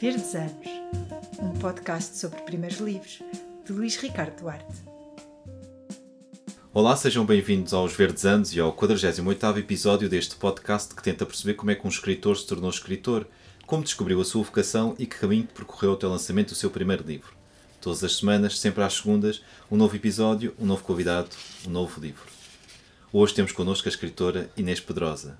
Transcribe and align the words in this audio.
Verdes 0.00 0.34
Anos, 0.34 0.52
um 1.38 1.52
podcast 1.60 2.18
sobre 2.18 2.40
primeiros 2.42 2.78
livros, 2.78 3.22
de 3.64 3.72
Luís 3.72 3.96
Ricardo 3.96 4.40
Duarte. 4.40 4.74
Olá, 6.72 6.96
sejam 6.96 7.24
bem-vindos 7.24 7.72
aos 7.72 7.92
Verdes 7.92 8.24
Anos 8.24 8.54
e 8.54 8.60
ao 8.60 8.74
48º 8.74 9.58
episódio 9.58 10.08
deste 10.08 10.34
podcast 10.34 10.94
que 10.94 11.02
tenta 11.02 11.24
perceber 11.24 11.54
como 11.54 11.70
é 11.70 11.76
que 11.76 11.86
um 11.86 11.90
escritor 11.90 12.36
se 12.36 12.46
tornou 12.46 12.70
escritor, 12.70 13.26
como 13.66 13.84
descobriu 13.84 14.20
a 14.20 14.24
sua 14.24 14.42
vocação 14.42 14.96
e 14.98 15.06
que 15.06 15.16
caminho 15.16 15.46
percorreu 15.46 15.92
até 15.92 16.06
o 16.06 16.10
lançamento 16.10 16.48
do 16.48 16.56
seu 16.56 16.70
primeiro 16.70 17.06
livro. 17.06 17.32
Todas 17.80 18.02
as 18.02 18.16
semanas, 18.16 18.58
sempre 18.58 18.82
às 18.82 18.94
segundas, 18.94 19.42
um 19.70 19.76
novo 19.76 19.94
episódio, 19.94 20.54
um 20.58 20.66
novo 20.66 20.82
convidado, 20.82 21.30
um 21.66 21.70
novo 21.70 22.00
livro. 22.00 22.24
Hoje 23.12 23.32
temos 23.32 23.52
connosco 23.52 23.88
a 23.88 23.90
escritora 23.90 24.50
Inês 24.56 24.80
Pedrosa. 24.80 25.38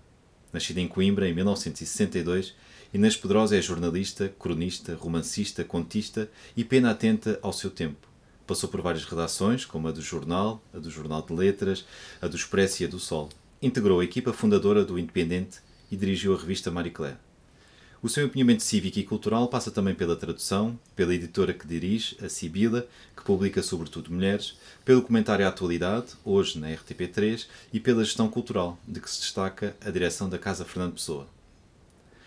Nascida 0.53 0.81
em 0.81 0.87
Coimbra 0.87 1.29
em 1.29 1.35
1962, 1.35 2.55
Inês 2.95 3.17
Pedrosa 3.17 3.57
é 3.57 3.61
jornalista, 3.61 4.33
cronista, 4.39 4.95
romancista, 4.95 5.65
contista 5.65 6.31
e 6.57 6.63
pena 6.63 6.93
atenta 6.93 7.41
ao 7.43 7.53
seu 7.53 7.69
tempo. 7.69 8.07
Passou 8.47 8.69
por 8.69 8.81
várias 8.81 9.05
redações, 9.05 9.65
como 9.65 9.89
a 9.89 9.91
do 9.91 10.01
Jornal, 10.01 10.63
a 10.73 10.79
do 10.79 10.89
Jornal 10.89 11.21
de 11.21 11.33
Letras, 11.33 11.85
a 12.23 12.29
do 12.29 12.37
Expresso 12.37 12.85
e 12.85 12.87
a 12.87 12.89
do 12.89 13.01
Sol. 13.01 13.31
Integrou 13.61 13.99
a 13.99 14.05
equipa 14.05 14.33
fundadora 14.33 14.85
do 14.85 14.97
Independente 14.97 15.59
e 15.91 15.97
dirigiu 15.97 16.37
a 16.37 16.39
revista 16.39 16.71
Marie 16.71 16.93
Claire. 16.93 17.17
O 18.01 18.09
seu 18.09 18.27
empenhamento 18.27 18.63
cívico 18.63 19.01
e 19.01 19.03
cultural 19.03 19.49
passa 19.49 19.73
também 19.73 19.97
pela 19.97 20.15
tradução, 20.15 20.79
pela 20.95 21.17
editora 21.17 21.53
que 21.53 21.67
dirige, 21.67 22.17
a 22.25 22.29
Sibila, 22.29 22.87
que 23.17 23.25
publica 23.25 23.61
sobretudo 23.61 24.13
mulheres, 24.13 24.57
pelo 24.85 25.03
comentário 25.03 25.45
à 25.45 25.49
atualidade, 25.49 26.13
hoje 26.25 26.61
na 26.61 26.69
RTP3, 26.69 27.49
e 27.73 27.81
pela 27.81 28.05
gestão 28.05 28.29
cultural, 28.29 28.79
de 28.87 29.01
que 29.01 29.11
se 29.11 29.21
destaca 29.21 29.77
a 29.85 29.91
direção 29.91 30.29
da 30.29 30.39
Casa 30.39 30.65
Fernando 30.65 30.93
Pessoa. 30.93 31.34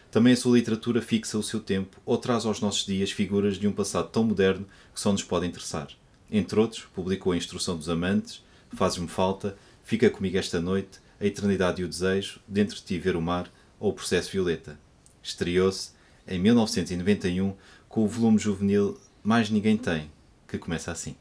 Também 0.10 0.34
a 0.34 0.38
sua 0.38 0.58
literatura 0.58 1.02
fixa 1.02 1.38
o 1.38 1.44
seu 1.44 1.60
tempo 1.60 2.00
ou 2.06 2.18
traz 2.18 2.46
aos 2.46 2.62
nossos 2.62 2.86
dias 2.86 3.12
figuras 3.12 3.58
de 3.58 3.68
um 3.68 3.72
passado 3.72 4.10
tão 4.10 4.24
moderno 4.24 4.66
que 4.94 5.00
só 5.00 5.12
nos 5.12 5.24
pode 5.24 5.46
interessar. 5.46 5.88
Entre 6.32 6.60
outros, 6.60 6.84
publicou 6.94 7.34
A 7.34 7.38
Instrução 7.38 7.78
dos 7.78 7.90
Amantes, 7.90 8.44
Fazes-me 8.74 9.08
Falta, 9.08 9.58
Fica 9.84 10.10
Comigo 10.10 10.38
Esta 10.38 10.60
Noite, 10.60 11.00
A 11.20 11.26
Eternidade 11.26 11.82
e 11.82 11.86
o 11.86 11.88
Desejo, 11.88 12.40
Dentro 12.48 12.76
de 12.76 12.84
Ti 12.84 12.98
Ver 13.00 13.16
o 13.16 13.22
Mar 13.22 13.52
ou 13.80 13.92
O 13.92 13.94
Processo 13.94 14.32
Violeta. 14.32 14.80
Estreou-se 15.22 15.92
em 16.28 16.40
1991 16.40 17.56
com 17.88 18.04
o 18.04 18.08
volume 18.08 18.38
juvenil 18.38 19.00
Mais 19.24 19.50
Ninguém 19.50 19.78
Tem, 19.78 20.12
que 20.48 20.58
começa 20.58 20.92
assim. 20.92 21.16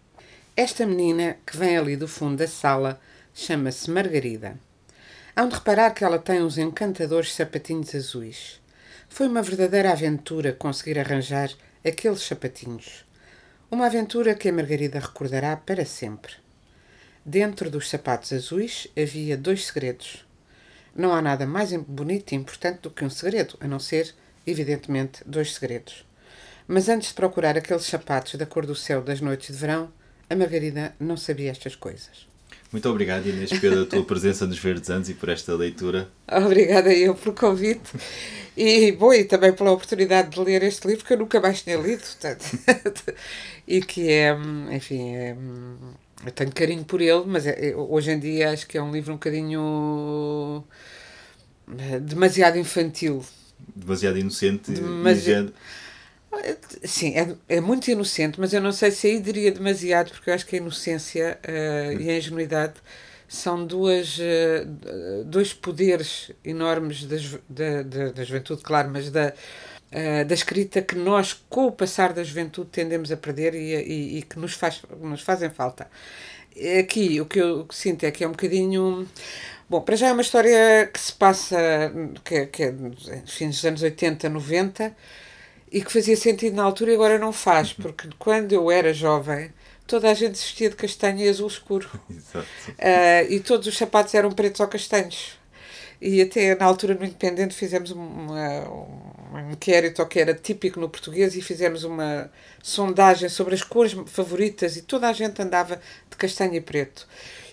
Esta 0.57 0.87
menina 0.87 1.37
que 1.47 1.57
vem 1.57 1.77
ali 1.77 1.97
do 1.97 2.09
fundo 2.09 2.37
da 2.37 2.49
sala 2.49 3.01
chama-se 3.35 3.91
Margarida. 3.91 4.59
Hão 5.37 5.49
de 5.49 5.55
reparar 5.55 5.91
que 5.91 6.03
ela 6.03 6.19
tem 6.19 6.43
uns 6.43 6.57
encantadores 6.57 7.35
sapatinhos 7.35 7.95
azuis. 7.95 8.61
Foi 9.09 9.29
uma 9.29 9.43
verdadeira 9.43 9.93
aventura 9.93 10.53
conseguir 10.53 10.99
arranjar 10.99 11.51
aqueles 11.85 12.21
sapatinhos. 12.21 13.05
Uma 13.71 13.87
aventura 13.87 14.35
que 14.35 14.49
a 14.49 14.53
Margarida 14.53 14.99
recordará 14.99 15.57
para 15.57 15.87
sempre. 15.87 16.35
Dentro 17.25 17.71
dos 17.71 17.89
sapatos 17.89 18.33
azuis 18.33 18.89
havia 18.97 19.37
dois 19.37 19.67
segredos. 19.67 20.27
Não 20.95 21.15
há 21.15 21.23
nada 21.23 21.47
mais 21.47 21.73
bonito 21.73 22.33
e 22.33 22.37
importante 22.37 22.81
do 22.83 22.91
que 22.91 23.05
um 23.05 23.11
segredo, 23.11 23.57
a 23.61 23.67
não 23.67 23.79
ser, 23.79 24.15
evidentemente, 24.47 25.23
dois 25.25 25.55
segredos. 25.55 26.07
Mas 26.69 26.89
antes 26.89 27.09
de 27.09 27.15
procurar 27.15 27.57
aqueles 27.57 27.85
sapatos 27.85 28.35
da 28.35 28.45
cor 28.45 28.67
do 28.67 28.75
céu 28.75 29.03
das 29.03 29.21
noites 29.21 29.55
de 29.55 29.61
verão, 29.61 29.91
a 30.29 30.37
Margarida 30.37 30.95
não 31.01 31.17
sabia 31.17 31.51
estas 31.51 31.75
coisas. 31.75 32.29
Muito 32.73 32.89
obrigado, 32.89 33.27
Inês, 33.27 33.59
pela 33.59 33.87
tua 33.87 34.05
presença 34.05 34.47
nos 34.47 34.59
Verdes 34.59 34.91
Anos 34.91 35.09
e 35.09 35.15
por 35.15 35.29
esta 35.29 35.55
leitura. 35.55 36.09
Obrigada 36.31 36.93
eu 36.93 37.15
pelo 37.15 37.35
convite 37.35 37.93
e, 38.57 38.93
bom, 38.93 39.13
e 39.13 39.25
também 39.25 39.53
pela 39.53 39.71
oportunidade 39.71 40.31
de 40.31 40.41
ler 40.41 40.63
este 40.63 40.89
livro 40.89 41.05
que 41.05 41.13
eu 41.13 41.19
nunca 41.19 41.41
mais 41.41 41.63
tinha 41.63 41.77
lido. 41.77 42.03
Portanto, 42.03 42.45
e 43.69 43.81
que 43.81 44.11
é, 44.11 44.37
enfim, 44.73 45.15
é, 45.15 45.37
eu 46.25 46.33
tenho 46.33 46.53
carinho 46.53 46.85
por 46.85 47.01
ele, 47.01 47.25
mas 47.27 47.47
é, 47.47 47.75
hoje 47.77 48.11
em 48.11 48.19
dia 48.19 48.51
acho 48.51 48.67
que 48.67 48.77
é 48.79 48.83
um 48.83 48.91
livro 48.91 49.13
um 49.13 49.17
bocadinho 49.17 50.65
eh, 51.79 52.01
demasiado 52.01 52.59
infantil. 52.59 53.25
Demasiado 53.75 54.19
inocente 54.19 54.71
demasiado... 54.73 55.53
Sim, 56.85 57.15
é, 57.17 57.57
é 57.57 57.61
muito 57.61 57.91
inocente, 57.91 58.39
mas 58.39 58.53
eu 58.53 58.61
não 58.61 58.73
sei 58.73 58.91
se 58.91 59.07
aí 59.07 59.21
diria 59.21 59.51
demasiado, 59.51 60.11
porque 60.11 60.31
eu 60.31 60.35
acho 60.35 60.47
que 60.47 60.57
a 60.57 60.59
inocência 60.59 61.39
uh, 61.45 62.01
e 62.01 62.11
a 62.11 62.19
ingenuidade 62.19 62.75
são 63.29 63.67
duas, 63.67 64.19
uh, 64.19 65.25
dois 65.25 65.53
poderes 65.53 66.31
enormes 66.45 67.05
da, 67.05 67.17
da, 67.49 67.83
da, 67.83 68.13
da 68.13 68.25
juventude, 68.25 68.63
claro, 68.63 68.91
mas 68.91 69.11
da, 69.11 69.33
uh, 69.93 70.25
da 70.25 70.35
escrita 70.35 70.83
que 70.83 70.95
nós, 70.97 71.33
com 71.49 71.67
o 71.67 71.73
passar 71.73 72.13
da 72.13 72.23
juventude, 72.23 72.71
tendemos 72.71 73.11
a 73.11 73.17
perder 73.17 73.55
e, 73.55 73.75
e, 73.75 74.19
e 74.19 74.23
que 74.23 74.39
nos, 74.39 74.55
faz, 74.55 74.83
nos 75.01 75.23
fazem 75.23 75.51
falta. 75.51 75.89
Aqui, 76.81 77.21
o 77.21 77.27
que 77.27 77.39
eu 77.41 77.67
sinto 77.71 78.05
é 78.05 78.11
que 78.11 78.25
é 78.25 78.29
um 78.29 78.33
bocadinho. 78.33 79.07
Bom, 79.69 79.81
para 79.81 79.97
já 79.97 80.09
é 80.09 80.13
uma 80.13 80.23
história 80.23 80.87
que 80.93 80.99
se 80.99 81.13
passa, 81.13 81.59
que, 82.25 82.47
que 82.47 82.63
é 82.63 82.75
fins 83.27 83.57
dos 83.57 83.65
anos 83.67 83.83
80, 83.83 84.29
90 84.29 84.97
e 85.77 85.83
que 85.83 85.93
fazia 85.93 86.17
sentido 86.17 86.57
na 86.57 86.63
altura 86.63 86.93
e 86.93 86.95
agora 86.95 87.19
não 87.19 87.35
faz, 87.35 87.71
porque 87.71 88.09
quando 88.19 88.51
eu 88.55 88.71
era 88.71 88.95
jovem 88.95 89.53
toda 89.87 90.11
a 90.11 90.15
gente 90.15 90.33
vestia 90.33 90.71
de 90.71 90.75
castanho 90.75 91.19
e 91.19 91.29
azul 91.29 91.47
escuro. 91.47 91.87
Exato. 92.11 92.47
Uh, 92.71 93.31
e 93.31 93.41
todos 93.41 93.67
os 93.67 93.77
sapatos 93.77 94.15
eram 94.15 94.33
pretos 94.33 94.59
ou 94.61 94.69
castanhos. 94.69 95.39
E 96.01 96.23
até 96.23 96.55
na 96.55 96.65
altura 96.65 96.95
no 96.95 97.05
Independente 97.05 97.55
fizemos 97.55 97.91
uma, 97.91 98.71
um 98.71 99.53
inquérito 99.53 100.05
que 100.07 100.19
era 100.19 100.33
típico 100.33 100.81
no 100.81 100.89
português 100.89 101.37
e 101.37 101.43
fizemos 101.43 101.85
uma 101.85 102.31
sondagem 102.63 103.29
sobre 103.29 103.55
as 103.55 103.63
cores 103.63 103.95
favoritas 104.07 104.79
e 104.79 104.83
toda 104.83 105.07
a 105.07 105.13
gente 105.13 105.43
andava 105.43 105.79
de 106.09 106.17
castanho 106.17 106.55
e 106.55 106.61
preto. 106.63 107.07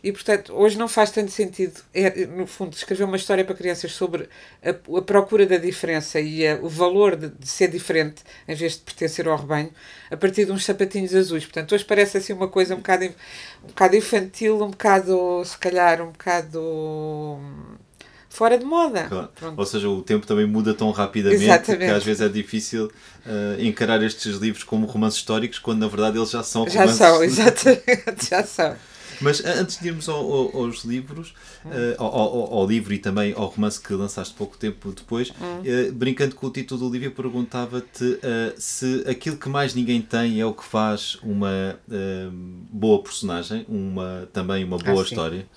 E, 0.03 0.11
portanto, 0.11 0.53
hoje 0.53 0.77
não 0.77 0.89
faz 0.89 1.11
tanto 1.11 1.31
sentido, 1.31 1.79
é, 1.93 2.25
no 2.25 2.45
fundo, 2.45 2.73
escrever 2.73 3.05
uma 3.05 3.15
história 3.15 3.45
para 3.45 3.55
crianças 3.55 3.93
sobre 3.93 4.27
a, 4.61 4.71
a 4.71 5.01
procura 5.01 5.45
da 5.45 5.55
diferença 5.55 6.19
e 6.19 6.45
a, 6.45 6.55
o 6.61 6.67
valor 6.67 7.15
de, 7.15 7.29
de, 7.29 7.47
ser 7.47 7.69
diferente 7.69 8.21
em 8.45 8.53
vez 8.53 8.73
de 8.73 8.79
pertencer 8.79 9.25
ao 9.29 9.37
rebanho, 9.37 9.71
a 10.11 10.17
partir 10.17 10.43
de 10.43 10.51
uns 10.51 10.65
sapatinhos 10.65 11.15
azuis. 11.15 11.45
Portanto, 11.45 11.73
hoje 11.73 11.85
parece 11.85 12.17
assim 12.17 12.33
uma 12.33 12.49
coisa 12.49 12.75
um 12.75 12.79
bocado, 12.79 13.05
um 13.05 13.67
bocado 13.67 13.95
infantil, 13.95 14.61
um 14.61 14.71
bocado, 14.71 15.41
se 15.45 15.57
calhar, 15.57 16.01
um 16.01 16.11
bocado 16.11 17.39
fora 18.27 18.57
de 18.57 18.65
moda. 18.65 19.03
Claro. 19.03 19.29
Ou 19.55 19.65
seja, 19.65 19.87
o 19.87 20.01
tempo 20.01 20.27
também 20.27 20.45
muda 20.45 20.73
tão 20.73 20.91
rapidamente 20.91 21.45
Exatamente. 21.45 21.85
que 21.85 21.91
às 21.91 22.03
vezes 22.03 22.21
é 22.21 22.27
difícil 22.27 22.87
uh, 22.87 23.61
encarar 23.61 24.03
estes 24.03 24.35
livros 24.35 24.65
como 24.65 24.85
romances 24.85 25.19
históricos 25.19 25.59
quando 25.59 25.79
na 25.79 25.87
verdade 25.87 26.17
eles 26.17 26.31
já 26.31 26.43
são 26.43 26.65
romances. 26.65 26.97
Já 26.97 27.07
são, 27.07 27.23
exatamente, 27.23 28.29
já 28.29 28.43
são. 28.43 28.75
Mas 29.23 29.43
antes 29.43 29.79
de 29.79 29.87
irmos 29.87 30.09
ao, 30.09 30.19
ao, 30.19 30.57
aos 30.57 30.83
livros, 30.83 31.33
hum. 31.65 31.69
uh, 31.69 32.03
ao, 32.03 32.53
ao, 32.53 32.67
livro 32.67 32.93
e 32.93 32.99
também 32.99 33.33
ao 33.33 33.47
romance 33.47 33.79
que 33.79 33.93
lançaste 33.93 34.33
pouco 34.33 34.57
tempo 34.57 34.91
depois, 34.91 35.31
hum. 35.31 35.61
uh, 35.61 35.91
brincando 35.93 36.35
com 36.35 36.47
o 36.47 36.49
título 36.51 36.89
do 36.89 36.97
livro, 36.97 37.11
perguntava-te 37.11 38.03
uh, 38.03 38.19
se 38.57 39.03
aquilo 39.07 39.37
que 39.37 39.47
mais 39.47 39.73
ninguém 39.73 40.01
tem 40.01 40.41
é 40.41 40.45
o 40.45 40.53
que 40.53 40.63
faz 40.63 41.17
uma 41.23 41.79
boa 42.69 43.01
personagem, 43.01 43.65
uma, 43.69 44.27
também 44.33 44.63
uma 44.63 44.77
boa 44.77 45.01
ah, 45.01 45.03
história. 45.03 45.47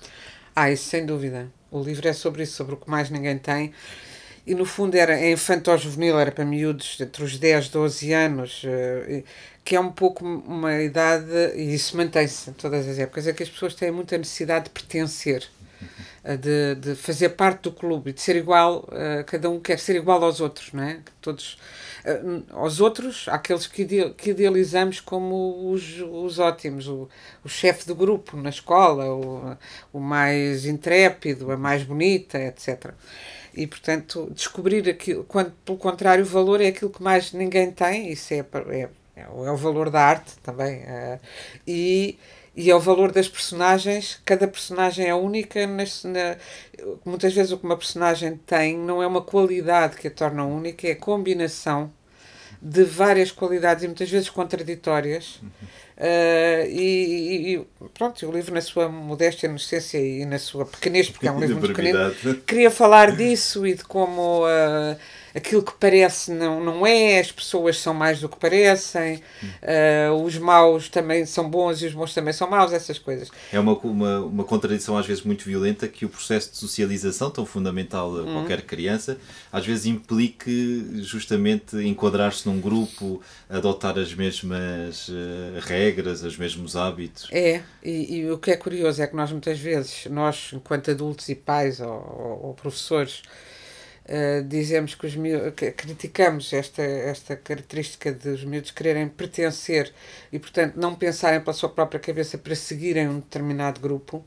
Ah, 0.55 0.71
isso 0.71 0.89
sem 0.89 1.05
dúvida. 1.05 1.51
O 1.69 1.83
livro 1.83 2.07
é 2.07 2.13
sobre 2.13 2.43
isso, 2.43 2.55
sobre 2.55 2.75
o 2.75 2.77
que 2.77 2.89
mais 2.89 3.09
ninguém 3.09 3.37
tem 3.37 3.73
e 4.47 4.55
no 4.55 4.63
fundo 4.63 4.95
era 4.95 5.19
é 5.19 5.33
infantil-juvenil, 5.33 6.17
era 6.17 6.31
para 6.31 6.45
miúdos 6.45 6.97
entre 7.01 7.21
os 7.21 7.37
10 7.37 7.67
12 7.67 8.13
anos, 8.13 8.61
que 9.67 9.75
é 9.75 9.79
um 9.81 9.91
pouco 9.91 10.23
uma 10.23 10.81
idade, 10.81 11.29
e 11.57 11.73
isso 11.73 11.97
mantém-se 11.97 12.49
em 12.49 12.53
todas 12.53 12.87
as 12.87 12.97
épocas, 12.97 13.27
é 13.27 13.33
que 13.33 13.43
as 13.43 13.49
pessoas 13.49 13.75
têm 13.75 13.91
muita 13.91 14.17
necessidade 14.17 14.65
de 14.65 14.71
pertencer, 14.71 15.45
uh, 16.23 16.37
de, 16.37 16.75
de 16.75 16.95
fazer 16.95 17.29
parte 17.31 17.63
do 17.63 17.73
clube 17.73 18.13
de 18.13 18.21
ser 18.21 18.37
igual, 18.37 18.87
uh, 18.87 19.25
cada 19.25 19.49
um 19.49 19.59
quer 19.59 19.77
ser 19.77 19.97
igual 19.97 20.23
aos 20.23 20.39
outros, 20.39 20.71
não 20.71 20.83
é? 20.83 21.01
Todos, 21.19 21.57
aos 22.51 22.79
outros, 22.79 23.27
aqueles 23.27 23.67
que, 23.67 23.85
que 24.11 24.29
idealizamos 24.29 25.01
como 25.01 25.69
os, 25.69 25.99
os 25.99 26.39
ótimos, 26.39 26.87
o, 26.87 27.09
o 27.43 27.49
chefe 27.49 27.85
do 27.85 27.93
grupo 27.93 28.37
na 28.37 28.49
escola, 28.49 29.13
o, 29.13 29.57
o 29.91 29.99
mais 29.99 30.65
intrépido, 30.65 31.51
a 31.51 31.57
mais 31.57 31.83
bonita, 31.83 32.39
etc. 32.39 32.93
E, 33.53 33.67
portanto, 33.67 34.31
descobrir 34.33 34.87
aquilo, 34.89 35.25
quando, 35.25 35.51
pelo 35.65 35.77
contrário, 35.77 36.23
o 36.23 36.27
valor 36.27 36.61
é 36.61 36.67
aquilo 36.67 36.89
que 36.89 37.03
mais 37.03 37.33
ninguém 37.33 37.69
tem, 37.69 38.09
isso 38.09 38.33
é, 38.33 38.45
é, 38.69 38.89
é 39.21 39.51
o 39.51 39.57
valor 39.57 39.89
da 39.89 40.01
arte 40.01 40.33
também. 40.43 40.81
Uh, 40.81 41.19
e, 41.65 42.17
e 42.55 42.69
é 42.69 42.75
o 42.75 42.79
valor 42.79 43.11
das 43.11 43.27
personagens, 43.27 44.19
cada 44.25 44.47
personagem 44.47 45.07
é 45.07 45.13
única. 45.13 45.65
Nas, 45.67 46.03
na, 46.03 46.37
muitas 47.05 47.33
vezes 47.33 47.51
o 47.51 47.57
que 47.57 47.65
uma 47.65 47.77
personagem 47.77 48.37
tem 48.45 48.77
não 48.77 49.01
é 49.01 49.07
uma 49.07 49.21
qualidade 49.21 49.97
que 49.97 50.07
a 50.07 50.11
torna 50.11 50.43
única, 50.43 50.87
é 50.87 50.91
a 50.91 50.95
combinação 50.95 51.91
de 52.61 52.83
várias 52.83 53.31
qualidades 53.31 53.83
e 53.83 53.87
muitas 53.87 54.09
vezes 54.09 54.29
contraditórias. 54.29 55.39
Uhum. 55.41 55.49
Uh, 55.97 56.69
e, 56.69 57.55
e, 57.55 57.67
pronto, 57.93 58.27
o 58.27 58.31
livro, 58.31 58.53
na 58.53 58.61
sua 58.61 58.87
modéstia, 58.87 59.47
inocência 59.47 59.97
e 59.97 60.25
na 60.25 60.37
sua 60.37 60.65
pequenez, 60.65 61.09
porque 61.09 61.27
é 61.27 61.31
um 61.31 61.39
livro 61.39 61.57
muito 61.57 61.73
pequenino, 61.73 62.13
queria 62.45 62.69
falar 62.69 63.15
disso 63.15 63.65
e 63.65 63.73
de 63.73 63.83
como 63.83 64.45
uh, 64.45 64.97
aquilo 65.37 65.61
que 65.61 65.73
parece 65.79 66.31
não, 66.31 66.63
não 66.63 66.85
é, 66.85 67.19
as 67.19 67.31
pessoas 67.31 67.79
são 67.79 67.93
mais 67.93 68.19
do 68.19 68.27
que 68.27 68.37
parecem, 68.37 69.21
uh, 69.61 70.13
os 70.23 70.37
maus 70.37 70.89
também 70.89 71.25
são 71.25 71.47
bons 71.47 71.81
e 71.81 71.85
os 71.85 71.93
bons 71.93 72.13
também 72.13 72.33
são 72.33 72.49
maus, 72.49 72.73
essas 72.73 72.97
coisas. 72.97 73.29
É 73.53 73.59
uma, 73.59 73.77
uma, 73.77 74.19
uma 74.21 74.43
contradição 74.43 74.97
às 74.97 75.05
vezes 75.05 75.23
muito 75.23 75.45
violenta 75.45 75.87
que 75.87 76.05
o 76.05 76.09
processo 76.09 76.51
de 76.51 76.57
socialização, 76.57 77.29
tão 77.29 77.45
fundamental 77.45 78.19
a 78.19 78.23
qualquer 78.23 78.63
criança, 78.63 79.17
às 79.51 79.65
vezes 79.65 79.85
implique 79.85 80.87
justamente 80.95 81.77
enquadrar-se 81.77 82.47
num 82.47 82.59
grupo, 82.59 83.21
adotar 83.47 83.97
as 83.99 84.13
mesmas 84.13 85.07
uh, 85.09 85.59
regras, 85.61 86.23
os 86.23 86.35
mesmos 86.35 86.75
hábitos. 86.75 87.27
É, 87.31 87.61
e, 87.83 88.17
e, 88.17 88.31
o 88.31 88.39
que 88.39 88.49
é 88.49 88.57
curioso 88.57 89.01
é 89.01 89.07
que 89.07 89.15
nós 89.15 89.31
muitas 89.31 89.59
vezes, 89.59 90.07
nós 90.09 90.49
enquanto 90.51 90.89
adultos 90.89 91.29
e 91.29 91.35
pais 91.35 91.79
ou, 91.79 91.89
ou, 91.89 92.47
ou 92.47 92.53
professores, 92.55 93.21
Uh, 94.07 94.41
dizemos 94.47 94.95
que 94.95 95.05
os 95.05 95.17
miúdos, 95.17 95.53
criticamos 95.75 96.53
esta, 96.53 96.81
esta 96.81 97.35
característica 97.35 98.09
dos 98.13 98.45
miúdos 98.45 98.71
quererem 98.71 99.09
pertencer 99.09 99.91
e, 100.31 100.39
portanto, 100.39 100.77
não 100.77 100.95
pensarem 100.95 101.41
pela 101.41 101.51
sua 101.51 101.67
própria 101.67 101.99
cabeça 101.99 102.37
para 102.37 102.55
seguirem 102.55 103.09
um 103.09 103.19
determinado 103.19 103.81
grupo, 103.81 104.25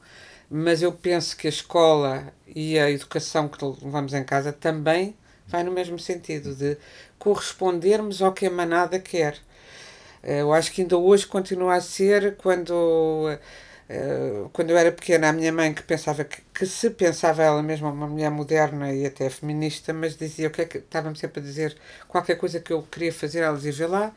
mas 0.51 0.83
eu 0.83 0.93
penso 0.93 1.35
que 1.35 1.47
a 1.47 1.51
escola 1.51 2.31
e 2.47 2.79
a 2.79 2.91
educação 2.91 3.49
que 3.49 3.65
levamos 3.65 4.13
em 4.13 4.23
casa 4.23 4.53
também 4.53 5.17
vai 5.47 5.63
no 5.65 5.73
mesmo 5.73 5.99
sentido, 5.99 6.55
de 6.55 6.77
correspondermos 7.19 8.21
ao 8.21 8.35
que 8.35 8.47
a 8.47 8.51
manada 8.51 8.99
quer. 8.99 9.35
Uh, 10.23 10.29
eu 10.29 10.53
acho 10.53 10.73
que 10.73 10.83
ainda 10.83 10.99
hoje 10.99 11.27
continua 11.27 11.77
a 11.77 11.81
ser 11.81 12.37
quando. 12.37 13.31
Eh, 13.31 13.39
quando 14.53 14.71
eu 14.71 14.79
era 14.79 14.93
pequena, 14.93 15.29
a 15.29 15.33
minha 15.33 15.53
mãe 15.53 15.75
que 15.75 15.83
pensava 15.83 16.25
que, 16.25 16.41
que, 16.55 16.65
se 16.65 16.91
pensava 16.91 17.43
ela 17.43 17.63
mesma 17.63 17.91
uma 17.91 18.07
mulher 18.07 18.31
moderna 18.31 18.93
e 18.93 19.05
até 19.05 19.29
feminista, 19.29 19.93
mas 19.93 20.17
dizia 20.17 20.49
o 20.49 20.51
que 20.51 20.63
é 20.63 20.65
que 20.65 20.79
estava-me 20.79 21.17
sempre 21.17 21.41
a 21.41 21.43
dizer 21.43 21.77
qualquer 22.07 22.37
coisa 22.37 22.61
que 22.61 22.73
eu 22.73 22.83
queria 22.85 23.13
fazer, 23.13 23.41
ela 23.41 23.57
dizia, 23.57 23.73
vê 23.73 23.87
lá, 23.87 24.15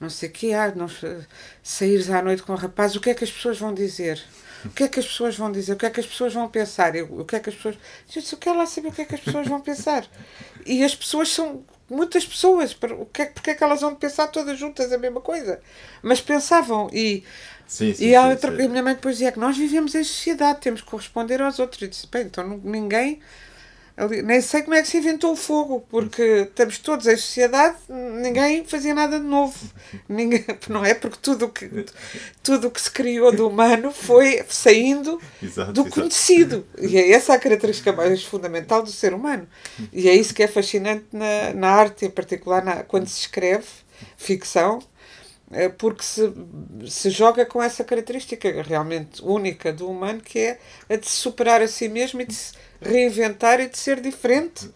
não 0.00 0.08
sei 0.08 0.28
o 0.30 0.32
que, 0.32 0.54
ah, 0.54 0.72
não, 0.74 0.88
saíres 1.62 2.10
à 2.10 2.22
noite 2.22 2.42
com 2.42 2.52
o 2.52 2.56
rapaz, 2.56 2.96
o 2.96 3.00
que 3.00 3.10
é 3.10 3.14
que 3.14 3.24
as 3.24 3.30
pessoas 3.30 3.58
vão 3.58 3.74
dizer? 3.74 4.22
O 4.64 4.70
que 4.70 4.84
é 4.84 4.88
que 4.88 5.00
as 5.00 5.06
pessoas 5.06 5.36
vão 5.36 5.50
dizer? 5.52 5.72
O 5.72 5.76
que 5.76 5.86
é 5.86 5.90
que 5.90 6.00
as 6.00 6.06
pessoas 6.06 6.32
vão 6.34 6.48
pensar? 6.48 6.94
Eu, 6.94 7.06
o 7.20 7.24
que 7.24 7.36
é 7.36 7.40
que 7.40 7.50
as 7.50 7.56
pessoas. 7.56 7.76
Eu 7.76 8.22
disse, 8.22 8.34
eu 8.34 8.38
quero 8.38 8.58
lá 8.58 8.66
saber 8.66 8.88
o 8.88 8.92
que 8.92 9.02
é 9.02 9.04
que 9.04 9.14
as 9.14 9.20
pessoas 9.20 9.46
vão 9.48 9.60
pensar. 9.60 10.06
E 10.66 10.84
as 10.84 10.94
pessoas 10.94 11.28
são 11.30 11.64
muitas 11.90 12.24
pessoas. 12.26 12.76
O 12.98 13.06
que 13.06 13.22
é, 13.22 13.26
porque 13.26 13.50
é 13.50 13.54
que 13.54 13.64
elas 13.64 13.80
vão 13.80 13.94
pensar 13.94 14.28
todas 14.28 14.58
juntas 14.58 14.92
a 14.92 14.98
mesma 14.98 15.20
coisa? 15.20 15.60
Mas 16.02 16.20
pensavam. 16.20 16.88
E 16.92 17.24
Sim, 17.66 17.94
sim, 17.94 18.10
e, 18.10 18.14
a, 18.14 18.28
sim, 18.28 18.30
outra, 18.30 18.50
sim. 18.56 18.64
a 18.64 18.68
minha 18.68 18.82
mãe 18.82 18.94
depois 18.94 19.16
dizia 19.16 19.32
que 19.32 19.38
nós 19.38 19.56
vivemos 19.56 19.94
em 19.94 20.04
sociedade, 20.04 20.60
temos 20.60 20.80
que 20.80 20.88
corresponder 20.90 21.40
aos 21.42 21.58
outros. 21.58 21.82
E 21.82 21.88
disse, 21.88 22.06
bem, 22.08 22.24
então 22.26 22.46
ninguém. 22.64 23.20
Ali, 23.96 24.22
nem 24.22 24.40
sei 24.40 24.62
como 24.62 24.74
é 24.74 24.82
que 24.82 24.88
se 24.88 24.96
inventou 24.98 25.32
o 25.32 25.36
fogo, 25.36 25.84
porque 25.90 26.22
estamos 26.48 26.78
todos 26.78 27.06
em 27.06 27.16
sociedade, 27.16 27.76
ninguém 27.88 28.64
fazia 28.64 28.94
nada 28.94 29.18
de 29.18 29.26
novo. 29.26 29.54
Ninguém, 30.08 30.44
não 30.68 30.84
é? 30.84 30.94
Porque 30.94 31.18
tudo 31.20 31.48
que, 31.48 31.84
tudo 32.42 32.70
que 32.70 32.80
se 32.80 32.90
criou 32.90 33.30
do 33.30 33.48
humano 33.48 33.92
foi 33.92 34.42
saindo 34.48 35.20
Exato, 35.42 35.72
do 35.72 35.82
exato. 35.82 36.00
conhecido. 36.00 36.66
E 36.78 36.96
é 36.96 37.12
essa 37.12 37.34
a 37.34 37.38
característica 37.38 37.92
mais 37.92 38.24
fundamental 38.24 38.82
do 38.82 38.90
ser 38.90 39.12
humano. 39.12 39.46
E 39.92 40.08
é 40.08 40.14
isso 40.14 40.34
que 40.34 40.42
é 40.42 40.48
fascinante 40.48 41.04
na, 41.12 41.52
na 41.54 41.68
arte, 41.68 42.06
em 42.06 42.10
particular 42.10 42.64
na, 42.64 42.82
quando 42.82 43.06
se 43.06 43.20
escreve 43.20 43.66
ficção, 44.16 44.80
porque 45.68 46.02
se, 46.02 46.32
se 46.88 47.10
joga 47.10 47.44
com 47.44 47.62
essa 47.62 47.84
característica 47.84 48.62
realmente 48.62 49.22
única 49.22 49.72
do 49.72 49.88
humano, 49.88 50.20
que 50.20 50.38
é 50.38 50.58
a 50.88 50.96
de 50.96 51.06
se 51.06 51.16
superar 51.16 51.60
a 51.60 51.68
si 51.68 51.88
mesmo 51.88 52.20
e 52.22 52.24
de 52.24 52.34
se 52.34 52.54
reinventar 52.80 53.60
e 53.60 53.68
de 53.68 53.76
ser 53.76 54.00
diferente 54.00 54.70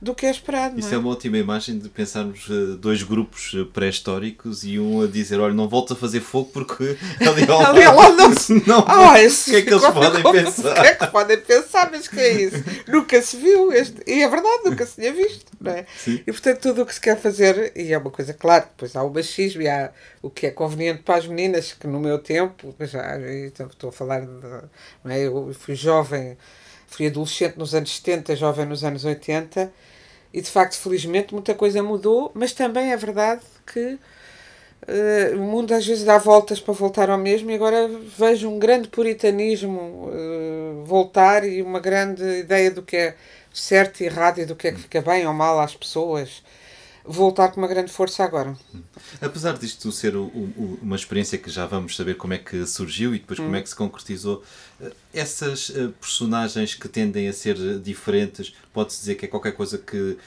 do 0.00 0.14
que 0.14 0.26
é 0.26 0.30
esperado. 0.30 0.78
Isso 0.78 0.90
é 0.90 0.94
é? 0.94 0.98
uma 0.98 1.10
ótima 1.10 1.38
imagem 1.38 1.78
de 1.78 1.88
pensarmos 1.88 2.46
eh, 2.50 2.76
dois 2.78 3.02
grupos 3.02 3.52
eh, 3.54 3.64
pré-históricos 3.72 4.62
e 4.64 4.78
um 4.78 5.02
a 5.02 5.06
dizer: 5.06 5.40
olha, 5.40 5.54
não 5.54 5.68
voltes 5.68 5.92
a 5.92 5.96
fazer 5.96 6.20
fogo 6.20 6.50
porque 6.52 6.96
ali 7.20 7.50
ao 7.50 7.60
Ali 7.66 7.84
lado 7.84 8.16
não 8.16 8.34
se. 8.34 8.52
Não, 8.66 8.84
Ah, 8.86 9.20
esse 9.20 9.50
o 9.50 9.52
que 9.52 9.58
é 9.58 9.62
que 9.62 9.70
eles 9.74 9.86
podem 9.86 10.16
ficou- 10.16 10.32
pensar? 10.32 10.70
O 10.70 10.74
que 10.82 10.86
é 10.88 10.94
que 10.94 11.06
podem 11.06 11.38
pensar? 11.38 11.90
Mas 11.90 12.08
que 12.08 12.20
é 12.20 12.42
isso? 12.42 12.64
nunca 12.88 13.20
se 13.22 13.36
viu. 13.36 13.72
Este, 13.72 14.02
e 14.06 14.22
é 14.22 14.28
verdade, 14.28 14.62
nunca 14.66 14.84
se 14.84 14.96
tinha 14.96 15.12
visto. 15.12 15.46
Não 15.60 15.72
é? 15.72 15.86
Sim. 15.96 16.20
E 16.26 16.32
portanto, 16.32 16.60
tudo 16.60 16.82
o 16.82 16.86
que 16.86 16.94
se 16.94 17.00
quer 17.00 17.18
fazer, 17.18 17.72
e 17.74 17.92
é 17.92 17.98
uma 17.98 18.10
coisa, 18.10 18.34
claro, 18.34 18.64
depois 18.66 18.94
há 18.94 19.02
o 19.02 19.12
machismo 19.12 19.62
e 19.62 19.68
há 19.68 19.90
o 20.20 20.28
que 20.30 20.46
é 20.46 20.50
conveniente 20.50 21.02
para 21.02 21.16
as 21.16 21.26
meninas, 21.26 21.72
que 21.72 21.86
no 21.86 21.98
meu 22.00 22.18
tempo, 22.18 22.74
já 22.80 23.16
estou 23.66 23.88
a 23.88 23.92
falar 23.92 24.20
de. 24.20 24.26
Não 25.04 25.10
é? 25.10 25.20
Eu 25.26 25.54
fui 25.58 25.74
jovem, 25.74 26.36
fui 26.86 27.06
adolescente 27.08 27.56
nos 27.58 27.74
anos 27.74 27.96
70, 27.96 28.36
jovem 28.36 28.66
nos 28.66 28.84
anos 28.84 29.04
80, 29.04 29.72
e 30.32 30.40
de 30.40 30.50
facto, 30.50 30.76
felizmente, 30.78 31.32
muita 31.34 31.54
coisa 31.54 31.82
mudou, 31.82 32.30
mas 32.34 32.52
também 32.52 32.92
é 32.92 32.96
verdade 32.96 33.42
que. 33.66 33.98
eh, 34.86 35.32
o 35.34 35.38
mundo 35.40 35.72
às 35.74 35.86
vezes 35.86 36.04
dá 36.04 36.18
voltas 36.18 36.60
para 36.60 36.74
voltar 36.74 37.10
ao 37.10 37.18
mesmo 37.18 37.50
e 37.50 37.54
agora 37.54 37.88
vejo 38.18 38.48
um 38.48 38.58
grande 38.58 38.88
puritanismo 38.88 40.10
eh, 40.12 40.82
voltar 40.84 41.44
e 41.44 41.62
uma 41.62 41.80
grande 41.80 42.22
ideia 42.40 42.70
do 42.70 42.82
que 42.82 42.96
é 42.96 43.14
certo 43.52 44.00
e 44.02 44.06
errado 44.06 44.38
e 44.40 44.44
do 44.46 44.54
que 44.56 44.68
é 44.68 44.72
que 44.72 44.80
fica 44.80 45.00
bem 45.02 45.26
ou 45.26 45.32
mal 45.34 45.58
às 45.60 45.74
pessoas 45.74 46.42
voltar 47.06 47.50
com 47.50 47.60
uma 47.60 47.68
grande 47.68 47.92
força 47.92 48.24
agora. 48.24 48.56
Apesar 49.20 49.56
disto 49.58 49.90
ser 49.92 50.16
o- 50.16 50.24
o- 50.26 50.78
uma 50.82 50.96
experiência 50.96 51.38
que 51.38 51.50
já 51.50 51.66
vamos 51.66 51.94
saber 51.96 52.16
como 52.16 52.34
é 52.34 52.38
que 52.38 52.66
surgiu 52.66 53.14
e 53.14 53.18
depois 53.18 53.38
como 53.38 53.54
é 53.56 53.62
que 53.62 53.68
se 53.68 53.74
concretizou, 53.76 54.42
eh, 54.80 54.92
essas 55.12 55.70
eh, 55.74 55.88
personagens 56.00 56.74
que 56.74 56.88
tendem 56.88 57.28
a 57.28 57.32
ser 57.32 57.56
eh, 57.56 57.78
diferentes, 57.78 58.54
pode-se 58.72 58.98
dizer 59.00 59.14
que 59.14 59.24
é 59.24 59.28
qualquer 59.28 59.52
coisa 59.52 59.78
que 59.78 60.18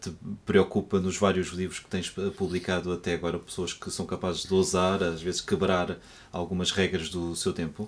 te 0.00 0.12
preocupa 0.44 1.00
nos 1.00 1.16
vários 1.16 1.48
livros 1.48 1.78
que 1.80 1.86
tens 1.88 2.10
publicado 2.36 2.92
até 2.92 3.14
agora, 3.14 3.38
pessoas 3.38 3.72
que 3.72 3.90
são 3.90 4.06
capazes 4.06 4.44
de 4.44 4.52
ousar, 4.54 5.02
às 5.02 5.22
vezes 5.22 5.40
quebrar 5.40 5.98
algumas 6.32 6.70
regras 6.70 7.08
do 7.08 7.34
seu 7.34 7.52
tempo? 7.52 7.86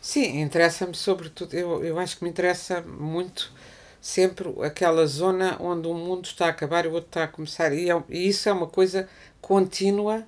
Sim, 0.00 0.40
interessa-me 0.40 0.94
sobretudo, 0.94 1.54
eu, 1.54 1.84
eu 1.84 1.98
acho 1.98 2.16
que 2.16 2.24
me 2.24 2.30
interessa 2.30 2.80
muito 2.82 3.52
sempre 4.00 4.48
aquela 4.64 5.06
zona 5.06 5.56
onde 5.60 5.88
um 5.88 5.94
mundo 5.94 6.24
está 6.26 6.46
a 6.46 6.50
acabar 6.50 6.84
e 6.84 6.88
o 6.88 6.92
outro 6.92 7.08
está 7.08 7.24
a 7.24 7.28
começar. 7.28 7.72
E, 7.72 7.90
é- 7.90 8.02
e 8.08 8.28
isso 8.28 8.48
é 8.48 8.52
uma 8.52 8.66
coisa 8.66 9.08
contínua 9.40 10.26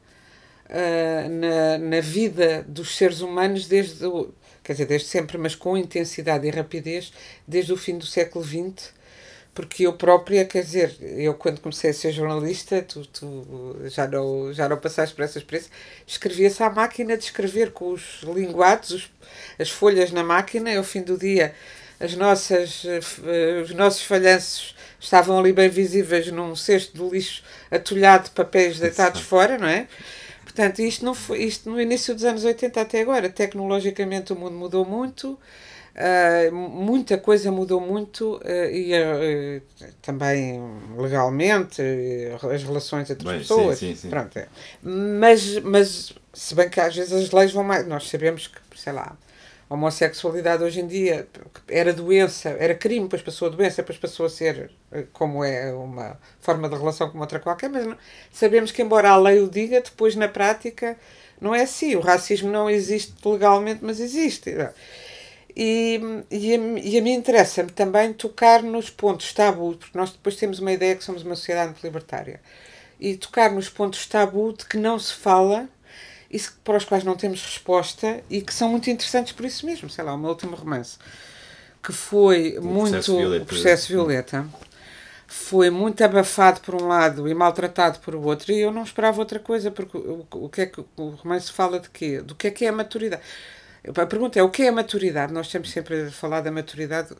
ah, 0.69 1.29
na, 1.29 1.79
na 1.79 2.01
vida 2.01 2.65
dos 2.69 2.97
seres 2.97 3.21
humanos 3.21 3.67
desde 3.69 4.05
o, 4.07 4.33
quer 4.63 4.73
dizer, 4.73 4.87
desde 4.87 5.09
sempre, 5.09 5.39
mas 5.39 5.55
com 5.55 5.77
intensidade 5.77 6.47
e 6.47 6.51
rapidez, 6.51 7.13
desde 7.47 7.73
o 7.73 7.77
fim 7.77 7.99
do 7.99 8.07
século 8.07 8.45
XX, 8.45 8.93
porque 9.55 9.87
eu 9.87 9.93
própria, 9.95 10.45
quer 10.47 10.63
dizer, 10.63 10.97
eu 11.01 11.35
quando 11.35 11.61
comecei 11.61 11.91
a 11.91 11.95
ser 11.95 12.13
jornalista, 12.13 12.81
tu, 12.83 13.05
tu 13.07 13.77
já, 13.91 14.07
não, 14.09 14.53
já 14.53 14.69
não 14.69 14.79
passaste 14.79 15.15
por 15.15 15.23
essa 15.25 15.39
experiência, 15.39 15.71
escrevia-se 16.07 16.63
à 16.63 16.71
máquina 16.71 17.17
de 17.19 17.25
escrever 17.25 17.73
com 17.73 17.91
os 17.93 18.23
linguados, 18.23 18.91
os, 18.93 19.11
as 19.59 19.69
folhas 19.71 20.11
na 20.11 20.25
máquina, 20.25 20.73
e 20.73 20.77
ao 20.77 20.85
fim 20.85 21.03
do 21.03 21.19
dia 21.19 21.55
as 22.03 22.17
nossas, 22.17 22.85
eh, 22.85 23.01
eh, 23.25 23.63
os 23.63 23.71
nossos 23.71 24.03
falhanços 24.03 24.75
estavam 24.99 25.39
ali 25.39 25.53
bem 25.53 25.69
visíveis 25.69 26.31
num 26.33 26.57
cesto 26.57 26.99
de 26.99 27.15
lixo 27.15 27.45
atulhado 27.71 28.25
de 28.25 28.31
papéis 28.31 28.81
deitados 28.81 29.21
Exato. 29.21 29.29
fora, 29.29 29.57
não 29.57 29.69
é? 29.69 29.87
Portanto, 30.43 30.81
isto, 30.81 31.05
não 31.05 31.15
foi, 31.15 31.45
isto 31.45 31.71
no 31.71 31.81
início 31.81 32.13
dos 32.13 32.25
anos 32.25 32.45
80 32.45 32.81
até 32.81 33.01
agora, 33.01 33.31
tecnologicamente 33.31 34.33
o 34.33 34.37
mundo 34.37 34.57
mudou 34.57 34.85
muito, 34.85 35.39
ah, 35.95 36.51
muita 36.53 37.17
coisa 37.19 37.53
mudou 37.53 37.81
muito 37.81 38.41
ah, 38.45 38.71
e 38.71 38.93
ah, 38.95 39.61
também 40.03 40.61
legalmente, 40.99 41.81
as 42.53 42.65
relações 42.65 43.09
entre 43.11 43.25
Bem, 43.25 43.37
as 43.37 43.43
pessoas. 43.43 43.79
sim, 43.79 43.95
sim, 43.95 44.03
sim. 44.03 44.11
Pronto, 44.11 44.37
é. 44.37 44.49
mas, 44.83 45.59
mas, 45.61 46.13
se 46.35 46.55
bem 46.55 46.69
que 46.69 46.81
às 46.81 46.95
vezes 46.97 47.13
as 47.13 47.31
leis 47.31 47.53
vão 47.53 47.63
mais. 47.63 47.87
Nós 47.87 48.09
sabemos 48.09 48.49
que, 48.49 48.59
sei 48.79 48.93
lá, 48.93 49.17
a 49.73 49.75
homossexualidade 49.75 50.63
hoje 50.63 50.81
em 50.81 50.87
dia 50.87 51.27
era 51.69 51.93
doença, 51.95 52.51
era 52.51 52.75
crime, 52.75 53.05
depois 53.05 53.23
passou 53.23 53.49
a 53.49 53.51
doença, 53.51 53.77
depois 53.83 53.99
passou 53.99 54.27
a 54.27 54.31
ser 54.31 54.71
eh, 54.91 55.05
como 55.13 55.43
é 55.45 55.73
uma 55.73 56.19
forma 56.41 56.69
de 56.69 56.77
relação 56.77 57.09
como 57.11 57.23
outra 57.23 57.41
qualquer, 57.41 57.71
mas 57.71 57.87
não- 57.87 57.97
sabemos 58.31 58.71
que, 58.73 58.83
embora 58.83 59.11
a 59.11 59.17
lei 59.17 59.41
o 59.41 59.49
diga, 59.49 59.81
depois 59.81 60.15
na 60.17 60.29
prática 60.29 60.97
não 61.41 61.55
é 61.55 61.63
assim. 61.63 61.97
O 61.97 62.01
racismo 62.01 62.51
não 62.51 62.69
existe 62.71 63.15
legalmente, 63.27 63.81
mas 63.83 63.99
existe. 64.01 64.51
E, 65.55 66.01
e, 66.31 66.55
a, 66.55 66.59
e 66.81 66.99
a 66.99 67.03
mim 67.03 67.13
interessa-me 67.13 67.71
também 67.71 68.13
tocar 68.13 68.63
nos 68.63 68.89
pontos 68.89 69.33
tabu, 69.35 69.77
porque 69.77 69.97
nós 69.97 70.11
depois 70.13 70.37
temos 70.37 70.59
uma 70.59 70.73
ideia 70.73 70.97
que 70.97 71.05
somos 71.05 71.23
uma 71.23 71.37
sociedade 71.37 71.75
libertária, 71.85 72.41
e 72.99 73.17
tocar 73.17 73.51
nos 73.51 73.69
pontos 73.69 74.07
tabu 74.07 74.53
de 74.55 74.65
que 74.65 74.77
não 74.79 74.99
se 74.99 75.13
fala 75.15 75.69
e 76.33 76.41
para 76.65 76.79
os 76.79 76.85
quais 76.85 77.05
não 77.05 77.15
temos 77.15 77.45
resposta 77.45 78.23
e 78.31 78.41
que 78.41 78.55
são 78.55 78.69
muito 78.69 78.89
interessantes 78.89 79.33
por 79.33 79.45
isso 79.45 79.67
mesmo. 79.67 79.91
Sei 79.91 80.03
lá, 80.03 80.15
o 80.15 80.19
meu 80.19 80.31
último 80.31 80.57
romance, 80.57 80.97
que 81.83 81.93
foi 81.93 82.59
muito. 82.61 82.93
Processo 82.93 83.17
Violeta. 83.17 83.43
O 83.43 83.47
Processo 83.47 83.89
Violeta. 83.89 84.47
Foi 85.27 85.71
muito 85.71 86.05
abafado 86.05 86.61
por 86.61 86.75
um 86.75 86.89
lado 86.89 87.27
e 87.27 87.33
maltratado 87.33 88.01
por 88.01 88.15
outro, 88.15 88.53
e 88.53 88.61
eu 88.61 88.71
não 88.71 88.83
esperava 88.83 89.19
outra 89.19 89.39
coisa, 89.39 89.71
porque 89.71 89.97
o, 89.97 90.27
o 90.31 90.49
que 90.51 90.61
é 90.61 90.67
que 90.67 90.85
o 90.95 91.09
romance 91.09 91.51
fala 91.51 91.81
de 91.81 91.89
quê? 91.89 92.21
Do 92.21 92.35
que 92.35 92.49
é 92.49 92.51
que 92.51 92.67
é 92.67 92.69
a 92.69 92.73
maturidade? 92.73 93.23
A 93.89 94.07
pergunta 94.07 94.39
é: 94.39 94.43
o 94.43 94.51
que 94.51 94.63
é 94.63 94.69
a 94.69 94.73
maturidade? 94.73 95.33
Nós 95.33 95.49
temos 95.49 95.71
sempre 95.71 96.03
a 96.03 96.11
falar 96.11 96.43
da 96.43 96.51
maturidade 96.51 97.15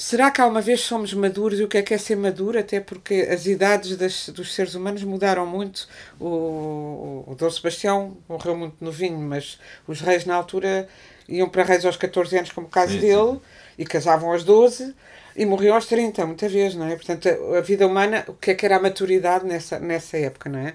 Será 0.00 0.30
que 0.30 0.40
alguma 0.40 0.60
vez 0.60 0.82
somos 0.82 1.12
maduros 1.12 1.58
e 1.58 1.64
o 1.64 1.66
que 1.66 1.76
é 1.76 1.82
que 1.82 1.92
é 1.92 1.98
ser 1.98 2.14
maduro? 2.14 2.56
Até 2.56 2.78
porque 2.78 3.26
as 3.28 3.46
idades 3.46 3.96
das, 3.96 4.28
dos 4.28 4.54
seres 4.54 4.76
humanos 4.76 5.02
mudaram 5.02 5.44
muito. 5.44 5.88
O, 6.20 7.24
o 7.26 7.34
Dom 7.36 7.50
Sebastião 7.50 8.16
morreu 8.28 8.56
muito 8.56 8.76
novinho, 8.80 9.18
mas 9.18 9.58
os 9.88 10.00
reis 10.00 10.24
na 10.24 10.36
altura 10.36 10.88
iam 11.28 11.48
para 11.48 11.64
reis 11.64 11.84
aos 11.84 11.96
14 11.96 12.38
anos, 12.38 12.52
como 12.52 12.68
o 12.68 12.70
caso 12.70 12.92
sim, 12.92 13.00
dele, 13.00 13.32
sim. 13.32 13.40
e 13.76 13.84
casavam 13.84 14.30
aos 14.30 14.44
12 14.44 14.94
e 15.34 15.44
morriam 15.44 15.74
aos 15.74 15.86
30, 15.86 16.24
muitas 16.26 16.52
vezes, 16.52 16.76
não 16.76 16.86
é? 16.86 16.94
Portanto, 16.94 17.28
a, 17.28 17.58
a 17.58 17.60
vida 17.60 17.84
humana, 17.84 18.24
o 18.28 18.34
que 18.34 18.52
é 18.52 18.54
que 18.54 18.64
era 18.64 18.76
a 18.76 18.80
maturidade 18.80 19.44
nessa, 19.44 19.80
nessa 19.80 20.16
época, 20.16 20.48
não 20.48 20.60
é? 20.60 20.74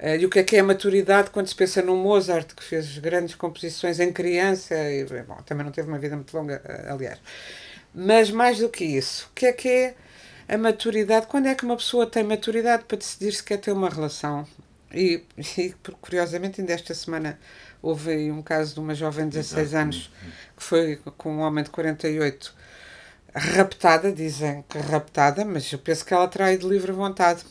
Uh, 0.00 0.20
e 0.20 0.26
o 0.26 0.28
que 0.28 0.40
é 0.40 0.42
que 0.42 0.56
é 0.56 0.58
a 0.58 0.64
maturidade 0.64 1.30
quando 1.30 1.46
se 1.46 1.54
pensa 1.54 1.82
no 1.82 1.94
Mozart, 1.94 2.52
que 2.52 2.64
fez 2.64 2.98
grandes 2.98 3.36
composições 3.36 4.00
em 4.00 4.12
criança, 4.12 4.74
e 4.74 5.04
bom, 5.22 5.36
também 5.46 5.64
não 5.64 5.70
teve 5.70 5.86
uma 5.86 6.00
vida 6.00 6.16
muito 6.16 6.36
longa, 6.36 6.60
uh, 6.64 6.92
aliás. 6.92 7.20
Mas 7.98 8.30
mais 8.30 8.58
do 8.58 8.68
que 8.68 8.84
isso, 8.84 9.26
o 9.30 9.34
que 9.34 9.46
é 9.46 9.52
que 9.54 9.68
é 9.70 9.94
a 10.46 10.58
maturidade? 10.58 11.26
Quando 11.26 11.46
é 11.46 11.54
que 11.54 11.64
uma 11.64 11.78
pessoa 11.78 12.06
tem 12.06 12.22
maturidade 12.22 12.84
para 12.84 12.98
decidir 12.98 13.32
se 13.32 13.42
quer 13.42 13.56
ter 13.56 13.72
uma 13.72 13.88
relação? 13.88 14.46
E, 14.92 15.24
e 15.56 15.74
curiosamente, 16.02 16.60
ainda 16.60 16.74
esta 16.74 16.92
semana 16.92 17.38
houve 17.80 18.30
um 18.30 18.42
caso 18.42 18.74
de 18.74 18.80
uma 18.80 18.94
jovem 18.94 19.24
de 19.26 19.38
16 19.38 19.68
Exato. 19.68 19.82
anos 19.82 20.12
que 20.54 20.62
foi 20.62 21.00
com 21.16 21.36
um 21.36 21.40
homem 21.40 21.64
de 21.64 21.70
48 21.70 22.54
raptada, 23.34 24.12
dizem 24.12 24.62
que 24.68 24.76
raptada, 24.76 25.42
mas 25.44 25.72
eu 25.72 25.78
penso 25.78 26.04
que 26.04 26.12
ela 26.12 26.28
trai 26.28 26.58
de 26.58 26.66
livre 26.66 26.92
vontade. 26.92 27.44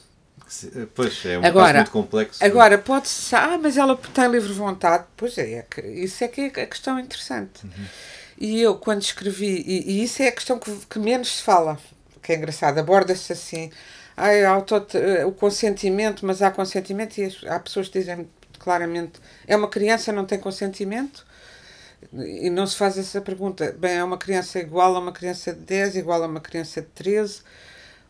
Pois, 0.94 1.26
é 1.26 1.40
um 1.40 1.46
agora, 1.46 1.80
muito 1.80 1.92
complexo. 1.92 2.44
Agora, 2.44 2.78
pode-se. 2.78 3.36
Ah, 3.36 3.58
mas 3.58 3.78
ela 3.78 3.98
tem 3.98 4.28
livre 4.28 4.54
vontade. 4.54 5.06
Pois 5.18 5.36
é, 5.40 5.54
é 5.54 5.62
que, 5.64 5.82
isso 5.82 6.24
é 6.24 6.28
que 6.28 6.42
é 6.42 6.62
a 6.62 6.68
questão 6.68 7.00
interessante. 7.00 7.66
Uhum. 7.66 7.86
E 8.38 8.62
eu, 8.62 8.76
quando 8.76 9.02
escrevi, 9.02 9.64
e, 9.66 9.92
e, 9.92 10.04
isso 10.04 10.22
é 10.22 10.28
a 10.28 10.32
questão 10.32 10.60
que, 10.60 10.72
que 10.90 11.00
menos 11.00 11.38
se 11.38 11.44
fala, 11.44 11.78
que 12.22 12.34
é 12.34 12.36
engraçado, 12.36 12.78
aborda-se 12.78 13.32
assim, 13.32 13.72
ai, 14.18 14.44
auto, 14.44 14.76
o 15.26 15.32
consentimento, 15.32 16.26
mas 16.26 16.42
há 16.42 16.52
consentimento, 16.52 17.18
e 17.18 17.32
há 17.48 17.60
pessoas 17.60 17.88
que 17.88 18.00
dizem 18.00 18.28
claramente, 18.60 19.20
é 19.48 19.56
uma 19.56 19.70
criança, 19.70 20.12
não 20.12 20.26
tem 20.26 20.40
consentimento, 20.40 21.26
e 22.14 22.50
não 22.50 22.68
se 22.68 22.76
faz 22.76 22.98
essa 22.98 23.22
pergunta, 23.22 23.74
bem, 23.78 23.98
é 23.98 24.04
uma 24.04 24.18
criança 24.18 24.60
igual 24.60 24.96
a 24.96 25.00
uma 25.00 25.12
criança 25.12 25.54
de 25.54 25.62
10, 25.62 25.96
igual 25.98 26.24
a 26.24 26.28
uma 26.28 26.42
criança 26.42 26.82
de 26.82 26.88
13, 26.88 27.42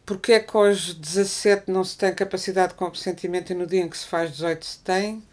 porque 0.06 0.34
é 0.34 0.40
que 0.40 0.56
aos 0.56 0.94
17 0.94 1.72
não 1.72 1.84
se 1.84 1.98
tem 1.98 2.14
capacidade 2.14 2.70
de 2.70 2.76
consentimento 2.76 3.52
e 3.52 3.56
no 3.56 3.66
dia 3.66 3.82
em 3.82 3.90
que 3.90 3.98
se 3.98 4.06
faz 4.06 4.32
18 4.32 4.66
se 4.66 4.80
tem? 4.80 5.24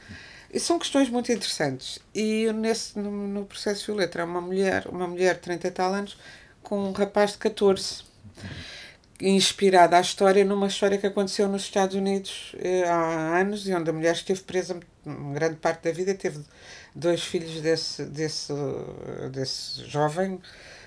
São 0.58 0.78
questões 0.78 1.08
muito 1.08 1.32
interessantes. 1.32 1.98
E 2.14 2.52
nesse, 2.52 2.98
no, 2.98 3.10
no 3.10 3.44
processo 3.44 3.86
Violeta 3.86 4.20
é 4.20 4.24
uma 4.24 4.40
mulher, 4.40 4.86
uma 4.88 5.06
mulher 5.06 5.34
de 5.34 5.40
30 5.40 5.68
e 5.68 5.70
tal 5.70 5.94
anos 5.94 6.16
com 6.62 6.88
um 6.88 6.92
rapaz 6.92 7.32
de 7.32 7.38
14. 7.38 8.02
Inspirada 9.20 9.96
a 9.96 10.00
história 10.00 10.44
numa 10.44 10.66
história 10.66 10.98
que 10.98 11.06
aconteceu 11.06 11.48
nos 11.48 11.62
Estados 11.62 11.94
Unidos 11.94 12.54
eh, 12.58 12.84
há 12.88 13.38
anos 13.38 13.68
e 13.68 13.74
onde 13.74 13.88
a 13.88 13.92
mulher 13.92 14.14
esteve 14.14 14.40
presa 14.40 14.80
grande 15.32 15.56
parte 15.56 15.84
da 15.84 15.92
vida 15.92 16.14
teve 16.14 16.40
dois 16.94 17.22
filhos 17.22 17.60
desse, 17.60 18.04
desse, 18.04 18.52
desse 19.30 19.84
jovem 19.84 20.40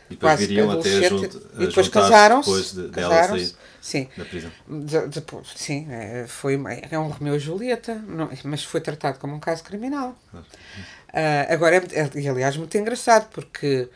e 0.10 0.14
depois 0.14 0.40
viriam 0.40 0.72
até 0.72 1.10
junto, 1.10 1.42
e 1.56 1.68
depois 1.68 1.88
casaram-se 1.88 2.50
depois 2.50 2.74
de, 2.74 2.88
dela 2.90 3.28
sair 3.28 3.56
sim. 3.82 4.10
da 4.18 4.26
prisão. 4.26 4.52
De, 4.68 5.08
depois, 5.08 5.48
sim, 5.56 5.88
é, 5.90 6.26
foi 6.28 6.60
é 6.90 6.98
um 6.98 7.10
Romeu 7.10 7.36
e 7.36 7.40
Julieta, 7.40 7.96
não, 8.08 8.30
mas 8.44 8.64
foi 8.64 8.82
tratado 8.82 9.20
como 9.20 9.36
um 9.36 9.40
caso 9.40 9.64
criminal. 9.64 10.16
Uh, 10.34 10.44
agora, 11.50 11.78
é, 11.78 12.02
é, 12.02 12.10
e 12.20 12.28
aliás, 12.28 12.58
muito 12.58 12.76
engraçado, 12.78 13.30
porque 13.30 13.90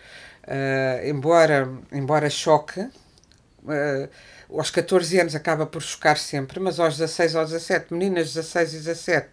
uh, 0.47 1.07
embora, 1.07 1.69
embora 1.91 2.29
choque, 2.29 2.81
uh, 2.81 4.09
aos 4.57 4.71
14 4.71 5.19
anos 5.19 5.35
acaba 5.35 5.65
por 5.65 5.81
chocar 5.81 6.17
sempre, 6.17 6.59
mas 6.59 6.79
aos 6.79 6.97
16 6.97 7.35
ou 7.35 7.45
17, 7.45 7.93
meninas 7.93 8.29
de 8.29 8.35
16 8.35 8.73
e 8.73 8.77
17 8.77 9.29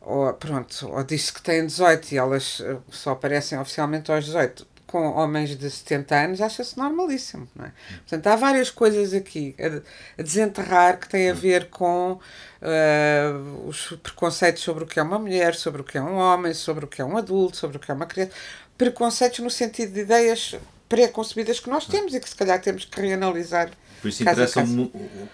ou, 0.00 0.32
pronto, 0.34 0.88
ou 0.88 1.04
diz 1.04 1.30
que 1.30 1.42
têm 1.42 1.66
18 1.66 2.12
e 2.12 2.16
elas 2.16 2.62
só 2.90 3.10
aparecem 3.10 3.58
oficialmente 3.58 4.10
aos 4.10 4.24
18 4.24 4.66
com 4.88 5.06
homens 5.12 5.54
de 5.56 5.70
70 5.70 6.16
anos 6.16 6.40
acha-se 6.40 6.76
normalíssimo. 6.76 7.46
Não 7.54 7.66
é? 7.66 7.72
Portanto, 7.98 8.26
há 8.26 8.36
várias 8.36 8.70
coisas 8.70 9.12
aqui 9.12 9.54
a, 9.60 10.22
desenterrar 10.22 10.98
que 10.98 11.08
têm 11.08 11.30
a 11.30 11.34
ver 11.34 11.68
com 11.68 12.12
uh, 12.12 13.68
os 13.68 13.90
preconceitos 14.02 14.62
sobre 14.62 14.84
o 14.84 14.86
que 14.86 14.98
é 14.98 15.02
uma 15.02 15.18
mulher, 15.18 15.54
sobre 15.54 15.82
o 15.82 15.84
que 15.84 15.98
é 15.98 16.02
um 16.02 16.16
homem, 16.16 16.54
sobre 16.54 16.86
o 16.86 16.88
que 16.88 17.02
é 17.02 17.04
um 17.04 17.18
adulto, 17.18 17.58
sobre 17.58 17.76
o 17.76 17.80
que 17.80 17.90
é 17.90 17.94
uma 17.94 18.06
criança. 18.06 18.32
Preconceitos 18.78 19.40
no 19.40 19.50
sentido 19.50 19.92
de 19.92 20.00
ideias 20.00 20.56
pré-concebidas 20.88 21.60
que 21.60 21.68
nós 21.68 21.86
temos 21.86 22.14
e 22.14 22.20
que 22.20 22.28
se 22.28 22.34
calhar 22.34 22.58
temos 22.60 22.86
que 22.86 22.98
reanalisar. 22.98 23.70
Por 24.00 24.08
isso 24.08 24.22
interessa 24.22 24.64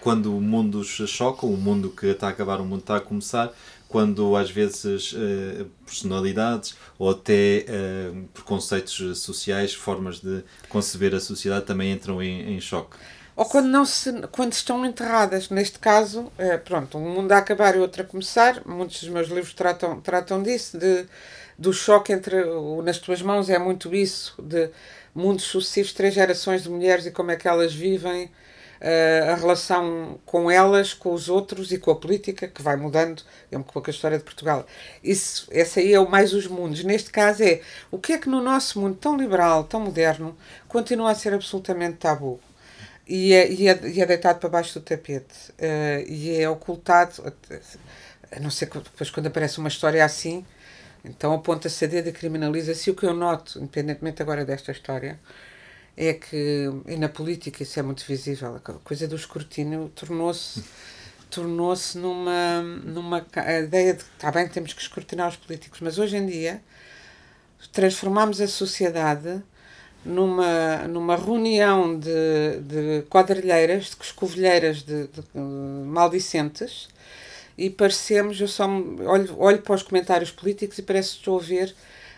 quando 0.01 0.35
o 0.35 0.41
mundo 0.41 0.83
se 0.83 1.07
choca, 1.07 1.45
o 1.45 1.55
mundo 1.55 1.89
que 1.89 2.07
está 2.07 2.27
a 2.27 2.29
acabar, 2.31 2.59
o 2.59 2.65
mundo 2.65 2.81
está 2.81 2.97
a 2.97 2.99
começar, 2.99 3.53
quando 3.87 4.35
às 4.35 4.49
vezes 4.49 5.13
uh, 5.13 5.65
personalidades 5.85 6.75
ou 6.97 7.09
até 7.09 7.65
uh, 7.67 8.23
preconceitos 8.33 9.19
sociais, 9.19 9.73
formas 9.73 10.19
de 10.19 10.43
conceber 10.69 11.13
a 11.13 11.19
sociedade 11.19 11.65
também 11.65 11.91
entram 11.91 12.21
em, 12.21 12.55
em 12.55 12.59
choque. 12.59 12.97
Ou 13.35 13.45
quando, 13.45 13.67
não 13.67 13.83
se, 13.85 14.13
quando 14.31 14.53
estão 14.53 14.85
enterradas. 14.85 15.49
Neste 15.49 15.77
caso, 15.77 16.31
é, 16.37 16.57
pronto, 16.57 16.97
um 16.97 17.09
mundo 17.09 17.31
a 17.33 17.37
acabar 17.37 17.75
e 17.75 17.79
outro 17.79 18.01
a 18.01 18.05
começar. 18.05 18.65
Muitos 18.65 19.01
dos 19.01 19.09
meus 19.09 19.27
livros 19.27 19.53
tratam, 19.53 19.99
tratam 19.99 20.41
disso, 20.41 20.77
de, 20.77 21.05
do 21.57 21.73
choque 21.73 22.13
entre 22.13 22.43
o 22.43 22.81
Nas 22.81 22.97
Tuas 22.97 23.21
Mãos, 23.21 23.49
é 23.49 23.59
muito 23.59 23.93
isso, 23.93 24.35
de 24.41 24.69
mundos 25.13 25.45
sucessivos, 25.45 25.93
três 25.93 26.13
gerações 26.13 26.63
de 26.63 26.69
mulheres 26.69 27.05
e 27.05 27.11
como 27.11 27.31
é 27.31 27.35
que 27.35 27.47
elas 27.47 27.73
vivem 27.73 28.31
uh, 28.81 29.31
a 29.31 29.35
relação 29.35 30.19
com 30.25 30.49
elas, 30.49 30.93
com 30.93 31.13
os 31.13 31.29
outros 31.29 31.71
e 31.71 31.77
com 31.77 31.91
a 31.91 31.95
política, 31.95 32.47
que 32.47 32.61
vai 32.61 32.75
mudando, 32.75 33.23
é 33.51 33.57
um 33.57 33.63
pouco 33.63 33.89
a 33.89 33.93
história 33.93 34.17
de 34.17 34.23
Portugal. 34.23 34.65
Isso, 35.03 35.47
esse 35.51 35.79
aí 35.79 35.93
é 35.93 35.99
o 35.99 36.09
mais 36.09 36.33
os 36.33 36.47
mundos. 36.47 36.83
Neste 36.83 37.09
caso 37.11 37.43
é 37.43 37.61
o 37.91 37.97
que 37.97 38.13
é 38.13 38.17
que 38.17 38.29
no 38.29 38.41
nosso 38.41 38.79
mundo 38.79 38.95
tão 38.95 39.17
liberal, 39.17 39.63
tão 39.63 39.79
moderno, 39.79 40.35
continua 40.67 41.11
a 41.11 41.15
ser 41.15 41.33
absolutamente 41.33 41.97
tabu. 41.97 42.39
E 43.07 43.33
é, 43.33 43.51
e 43.51 43.67
é, 43.67 43.79
e 43.87 44.01
é 44.01 44.05
deitado 44.05 44.39
para 44.39 44.49
baixo 44.49 44.79
do 44.79 44.83
tapete. 44.83 45.51
Uh, 45.51 46.09
e 46.09 46.35
é 46.41 46.49
ocultado, 46.49 47.33
a 48.31 48.39
não 48.39 48.49
ser 48.49 48.67
que 48.67 48.79
depois 48.79 49.09
quando 49.11 49.27
aparece 49.27 49.59
uma 49.59 49.69
história 49.69 50.03
assim, 50.03 50.45
então 51.03 51.33
aponta-se 51.33 51.85
a 51.85 51.87
dedo 51.87 52.09
e 52.09 52.11
criminaliza-se. 52.11 52.89
O 52.89 52.95
que 52.95 53.05
eu 53.05 53.13
noto, 53.13 53.59
independentemente 53.59 54.21
agora 54.21 54.43
desta 54.43 54.71
história, 54.71 55.19
é 55.97 56.13
que, 56.13 56.69
e 56.87 56.97
na 56.97 57.09
política 57.09 57.63
isso 57.63 57.79
é 57.79 57.83
muito 57.83 58.05
visível, 58.05 58.55
a 58.55 58.59
coisa 58.59 59.07
do 59.07 59.15
escrutínio 59.15 59.91
tornou-se 59.95 60.63
tornou-se 61.29 61.97
numa, 61.97 62.61
numa 62.61 63.25
ideia 63.63 63.93
de 63.93 64.03
está 64.03 64.31
bem 64.31 64.47
temos 64.47 64.73
que 64.73 64.81
escrutinar 64.81 65.29
os 65.29 65.35
políticos, 65.35 65.79
mas 65.81 65.97
hoje 65.97 66.17
em 66.17 66.25
dia 66.25 66.61
transformamos 67.71 68.39
a 68.39 68.47
sociedade 68.47 69.41
numa, 70.05 70.87
numa 70.87 71.15
reunião 71.15 71.97
de, 71.97 72.59
de 72.61 73.01
quadrilheiras, 73.09 73.85
de 73.85 73.95
coscovilheiras 73.95 74.83
de, 74.83 75.07
de, 75.07 75.21
de 75.21 75.39
maldicentes 75.39 76.87
e 77.57 77.69
parecemos, 77.69 78.39
eu 78.39 78.47
só 78.47 78.67
olho, 78.67 79.35
olho 79.39 79.61
para 79.61 79.75
os 79.75 79.83
comentários 79.83 80.29
políticos 80.29 80.77
e 80.77 80.81
parece 80.83 81.11
que 81.11 81.17
estou 81.19 81.39
a 81.39 81.41
ver 81.41 81.75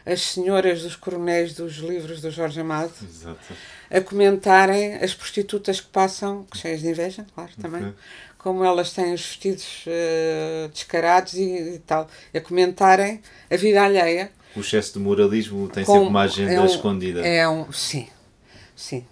as 0.07 0.21
senhoras 0.21 0.83
dos 0.83 0.95
coronéis 0.95 1.53
dos 1.53 1.75
livros 1.75 2.21
do 2.21 2.31
Jorge 2.31 2.61
Amado 2.61 2.93
Exato. 3.03 3.53
a 3.91 4.01
comentarem 4.01 4.95
as 4.95 5.13
prostitutas 5.13 5.81
que 5.81 5.87
passam, 5.87 6.47
cheias 6.55 6.81
de 6.81 6.87
inveja, 6.87 7.25
claro, 7.35 7.51
também, 7.59 7.81
okay. 7.81 7.93
como 8.37 8.63
elas 8.63 8.93
têm 8.93 9.13
os 9.13 9.21
vestidos 9.21 9.85
uh, 9.85 10.69
descarados 10.69 11.33
e, 11.33 11.75
e, 11.75 11.79
tal, 11.85 12.07
a 12.33 12.39
comentarem 12.39 13.21
a 13.51 13.57
vida 13.57 13.83
alheia. 13.83 14.31
O 14.55 14.61
excesso 14.61 14.93
de 14.93 14.99
moralismo 14.99 15.67
tem 15.67 15.83
sempre 15.83 16.01
uma 16.01 16.21
agenda 16.21 16.53
é 16.53 16.61
um, 16.61 16.65
escondida. 16.65 17.27
É 17.27 17.47
um, 17.47 17.71
sim, 17.71 18.07
sim 18.75 19.05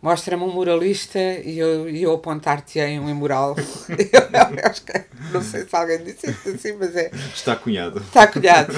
mostra-me 0.00 0.42
um 0.42 0.52
muralista 0.52 1.18
e 1.18 1.58
eu, 1.58 1.88
e 1.88 2.02
eu 2.02 2.12
apontar-te-ei 2.12 2.98
um 2.98 3.08
imoral. 3.08 3.56
eu, 3.88 5.32
não 5.32 5.42
sei 5.42 5.64
se 5.64 5.76
alguém 5.76 6.04
disse 6.04 6.30
isso 6.30 6.48
assim, 6.48 6.72
mas 6.72 6.94
é. 6.96 7.10
Está 7.34 7.56
cunhado. 7.56 7.98
Está 7.98 8.26
cunhado. 8.26 8.72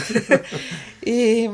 e, 1.05 1.49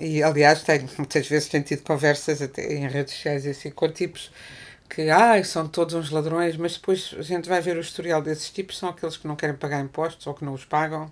e 0.00 0.22
aliás, 0.22 0.62
tenho, 0.62 0.88
muitas 0.96 1.26
vezes 1.26 1.48
tenho 1.48 1.64
tido 1.64 1.82
conversas 1.82 2.40
até 2.40 2.72
em 2.72 2.88
redes 2.88 3.14
sociais 3.14 3.46
assim, 3.46 3.70
com 3.70 3.88
tipos 3.88 4.30
que 4.88 5.08
ah, 5.08 5.42
são 5.42 5.66
todos 5.66 5.94
uns 5.94 6.10
ladrões, 6.10 6.56
mas 6.56 6.74
depois 6.74 7.14
a 7.18 7.22
gente 7.22 7.48
vai 7.48 7.62
ver 7.62 7.78
o 7.78 7.80
historial 7.80 8.20
desses 8.20 8.50
tipos, 8.50 8.76
são 8.76 8.90
aqueles 8.90 9.16
que 9.16 9.26
não 9.26 9.34
querem 9.34 9.56
pagar 9.56 9.80
impostos 9.80 10.26
ou 10.26 10.34
que 10.34 10.44
não 10.44 10.52
os 10.52 10.66
pagam 10.66 11.10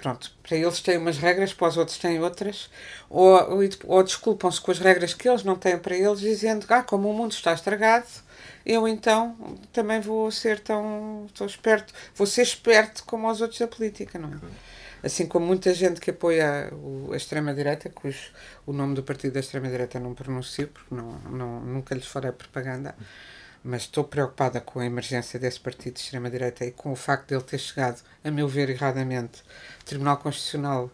pronto, 0.00 0.30
para 0.42 0.56
eles 0.56 0.80
têm 0.80 0.96
umas 0.96 1.18
regras, 1.18 1.52
para 1.52 1.68
os 1.68 1.76
outros 1.76 1.98
têm 1.98 2.20
outras, 2.20 2.70
ou, 3.10 3.34
ou, 3.56 3.68
ou 3.86 4.02
desculpam-se 4.02 4.60
com 4.60 4.70
as 4.70 4.78
regras 4.78 5.12
que 5.12 5.28
eles 5.28 5.42
não 5.42 5.56
têm 5.56 5.76
para 5.78 5.96
eles, 5.96 6.20
dizendo 6.20 6.64
ah, 6.68 6.82
como 6.82 7.10
o 7.10 7.14
mundo 7.14 7.32
está 7.32 7.52
estragado, 7.52 8.06
eu 8.64 8.86
então 8.86 9.36
também 9.72 10.00
vou 10.00 10.30
ser 10.30 10.60
tão, 10.60 11.26
tão 11.34 11.46
esperto, 11.46 11.92
vou 12.14 12.26
ser 12.26 12.42
esperto 12.42 13.02
como 13.04 13.28
os 13.28 13.40
outros 13.40 13.58
da 13.58 13.66
política, 13.66 14.18
não 14.18 14.28
é? 14.28 14.38
Assim 15.02 15.26
como 15.26 15.46
muita 15.46 15.72
gente 15.74 16.00
que 16.00 16.10
apoia 16.10 16.70
o, 16.72 17.12
a 17.12 17.16
extrema-direita, 17.16 17.88
cujo 17.88 18.30
o 18.66 18.72
nome 18.72 18.94
do 18.94 19.02
partido 19.02 19.34
da 19.34 19.40
extrema-direita 19.40 19.98
não 20.00 20.14
pronuncio, 20.14 20.68
porque 20.68 20.94
não, 20.94 21.12
não, 21.30 21.60
nunca 21.60 21.94
lhes 21.94 22.06
farei 22.06 22.32
propaganda, 22.32 22.96
mas 23.62 23.82
estou 23.82 24.04
preocupada 24.04 24.60
com 24.60 24.80
a 24.80 24.86
emergência 24.86 25.38
desse 25.38 25.60
partido 25.60 25.94
de 25.94 26.00
extrema-direita 26.00 26.64
e 26.64 26.70
com 26.70 26.92
o 26.92 26.96
facto 26.96 27.28
de 27.28 27.34
ele 27.34 27.44
ter 27.44 27.58
chegado, 27.58 28.02
a 28.24 28.30
meu 28.30 28.48
ver, 28.48 28.70
erradamente, 28.70 29.42
o 29.80 29.84
Tribunal 29.84 30.16
Constitucional 30.18 30.90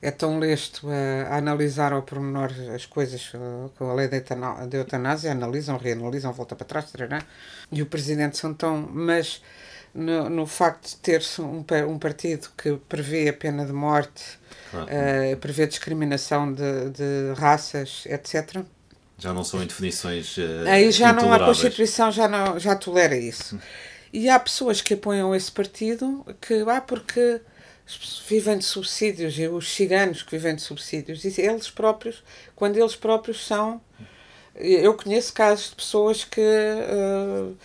é 0.00 0.10
tão 0.10 0.38
lesto 0.38 0.88
a, 0.90 1.34
a, 1.34 1.38
analisar 1.38 1.92
ao 1.92 2.02
pormenor 2.02 2.52
as 2.74 2.84
coisas 2.84 3.32
uh, 3.34 3.70
com 3.78 3.88
a 3.88 3.94
lei 3.94 4.08
da 4.08 4.76
eutanásia, 4.76 5.30
analisam, 5.30 5.78
reanalisam, 5.78 6.32
volta 6.32 6.56
para 6.56 6.66
trás, 6.66 6.90
trará, 6.90 7.22
e 7.70 7.80
o 7.82 7.86
Presidente 7.86 8.36
são 8.36 8.52
tão... 8.52 8.88
Mas 8.92 9.40
no, 9.94 10.28
no 10.28 10.46
facto 10.46 10.88
de 10.88 10.96
ter-se 10.96 11.40
um, 11.40 11.64
um 11.88 11.98
partido 11.98 12.48
que 12.56 12.76
prevê 12.88 13.28
a 13.28 13.32
pena 13.32 13.64
de 13.64 13.72
morte, 13.72 14.38
uh, 14.74 15.36
prevê 15.36 15.66
discriminação 15.66 16.52
de, 16.52 16.90
de 16.90 17.32
raças, 17.36 18.04
etc., 18.06 18.64
já 19.22 19.32
não 19.32 19.44
são 19.44 19.62
em 19.62 19.66
definições. 19.66 20.36
Uh, 20.36 20.66
Aí 20.66 20.90
já 20.90 21.12
não, 21.12 21.32
a 21.32 21.38
Constituição 21.38 22.10
já, 22.10 22.26
não, 22.26 22.58
já 22.58 22.74
tolera 22.74 23.16
isso. 23.16 23.56
E 24.12 24.28
há 24.28 24.38
pessoas 24.38 24.80
que 24.80 24.94
apoiam 24.94 25.34
esse 25.34 25.50
partido 25.50 26.26
que, 26.40 26.54
ah, 26.66 26.80
porque 26.80 27.40
vivem 28.28 28.58
de 28.58 28.64
subsídios 28.64 29.38
e 29.38 29.46
os 29.46 29.72
ciganos 29.72 30.22
que 30.22 30.32
vivem 30.32 30.56
de 30.56 30.62
subsídios, 30.62 31.24
e 31.24 31.40
eles 31.40 31.70
próprios, 31.70 32.22
quando 32.56 32.76
eles 32.76 32.96
próprios 32.96 33.46
são. 33.46 33.80
Eu 34.54 34.94
conheço 34.94 35.32
casos 35.32 35.70
de 35.70 35.76
pessoas 35.76 36.24
que 36.24 36.40
uh, 36.40 37.56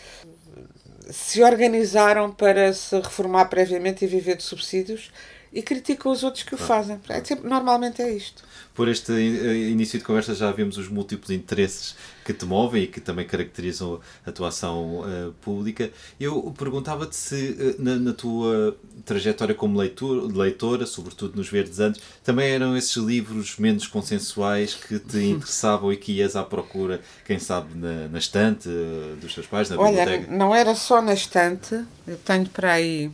se 1.12 1.44
organizaram 1.44 2.32
para 2.32 2.72
se 2.72 2.96
reformar 2.96 3.46
previamente 3.46 4.06
e 4.06 4.08
viver 4.08 4.38
de 4.38 4.44
subsídios 4.44 5.12
e 5.52 5.62
criticam 5.62 6.12
os 6.12 6.24
outros 6.24 6.44
que 6.44 6.56
o 6.56 6.58
fazem. 6.58 7.00
É, 7.10 7.36
normalmente 7.44 8.02
é 8.02 8.12
isto 8.12 8.48
por 8.78 8.88
este 8.88 9.12
eh, 9.12 9.70
início 9.72 9.98
de 9.98 10.06
conversa 10.06 10.36
já 10.36 10.52
vimos 10.52 10.78
os 10.78 10.88
múltiplos 10.88 11.32
interesses 11.32 11.96
que 12.24 12.32
te 12.32 12.46
movem 12.46 12.84
e 12.84 12.88
que 12.88 13.02
também 13.02 13.26
caracterizam 13.26 14.00
a 14.24 14.32
tua 14.32 14.50
ação 14.50 15.00
uh, 15.00 15.34
pública. 15.42 15.90
Eu 16.20 16.54
perguntava-te 16.56 17.16
se, 17.16 17.58
uh, 17.60 17.82
na, 17.82 17.96
na, 17.96 18.14
tua 18.14 18.78
trajetória 19.04 19.56
como 19.56 19.80
leitor, 19.80 20.32
leitora, 20.32 20.86
sobretudo 20.86 21.38
nos 21.38 21.50
Verdes 21.50 21.80
Anos, 21.80 22.00
também 22.24 22.52
eram 22.52 22.78
esses 22.78 22.98
livros 22.98 23.58
menos 23.58 23.88
consensuais 23.88 24.76
que 24.76 25.00
te 25.00 25.18
interessavam 25.26 25.92
e 25.92 25.98
que 25.98 26.12
ias 26.12 26.36
à 26.36 26.44
procura, 26.44 27.02
quem 27.26 27.40
sabe, 27.40 27.76
na, 27.76 28.08
na 28.10 28.20
estante 28.20 28.70
uh, 28.70 29.16
dos 29.16 29.34
teus 29.34 29.48
pais, 29.48 29.72
na 29.72 29.80
Olha, 29.80 30.06
biblioteca? 30.06 30.32
não 30.32 30.54
era 30.54 30.76
só 30.76 31.02
na 31.02 31.16
estante, 31.16 31.84
eu 32.06 32.18
tenho 32.18 32.46
para 32.50 32.74
aí, 32.74 33.10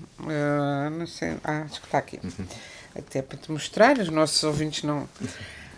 não 0.98 1.08
sei, 1.08 1.38
ah, 1.42 1.62
acho 1.62 1.80
que 1.80 1.88
está 1.88 2.00
aqui. 2.00 2.20
Uhum 2.22 2.73
até 2.96 3.22
para 3.22 3.38
te 3.38 3.52
mostrar, 3.52 3.98
os 3.98 4.10
nossos 4.10 4.44
ouvintes 4.44 4.84
não. 4.84 5.08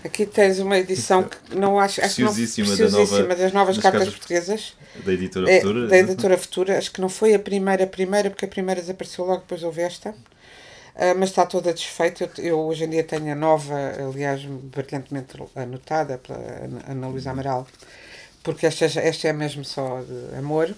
Aqui 0.03 0.25
tens 0.25 0.59
uma 0.59 0.77
edição 0.77 1.23
que 1.23 1.55
não 1.55 1.79
acho, 1.79 1.99
acho 1.99 2.17
que 2.17 2.21
não, 2.21 2.33
preciosíssima 2.33 2.75
da 2.75 2.89
nova, 2.89 3.35
das 3.35 3.53
novas 3.53 3.77
cartas, 3.77 4.01
cartas, 4.01 4.13
portuguesas 4.13 4.75
da 5.03 5.13
editora 5.13 5.51
é, 5.51 5.61
Futura. 5.61 5.87
Da 5.87 5.97
editora 5.97 6.37
Futura, 6.37 6.77
acho 6.77 6.91
que 6.91 7.01
não 7.01 7.09
foi 7.09 7.33
a 7.33 7.39
primeira, 7.39 7.83
a 7.83 7.87
primeira, 7.87 8.29
porque 8.29 8.45
a 8.45 8.47
primeira 8.47 8.79
desapareceu 8.79 9.25
logo 9.25 9.41
depois 9.41 9.63
houve 9.63 9.81
esta. 9.81 10.11
Uh, 10.11 11.11
mas 11.17 11.29
está 11.29 11.45
toda 11.45 11.73
desfeita. 11.73 12.29
Eu, 12.37 12.43
eu, 12.43 12.59
hoje 12.59 12.85
em 12.85 12.89
dia 12.89 13.03
tenho 13.03 13.31
a 13.31 13.35
nova, 13.35 13.75
aliás, 14.09 14.43
brilhantemente 14.45 15.35
anotada 15.55 16.17
pela 16.19 16.39
Ana 16.87 17.07
Luísa 17.07 17.31
Amaral, 17.31 17.67
porque 18.41 18.65
esta, 18.65 18.85
esta 18.85 19.27
é 19.27 19.33
mesmo 19.33 19.65
só 19.65 20.01
de 20.01 20.37
amor. 20.37 20.73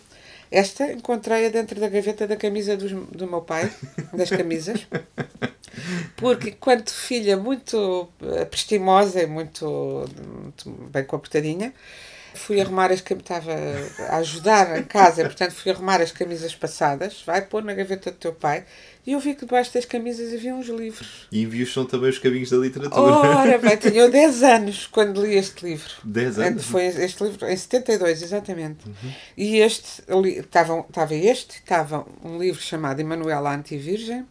Esta 0.52 0.92
encontrei-a 0.92 1.50
dentro 1.50 1.80
da 1.80 1.90
gaveta 1.90 2.26
da 2.26 2.36
camisa 2.36 2.78
do, 2.78 3.06
do 3.06 3.28
meu 3.28 3.42
pai, 3.42 3.72
das 4.14 4.30
camisas. 4.30 4.88
Porque, 6.16 6.52
quando 6.52 6.90
filha 6.90 7.38
muito 7.38 8.10
eh, 8.22 8.46
prestimosa 8.46 9.22
e 9.22 9.28
muito, 9.28 10.06
muito 10.42 10.70
bem 10.90 11.04
comportadinha, 11.04 11.74
fui 12.38 12.62
arrumar 12.62 12.92
as 12.92 13.02
camisas, 13.02 13.30
estava 13.30 13.54
a 14.10 14.18
ajudar 14.18 14.80
em 14.80 14.84
casa, 14.84 15.24
portanto 15.24 15.52
fui 15.52 15.72
arrumar 15.72 16.02
as 16.02 16.12
camisas 16.12 16.56
passadas, 16.56 17.24
vai 17.26 17.42
pôr 17.42 17.64
na 17.64 17.74
gaveta 17.74 18.12
do 18.12 18.18
teu 18.18 18.34
pai, 18.34 18.66
e 19.06 19.14
eu 19.14 19.20
vi 19.22 19.34
que 19.36 19.46
debaixo 19.46 19.74
das 19.74 19.86
camisas 19.86 20.34
havia 20.34 20.54
uns 20.54 20.68
livros. 20.68 21.28
E 21.32 21.42
envios 21.42 21.74
são 21.74 21.86
também 21.86 22.10
os 22.10 22.20
caminhos 22.20 22.50
da 22.50 22.58
literatura. 22.58 23.02
Ora, 23.02 23.58
bem, 23.58 23.76
tinha 23.78 24.10
10 24.10 24.44
anos 24.44 24.86
quando 24.86 25.26
li 25.26 25.36
este 25.36 25.66
livro. 25.66 25.90
10 26.04 26.40
anos? 26.40 26.66
Foi 26.66 26.86
este 26.86 27.24
livro, 27.24 27.48
em 27.48 27.56
72, 27.56 28.22
exatamente. 28.22 28.86
Uhum. 28.86 29.14
E 29.38 29.58
este, 29.60 30.04
estava, 30.40 30.80
estava 30.82 31.16
este, 31.16 31.56
estava 31.56 32.06
um 32.22 32.38
livro 32.38 32.62
chamado 32.62 33.00
Emanuela 33.00 33.56
Antivirgem, 33.56 34.26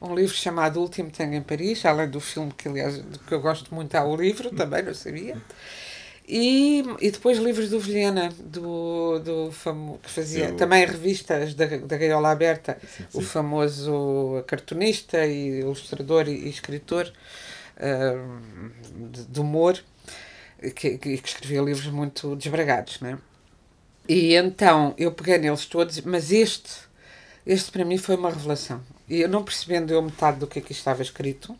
um 0.00 0.14
livro 0.14 0.34
chamado 0.34 0.78
Último 0.78 1.10
Tango 1.10 1.34
em 1.34 1.42
Paris, 1.42 1.84
além 1.86 2.08
do 2.08 2.20
filme 2.20 2.52
que, 2.56 2.68
aliás, 2.68 3.02
que 3.26 3.32
eu 3.32 3.40
gosto 3.40 3.74
muito, 3.74 3.94
há 3.94 4.04
o 4.04 4.14
livro, 4.14 4.50
também, 4.50 4.82
não 4.82 4.94
sabia. 4.94 5.36
E, 6.30 6.84
e 7.00 7.10
depois 7.10 7.38
livros 7.38 7.70
do 7.70 7.80
Vilhena, 7.80 8.28
do, 8.38 9.18
do 9.18 9.50
famo, 9.50 9.98
que 10.02 10.10
fazia 10.10 10.50
sim, 10.50 10.56
também 10.56 10.84
revistas 10.84 11.54
da, 11.54 11.64
da 11.64 11.96
Gaiola 11.96 12.30
Aberta, 12.30 12.76
sim, 12.82 13.04
sim. 13.08 13.18
o 13.18 13.22
famoso 13.22 14.44
cartunista 14.46 15.24
e 15.24 15.60
ilustrador 15.60 16.28
e, 16.28 16.32
e 16.32 16.50
escritor 16.50 17.10
uh, 17.78 19.08
de, 19.10 19.24
de, 19.24 19.40
humor, 19.40 19.82
que, 20.60 20.98
que, 20.98 20.98
que, 20.98 21.28
escrevia 21.28 21.62
livros 21.62 21.86
muito 21.86 22.36
desbragados, 22.36 23.00
né? 23.00 23.18
E 24.06 24.34
então 24.34 24.94
eu 24.98 25.10
peguei 25.12 25.38
neles 25.38 25.64
todos, 25.64 25.98
mas 26.02 26.30
este, 26.30 26.72
este 27.46 27.72
para 27.72 27.86
mim 27.86 27.96
foi 27.96 28.16
uma 28.16 28.28
revelação. 28.28 28.82
E 29.08 29.22
eu 29.22 29.30
não 29.30 29.42
percebendo 29.42 29.94
eu 29.94 30.02
metade 30.02 30.38
do 30.38 30.46
que 30.46 30.58
aqui 30.58 30.72
estava 30.72 31.00
escrito, 31.00 31.56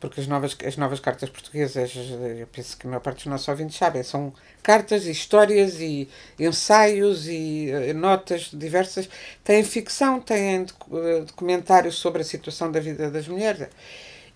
porque 0.00 0.20
as 0.20 0.26
novas, 0.26 0.56
as 0.64 0.76
novas 0.76 1.00
cartas 1.00 1.28
portuguesas, 1.28 1.92
eu 2.38 2.46
penso 2.46 2.76
que 2.76 2.86
a 2.86 2.90
maior 2.90 3.00
parte 3.00 3.18
dos 3.18 3.26
nossos 3.26 3.48
ouvintes 3.48 3.76
sabem, 3.76 4.02
são 4.02 4.32
cartas 4.62 5.06
e 5.06 5.10
histórias 5.10 5.80
e 5.80 6.08
ensaios 6.38 7.26
e 7.26 7.70
uh, 7.72 7.94
notas 7.94 8.50
diversas. 8.52 9.08
Têm 9.42 9.64
ficção, 9.64 10.20
têm 10.20 10.62
uh, 10.62 11.24
documentários 11.24 11.96
sobre 11.96 12.22
a 12.22 12.24
situação 12.24 12.70
da 12.70 12.78
vida 12.78 13.10
das 13.10 13.26
mulheres. 13.26 13.68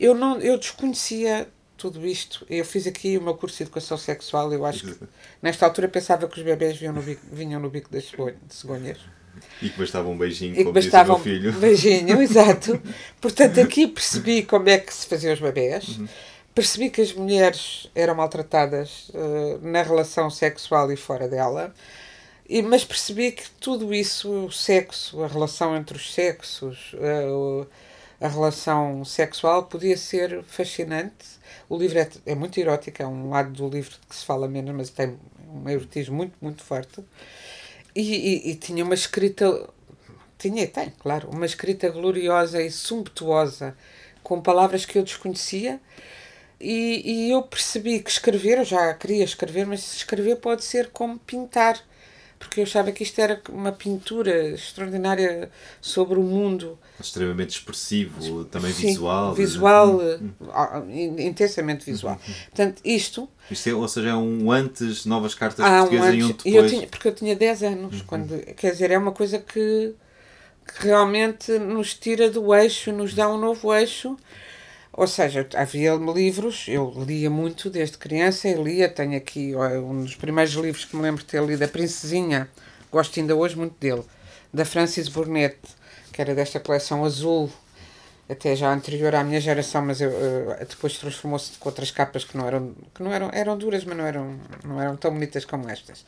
Eu, 0.01 0.15
não, 0.15 0.41
eu 0.41 0.59
desconhecia 0.59 1.49
tudo 1.77 2.05
isto. 2.05 2.45
Eu 2.51 2.65
fiz 2.65 2.87
aqui 2.87 3.17
o 3.17 3.23
meu 3.23 3.35
curso 3.35 3.59
de 3.59 3.63
educação 3.63 3.97
sexual. 3.97 4.53
Eu 4.53 4.67
acho 4.67 4.85
que 4.85 5.05
nesta 5.41 5.65
altura 5.65 5.89
pensava 5.89 6.27
que 6.27 6.39
os 6.39 6.45
bebés 6.45 6.77
vinham 6.77 6.95
no 6.95 7.03
bico, 7.03 7.23
vinham 7.31 7.61
no 7.61 7.71
bico 7.71 7.89
das 7.89 8.11
cegonhas. 8.51 8.99
E 9.61 9.71
que 9.71 9.79
bastava 9.79 10.09
um 10.09 10.17
beijinho, 10.17 10.55
e 10.55 10.65
como 10.65 10.73
bastava 10.73 11.15
o 11.15 11.17
meu 11.17 11.25
filho. 11.25 11.51
Um 11.51 11.61
beijinho, 11.61 12.21
exato. 12.23 12.81
Portanto, 13.21 13.61
aqui 13.61 13.87
percebi 13.87 14.43
como 14.43 14.69
é 14.69 14.79
que 14.79 14.93
se 14.93 15.07
faziam 15.07 15.33
os 15.33 15.41
bebés. 15.41 15.99
Uhum. 15.99 16.09
Percebi 16.55 16.91
que 16.91 17.01
as 17.01 17.13
mulheres 17.15 17.89
eram 17.95 18.15
maltratadas 18.15 19.09
uh, 19.11 19.59
na 19.63 19.83
relação 19.83 20.29
sexual 20.29 20.93
e 20.93 20.97
fora 20.97 21.27
dela. 21.27 21.75
E, 22.49 22.61
mas 22.61 22.85
percebi 22.85 23.33
que 23.33 23.49
tudo 23.59 23.95
isso, 23.95 24.47
o 24.47 24.53
sexo, 24.53 25.23
a 25.23 25.27
relação 25.27 25.75
entre 25.75 25.97
os 25.97 26.13
sexos, 26.13 26.93
uh, 26.95 27.67
a 28.21 28.29
relação 28.29 29.05
sexual, 29.05 29.65
podia 29.65 29.97
ser 29.97 30.43
fascinante. 30.45 31.41
O 31.69 31.79
livro 31.79 31.99
é, 31.99 32.09
é 32.27 32.35
muito 32.35 32.59
erótico, 32.61 33.03
é 33.03 33.07
um 33.07 33.31
lado 33.31 33.53
do 33.53 33.69
livro 33.69 33.97
que 34.09 34.15
se 34.15 34.25
fala 34.25 34.47
menos, 34.47 34.75
mas 34.75 34.91
tem 34.91 35.17
um 35.49 35.69
erotismo 35.69 36.17
muito, 36.17 36.35
muito 36.41 36.63
forte. 36.63 37.03
E, 37.95 38.01
e, 38.01 38.51
e, 38.51 38.55
tinha 38.55 38.85
uma 38.85 38.95
escrita, 38.95 39.69
tinha 40.39 40.67
tem, 40.67 40.91
claro, 40.99 41.29
uma 41.31 41.45
escrita 41.45 41.89
gloriosa 41.91 42.63
e 42.63 42.71
sumptuosa, 42.71 43.77
com 44.23 44.41
palavras 44.41 44.87
que 44.87 44.99
eu 44.99 45.03
desconhecia. 45.03 45.81
E, 46.61 47.29
e 47.29 47.31
eu 47.31 47.43
percebi 47.43 48.01
que 48.01 48.11
escrever, 48.11 48.59
eu 48.59 48.65
já 48.65 48.95
queria 48.95 49.25
escrever, 49.25 49.67
mas 49.67 49.95
escrever 49.95 50.37
pode 50.37 50.65
ser 50.65 50.91
como 50.91 51.19
pintar 51.19 51.83
porque 52.43 52.59
eu 52.59 52.65
achava 52.65 52.91
que 52.91 53.05
isto 53.05 53.21
era 53.21 53.41
uma 53.49 53.71
pintura 53.71 54.49
extraordinária 54.49 55.49
sobre 55.81 56.19
o 56.19 56.23
mundo. 56.23 56.77
Extremamente 57.01 57.51
expressivo, 57.51 58.45
também 58.47 58.73
Sim, 58.73 58.89
visual. 58.89 59.33
Visual, 59.33 59.97
uhum. 59.97 61.19
intensamente 61.21 61.87
visual. 61.87 62.15
Uhum. 62.15 62.35
Portanto, 62.47 62.83
isto. 62.85 63.29
Isto 63.49 63.69
é, 63.69 63.75
ou 63.75 63.87
seja, 63.87 64.09
é 64.09 64.15
um 64.15 64.51
antes 64.51 65.07
novas 65.07 65.37
cartas 65.37 65.65
ah, 65.65 65.83
portuguesas 65.83 66.09
um 66.09 66.11
antes, 66.11 66.21
e 66.21 66.25
um 66.25 66.29
depois. 66.29 66.55
Eu 66.55 66.67
tinha, 66.67 66.87
porque 66.89 67.09
eu 67.09 67.15
tinha 67.15 67.37
10 67.37 67.63
anos, 67.63 68.01
uhum. 68.01 68.07
quando, 68.07 68.55
quer 68.57 68.73
dizer, 68.73 68.91
é 68.91 68.99
uma 68.99 69.13
coisa 69.13 69.39
que, 69.39 69.95
que 70.67 70.87
realmente 70.87 71.53
nos 71.61 71.95
tira 71.95 72.29
do 72.29 72.53
eixo, 72.53 72.91
nos 72.91 73.15
dá 73.15 73.29
um 73.29 73.39
novo 73.39 73.73
eixo 73.73 74.17
ou 74.93 75.07
seja, 75.07 75.47
havia 75.55 75.95
livros, 75.95 76.67
eu 76.69 76.93
lia 77.07 77.31
muito 77.31 77.71
desde 77.71 77.97
criança 77.97 78.49
e 78.49 78.55
lia, 78.55 78.89
tenho 78.89 79.17
aqui 79.17 79.55
um 79.57 80.03
dos 80.03 80.17
primeiros 80.17 80.53
livros 80.53 80.85
que 80.85 80.95
me 80.95 81.03
lembro 81.03 81.23
de 81.23 81.29
ter 81.29 81.43
lido, 81.43 81.65
A 81.65 81.69
Princesinha, 81.69 82.49
gosto 82.91 83.19
ainda 83.19 83.35
hoje 83.35 83.57
muito 83.57 83.75
dele, 83.81 84.03
da 84.53 84.65
Francis 84.65 85.09
Burnett, 85.09 85.59
que 86.13 86.21
era 86.21 86.35
desta 86.35 86.61
coleção 86.61 87.05
azul, 87.05 87.51
até 88.29 88.55
já 88.55 88.73
anterior 88.73 89.15
à 89.15 89.25
minha 89.25 89.41
geração, 89.41 89.83
mas 89.83 90.01
eu, 90.01 90.11
uh, 90.11 90.65
depois 90.69 90.99
transformou-se 90.99 91.53
com 91.59 91.69
outras 91.69 91.91
capas 91.91 92.25
que 92.25 92.37
não 92.37 92.47
eram, 92.47 92.75
que 92.95 93.03
não 93.03 93.13
eram, 93.13 93.31
eram 93.33 93.57
duras, 93.57 93.85
mas 93.85 93.97
não 93.97 94.07
eram, 94.07 94.41
não 94.65 94.81
eram 94.81 94.97
tão 94.97 95.13
bonitas 95.13 95.45
como 95.45 95.69
estas. 95.69 96.05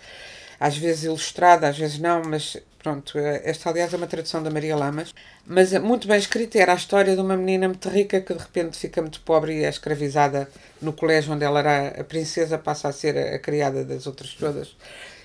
Às 0.58 0.76
vezes 0.76 1.04
ilustrada, 1.04 1.68
às 1.68 1.78
vezes 1.78 1.98
não, 1.98 2.22
mas 2.24 2.56
pronto, 2.84 3.18
eh, 3.18 3.40
esta 3.44 3.70
aliás 3.70 3.92
é 3.94 3.96
uma 3.96 4.06
tradução 4.06 4.42
da 4.42 4.50
Maria 4.50 4.76
Lamas, 4.76 5.14
mas 5.46 5.72
é 5.72 5.78
muito 5.78 6.06
bem 6.06 6.18
escrita, 6.18 6.58
era 6.58 6.72
a 6.72 6.76
história 6.76 7.14
de 7.14 7.20
uma 7.20 7.36
menina 7.36 7.66
muito 7.66 7.88
rica 7.88 8.20
que 8.20 8.34
de 8.34 8.38
repente 8.38 8.76
fica 8.76 9.00
muito 9.00 9.20
pobre 9.22 9.54
e 9.60 9.64
é 9.64 9.68
escravizada 9.70 10.48
no 10.82 10.92
colégio 10.92 11.32
onde 11.32 11.44
ela 11.44 11.60
era 11.60 12.00
a 12.00 12.04
princesa, 12.04 12.58
passa 12.58 12.88
a 12.88 12.92
ser 12.92 13.16
a, 13.16 13.38
criada 13.38 13.84
das 13.84 14.06
outras 14.06 14.34
todas, 14.34 14.76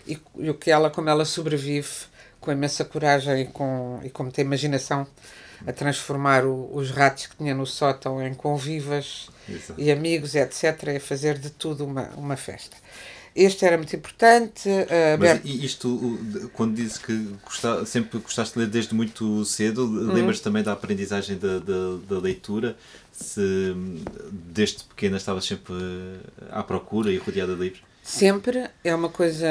e, 0.08 0.18
e 0.38 0.50
o 0.50 0.54
que 0.54 0.72
ela, 0.72 0.89
como 0.89 1.10
ela 1.10 1.26
sobrevive 1.26 1.89
com 2.39 2.52
imensa 2.52 2.86
coragem 2.86 3.42
e 3.42 3.46
com, 3.48 4.00
e 4.04 4.10
com 4.10 4.24
muita 4.24 4.39
imaginação, 4.39 5.06
a 5.68 5.74
transformar 5.74 6.46
o, 6.46 6.74
os 6.74 6.92
ratos 6.92 7.28
que 7.28 7.36
tinha 7.36 7.54
no 7.54 7.65
sótão 7.65 8.26
em 8.26 8.34
convivas 8.34 9.30
Exato. 9.48 9.76
e 9.78 9.92
amigos, 9.92 10.36
etc., 10.36 10.84
e 10.94 10.96
a 10.96 11.00
fazer 11.02 11.38
de 11.38 11.50
tudo 11.50 11.86
uma, 11.86 12.10
uma 12.15 12.38
festa. 12.38 12.78
Este 13.36 13.65
era 13.65 13.78
muito 13.78 13.96
importante. 13.96 14.68
Uh, 14.68 15.18
Mas 15.20 15.42
isto, 15.46 16.20
quando 16.54 16.76
dizes 16.76 16.98
que 16.98 17.13
gosta, 17.44 17.86
sempre 17.86 18.20
gostaste 18.20 18.54
de 18.54 18.60
ler 18.60 18.68
desde 18.68 18.94
muito 18.94 19.46
cedo, 19.46 19.86
uhum. 19.86 20.13
lembras 20.13 20.39
também 20.39 20.63
da 20.63 20.74
aprendizagem 20.74 21.38
da, 21.38 21.60
da, 21.60 21.98
da, 22.08 22.20
leitura? 22.20 22.78
Se 23.12 23.74
desde 24.32 24.84
pequena 24.84 25.18
estavas 25.18 25.46
sempre 25.46 25.74
à 26.52 26.63
procura 26.63 27.12
e 27.12 27.18
rodeada 27.18 27.56
de 27.56 27.62
livros? 27.62 27.82
Sempre. 28.04 28.70
É 28.84 28.96
uma 28.96 29.10
coisa 29.10 29.48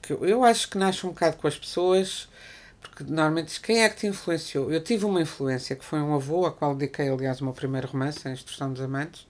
que 0.00 0.12
eu, 0.12 0.24
eu 0.24 0.44
acho 0.44 0.68
que 0.70 0.78
nasce 0.78 1.04
um 1.06 1.10
bocado 1.10 1.36
com 1.36 1.46
as 1.46 1.56
pessoas 1.56 2.28
porque 2.98 3.04
normalmente 3.04 3.46
diz 3.46 3.58
quem 3.58 3.82
é 3.82 3.88
que 3.88 3.96
te 3.96 4.06
influenciou? 4.06 4.72
Eu 4.72 4.82
tive 4.82 5.04
uma 5.04 5.20
influência 5.20 5.76
que 5.76 5.84
foi 5.84 6.00
um 6.00 6.14
avô, 6.14 6.46
a 6.46 6.52
qual 6.52 6.74
dediquei, 6.74 7.08
aliás, 7.08 7.40
o 7.40 7.44
meu 7.44 7.52
primeiro 7.52 7.86
romance, 7.86 8.26
A 8.26 8.32
Instrução 8.32 8.72
dos 8.72 8.82
Amantes. 8.82 9.26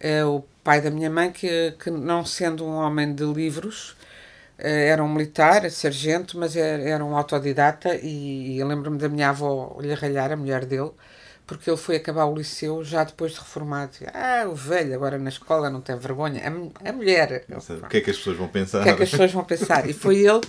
É 0.00 0.24
o 0.24 0.42
pai 0.64 0.80
da 0.80 0.90
minha 0.90 1.10
mãe, 1.10 1.30
que, 1.30 1.74
que 1.78 1.90
não 1.90 2.24
sendo 2.24 2.64
um 2.64 2.74
homem 2.74 3.14
de 3.14 3.24
livros, 3.24 3.94
eh, 4.58 4.88
era 4.88 5.04
um 5.04 5.08
militar, 5.08 5.70
sargento, 5.70 6.38
mas 6.38 6.56
era, 6.56 6.82
era 6.82 7.04
um 7.04 7.16
autodidata. 7.16 7.94
E, 7.96 8.52
e 8.56 8.58
eu 8.58 8.66
lembro-me 8.66 8.98
da 8.98 9.08
minha 9.08 9.30
avó 9.30 9.76
lhe 9.80 9.92
ralhar, 9.94 10.32
a 10.32 10.36
mulher 10.36 10.64
dele, 10.64 10.90
porque 11.46 11.68
ele 11.68 11.76
foi 11.76 11.96
acabar 11.96 12.24
o 12.26 12.34
liceu 12.34 12.82
já 12.84 13.04
depois 13.04 13.32
de 13.32 13.38
reformado. 13.38 13.92
Ah, 14.14 14.44
o 14.48 14.54
velho, 14.54 14.94
agora 14.94 15.18
na 15.18 15.28
escola 15.28 15.68
não 15.70 15.80
tem 15.80 15.96
vergonha. 15.96 16.42
A, 16.44 16.88
a 16.88 16.92
mulher. 16.92 17.44
o 17.50 17.88
que 17.88 17.98
é 17.98 18.00
que 18.00 18.10
as 18.10 18.16
pessoas 18.16 18.36
vão 18.36 18.48
pensar? 18.48 18.80
O 18.80 18.84
que 18.84 18.88
é 18.90 18.96
que 18.96 19.02
as 19.02 19.10
pessoas 19.10 19.32
vão 19.32 19.44
pensar? 19.44 19.88
E 19.88 19.92
foi 19.92 20.18
ele 20.24 20.40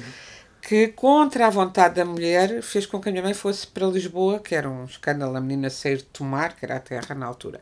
que, 0.61 0.89
contra 0.89 1.47
a 1.47 1.49
vontade 1.49 1.95
da 1.95 2.05
mulher, 2.05 2.61
fez 2.61 2.85
com 2.85 3.01
que 3.01 3.09
a 3.09 3.11
minha 3.11 3.23
mãe 3.23 3.33
fosse 3.33 3.65
para 3.65 3.87
Lisboa, 3.87 4.39
que 4.39 4.53
era 4.53 4.69
um 4.69 4.85
escândalo 4.85 5.35
a 5.35 5.41
menina 5.41 5.69
sair 5.69 5.97
de 5.97 6.03
Tomar, 6.03 6.55
que 6.55 6.63
era 6.63 6.75
a 6.75 6.79
terra 6.79 7.15
na 7.15 7.25
altura, 7.25 7.59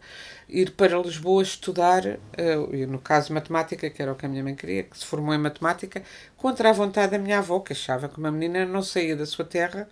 ir 0.48 0.72
para 0.72 0.98
Lisboa 0.98 1.42
estudar, 1.42 2.06
uh, 2.06 2.88
no 2.88 3.00
caso 3.00 3.34
matemática, 3.34 3.90
que 3.90 4.02
era 4.02 4.12
o 4.12 4.16
que 4.16 4.26
a 4.26 4.30
minha 4.30 4.44
mãe 4.44 4.54
queria, 4.54 4.84
que 4.84 4.98
se 4.98 5.06
formou 5.06 5.34
em 5.34 5.38
matemática, 5.38 6.04
contra 6.36 6.70
a 6.70 6.74
vontade 6.74 7.14
da 7.14 7.18
minha 7.18 7.40
avó, 7.40 7.60
que 7.62 7.74
achava 7.74 8.10
que 8.10 8.18
uma 8.18 8.32
menina 8.32 8.66
não 8.66 8.84
saía 8.84 9.16
da 9.16 9.26
sua 9.26 9.46
terra 9.46 9.88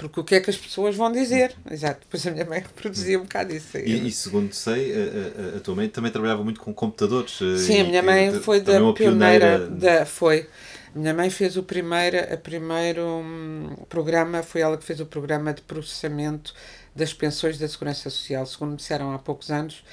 porque 0.00 0.18
o 0.18 0.24
que 0.24 0.34
é 0.34 0.40
que 0.40 0.48
as 0.48 0.56
pessoas 0.56 0.96
vão 0.96 1.12
dizer? 1.12 1.54
Exato, 1.70 2.00
depois 2.00 2.26
a 2.26 2.30
minha 2.30 2.46
mãe 2.46 2.60
reproduzia 2.66 3.18
um 3.18 3.22
bocado 3.22 3.54
isso. 3.54 3.76
E, 3.76 4.08
e 4.08 4.10
segundo 4.10 4.50
sei, 4.54 4.94
a, 4.94 4.96
a, 4.96 5.56
a, 5.58 5.60
tua 5.60 5.74
mãe 5.74 5.90
também 5.90 6.10
trabalhava 6.10 6.42
muito 6.42 6.58
com 6.58 6.72
computadores. 6.72 7.38
Eh, 7.42 7.58
Sim, 7.58 7.80
a 7.80 7.84
minha 7.84 8.02
mãe 8.02 8.32
foi 8.40 8.60
da 8.60 8.72
pioneira, 8.72 8.94
pioneira 8.94 9.58
da, 9.68 10.06
foi 10.06 10.48
minha 10.94 11.14
mãe 11.14 11.30
fez 11.30 11.56
o 11.56 11.62
primeiro, 11.62 12.18
a 12.18 12.36
primeiro 12.36 13.02
um, 13.04 13.76
programa, 13.88 14.42
foi 14.42 14.60
ela 14.60 14.76
que 14.76 14.84
fez 14.84 15.00
o 15.00 15.06
programa 15.06 15.52
de 15.54 15.62
processamento 15.62 16.54
das 16.94 17.12
pensões 17.14 17.58
da 17.58 17.68
Segurança 17.68 18.10
Social. 18.10 18.44
Segundo 18.46 18.70
me 18.72 18.76
disseram 18.76 19.12
há 19.12 19.18
poucos 19.18 19.50
anos, 19.50 19.84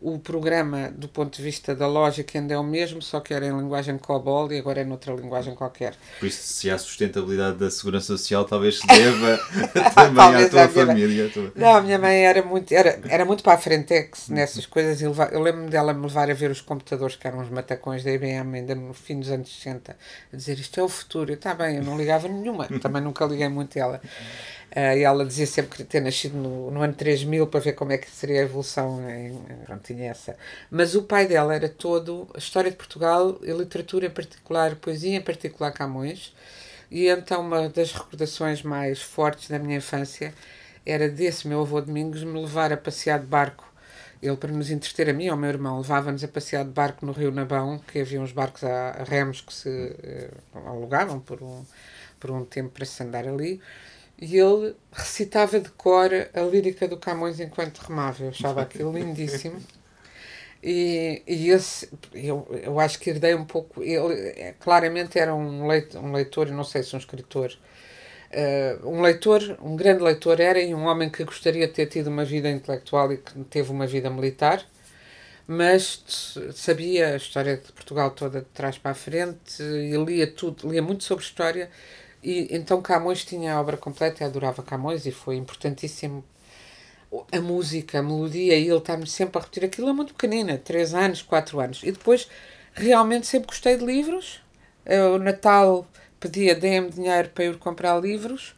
o 0.00 0.18
programa, 0.18 0.90
do 0.94 1.08
ponto 1.08 1.36
de 1.36 1.42
vista 1.42 1.74
da 1.74 1.86
lógica, 1.86 2.38
ainda 2.38 2.54
é 2.54 2.58
o 2.58 2.62
mesmo, 2.62 3.02
só 3.02 3.20
que 3.20 3.34
era 3.34 3.46
em 3.46 3.56
linguagem 3.56 3.98
COBOL 3.98 4.52
e 4.52 4.58
agora 4.58 4.80
é 4.80 4.84
noutra 4.84 5.12
linguagem 5.14 5.54
qualquer. 5.54 5.94
Por 6.20 6.26
isso, 6.26 6.40
se 6.42 6.70
há 6.70 6.78
sustentabilidade 6.78 7.58
da 7.58 7.70
segurança 7.70 8.06
social, 8.06 8.44
talvez 8.44 8.78
se 8.78 8.86
deva 8.86 9.38
também 9.94 10.44
à 10.44 10.48
tua 10.48 10.68
família. 10.68 11.30
Não, 11.56 11.76
a 11.76 11.80
minha 11.80 11.98
mãe 11.98 12.24
era 12.24 12.42
muito, 12.42 12.72
era, 12.72 13.00
era 13.08 13.24
muito 13.24 13.42
para 13.42 13.54
a 13.54 13.58
frentex 13.58 14.28
nessas 14.28 14.66
coisas. 14.66 15.02
Eu, 15.02 15.14
eu 15.32 15.40
lembro-me 15.40 15.70
dela 15.70 15.92
me 15.92 16.02
levar 16.02 16.30
a 16.30 16.34
ver 16.34 16.50
os 16.50 16.60
computadores, 16.60 17.16
que 17.16 17.26
eram 17.26 17.40
os 17.40 17.50
matacões 17.50 18.04
da 18.04 18.12
IBM, 18.12 18.56
ainda 18.56 18.74
no 18.74 18.94
fim 18.94 19.18
dos 19.18 19.30
anos 19.30 19.48
60, 19.48 19.96
a 20.32 20.36
dizer 20.36 20.58
isto 20.58 20.78
é 20.78 20.82
o 20.82 20.88
futuro. 20.88 21.32
Está 21.32 21.54
bem, 21.54 21.76
eu 21.76 21.82
não 21.82 21.98
ligava 21.98 22.28
nenhuma, 22.28 22.66
também 22.80 23.02
nunca 23.02 23.24
liguei 23.24 23.48
muito 23.48 23.76
a 23.78 23.82
ela. 23.82 24.00
Uh, 24.70 24.98
e 24.98 25.02
ela 25.02 25.24
dizia 25.24 25.46
sempre 25.46 25.78
que 25.78 25.84
ter 25.84 26.00
nascido 26.00 26.36
no, 26.36 26.70
no 26.70 26.82
ano 26.82 26.92
3000 26.92 27.46
para 27.46 27.60
ver 27.60 27.72
como 27.72 27.92
é 27.92 27.98
que 27.98 28.10
seria 28.10 28.40
a 28.40 28.44
evolução. 28.44 29.00
Em, 29.08 29.34
pronto, 29.64 29.82
tinha 29.82 30.10
essa. 30.10 30.36
Mas 30.70 30.94
o 30.94 31.02
pai 31.02 31.26
dela 31.26 31.54
era 31.54 31.68
todo 31.68 32.28
história 32.36 32.70
de 32.70 32.76
Portugal, 32.76 33.38
a 33.42 33.52
literatura 33.52 34.06
em 34.06 34.10
particular, 34.10 34.76
poesia 34.76 35.16
em 35.16 35.22
particular, 35.22 35.72
Camões. 35.72 36.34
E 36.90 37.06
então 37.08 37.40
uma 37.40 37.68
das 37.68 37.92
recordações 37.92 38.62
mais 38.62 39.00
fortes 39.00 39.48
da 39.48 39.58
minha 39.58 39.78
infância 39.78 40.34
era 40.84 41.08
desse 41.08 41.46
meu 41.48 41.60
avô 41.60 41.80
Domingos 41.80 42.22
me 42.24 42.40
levar 42.40 42.72
a 42.72 42.76
passear 42.76 43.20
de 43.20 43.26
barco. 43.26 43.66
Ele, 44.22 44.36
para 44.36 44.50
nos 44.50 44.70
entreter 44.70 45.08
a 45.08 45.12
mim 45.12 45.26
e 45.26 45.28
ao 45.28 45.36
meu 45.36 45.48
irmão, 45.48 45.78
levava-nos 45.78 46.24
a 46.24 46.28
passear 46.28 46.64
de 46.64 46.70
barco 46.70 47.06
no 47.06 47.12
Rio 47.12 47.30
Nabão, 47.30 47.78
que 47.78 48.00
havia 48.00 48.20
uns 48.20 48.32
barcos 48.32 48.64
a, 48.64 48.90
a 48.90 49.04
remos 49.04 49.40
que 49.40 49.52
se 49.54 49.68
uh, 49.68 50.68
alugavam 50.68 51.20
por 51.20 51.40
um, 51.42 51.64
por 52.18 52.30
um 52.32 52.44
tempo 52.44 52.70
para 52.70 52.84
se 52.84 53.02
andar 53.02 53.28
ali 53.28 53.60
e 54.20 54.36
ele 54.36 54.74
recitava 54.92 55.60
de 55.60 55.70
cor 55.70 56.10
a 56.34 56.40
lírica 56.40 56.88
do 56.88 56.96
Camões 56.96 57.38
enquanto 57.38 57.78
remava. 57.78 58.24
Eu 58.24 58.30
achava 58.30 58.62
aquilo 58.62 58.92
lindíssimo. 58.92 59.60
E, 60.60 61.22
e 61.24 61.50
esse, 61.50 61.88
eu, 62.12 62.46
eu 62.64 62.80
acho 62.80 62.98
que 62.98 63.10
herdei 63.10 63.34
um 63.34 63.44
pouco. 63.44 63.80
Ele 63.80 64.30
é, 64.30 64.54
claramente 64.58 65.18
era 65.18 65.32
um 65.32 65.68
leitor, 65.68 66.02
um 66.02 66.12
leitor, 66.12 66.48
não 66.48 66.64
sei 66.64 66.82
se 66.82 66.96
um 66.96 66.98
escritor, 66.98 67.56
uh, 68.32 68.88
um 68.88 69.00
leitor, 69.00 69.56
um 69.62 69.76
grande 69.76 70.02
leitor 70.02 70.40
era 70.40 70.60
e 70.60 70.74
um 70.74 70.84
homem 70.86 71.08
que 71.08 71.22
gostaria 71.22 71.68
de 71.68 71.72
ter 71.72 71.86
tido 71.86 72.08
uma 72.08 72.24
vida 72.24 72.50
intelectual 72.50 73.12
e 73.12 73.18
que 73.18 73.38
teve 73.44 73.70
uma 73.70 73.86
vida 73.86 74.10
militar, 74.10 74.66
mas 75.46 76.36
sabia 76.52 77.10
a 77.10 77.16
história 77.16 77.56
de 77.56 77.72
Portugal 77.72 78.10
toda 78.10 78.40
de 78.40 78.46
trás 78.46 78.76
para 78.76 78.90
a 78.90 78.94
frente 78.94 79.62
e 79.62 79.96
lia 79.96 80.26
tudo, 80.26 80.68
lia 80.68 80.82
muito 80.82 81.04
sobre 81.04 81.24
história 81.24 81.70
e 82.22 82.48
então 82.50 82.82
Camões 82.82 83.24
tinha 83.24 83.54
a 83.54 83.60
obra 83.60 83.76
completa, 83.76 84.22
eu 84.22 84.28
adorava 84.28 84.62
Camões 84.62 85.06
e 85.06 85.12
foi 85.12 85.36
importantíssimo 85.36 86.24
a 87.32 87.40
música, 87.40 88.00
a 88.00 88.02
melodia, 88.02 88.56
e 88.56 88.68
ele 88.68 88.76
está-me 88.76 89.06
sempre 89.06 89.38
a 89.38 89.40
repetir 89.40 89.64
aquilo 89.64 89.88
é 89.88 89.92
muito 89.92 90.12
pequenina, 90.14 90.58
3 90.58 90.94
anos, 90.94 91.22
4 91.22 91.58
anos. 91.60 91.82
E 91.82 91.90
depois 91.90 92.28
realmente 92.74 93.26
sempre 93.26 93.48
gostei 93.48 93.76
de 93.76 93.84
livros. 93.84 94.40
O 95.14 95.18
Natal 95.18 95.86
pedia, 96.20 96.54
dê-me 96.54 96.90
dinheiro 96.90 97.30
para 97.30 97.44
ir 97.44 97.56
comprar 97.58 97.98
livros. 97.98 98.54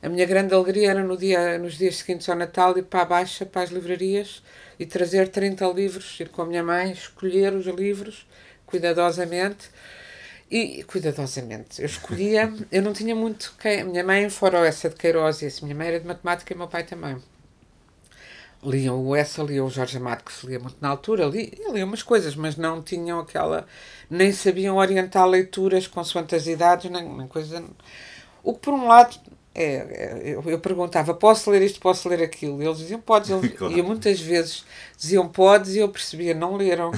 A 0.00 0.08
minha 0.08 0.24
grande 0.26 0.54
alegria 0.54 0.90
era 0.90 1.02
no 1.02 1.16
dia, 1.16 1.58
nos 1.58 1.76
dias 1.76 1.96
seguintes 1.96 2.28
ao 2.28 2.36
Natal 2.36 2.78
ir 2.78 2.84
para 2.84 3.02
a 3.02 3.04
Baixa, 3.04 3.44
para 3.44 3.62
as 3.62 3.70
livrarias 3.70 4.42
e 4.78 4.86
trazer 4.86 5.28
30 5.28 5.66
livros, 5.72 6.20
ir 6.20 6.28
com 6.28 6.42
a 6.42 6.46
minha 6.46 6.62
mãe, 6.62 6.92
escolher 6.92 7.52
os 7.52 7.66
livros 7.66 8.26
cuidadosamente 8.64 9.70
e 10.50 10.82
cuidadosamente, 10.84 11.80
eu 11.80 11.86
escolhia, 11.86 12.52
eu 12.72 12.80
não 12.80 12.92
tinha 12.94 13.14
muito. 13.14 13.54
Quem, 13.60 13.84
minha 13.84 14.02
mãe, 14.02 14.30
fora 14.30 14.66
essa 14.66 14.88
de 14.88 14.96
Queiroz, 14.96 15.42
e 15.42 15.46
essa 15.46 15.62
minha 15.62 15.76
mãe 15.76 15.88
era 15.88 16.00
de 16.00 16.06
matemática 16.06 16.54
e 16.54 16.56
meu 16.56 16.68
pai 16.68 16.84
também. 16.84 17.16
Liam 18.62 19.06
o 19.06 19.14
essa, 19.14 19.42
liam 19.42 19.66
o 19.66 19.70
Jorge 19.70 19.98
Amado, 19.98 20.24
que 20.24 20.32
se 20.32 20.46
lia 20.46 20.58
muito 20.58 20.78
na 20.80 20.88
altura, 20.88 21.26
li, 21.26 21.52
liam 21.72 21.86
umas 21.86 22.02
coisas, 22.02 22.34
mas 22.34 22.56
não 22.56 22.82
tinham 22.82 23.20
aquela. 23.20 23.66
nem 24.08 24.32
sabiam 24.32 24.76
orientar 24.76 25.26
leituras 25.26 25.86
consoante 25.86 26.34
as 26.34 26.46
idades, 26.46 26.90
nem, 26.90 27.06
nem 27.06 27.28
coisa. 27.28 27.62
O 28.42 28.54
que, 28.54 28.60
por 28.60 28.74
um 28.74 28.88
lado, 28.88 29.16
é, 29.54 29.64
é, 29.64 30.20
eu, 30.24 30.42
eu, 30.46 30.58
perguntava, 30.60 31.12
posso 31.12 31.50
ler 31.50 31.62
isto, 31.62 31.78
posso 31.78 32.08
ler 32.08 32.22
aquilo? 32.22 32.62
E 32.62 32.66
eles 32.66 32.78
diziam, 32.78 33.00
podes. 33.00 33.30
claro. 33.58 33.76
E 33.76 33.82
muitas 33.82 34.18
vezes 34.20 34.64
diziam, 34.96 35.28
podes, 35.28 35.74
e 35.74 35.78
eu 35.78 35.88
percebia, 35.90 36.32
não 36.32 36.56
leram. 36.56 36.90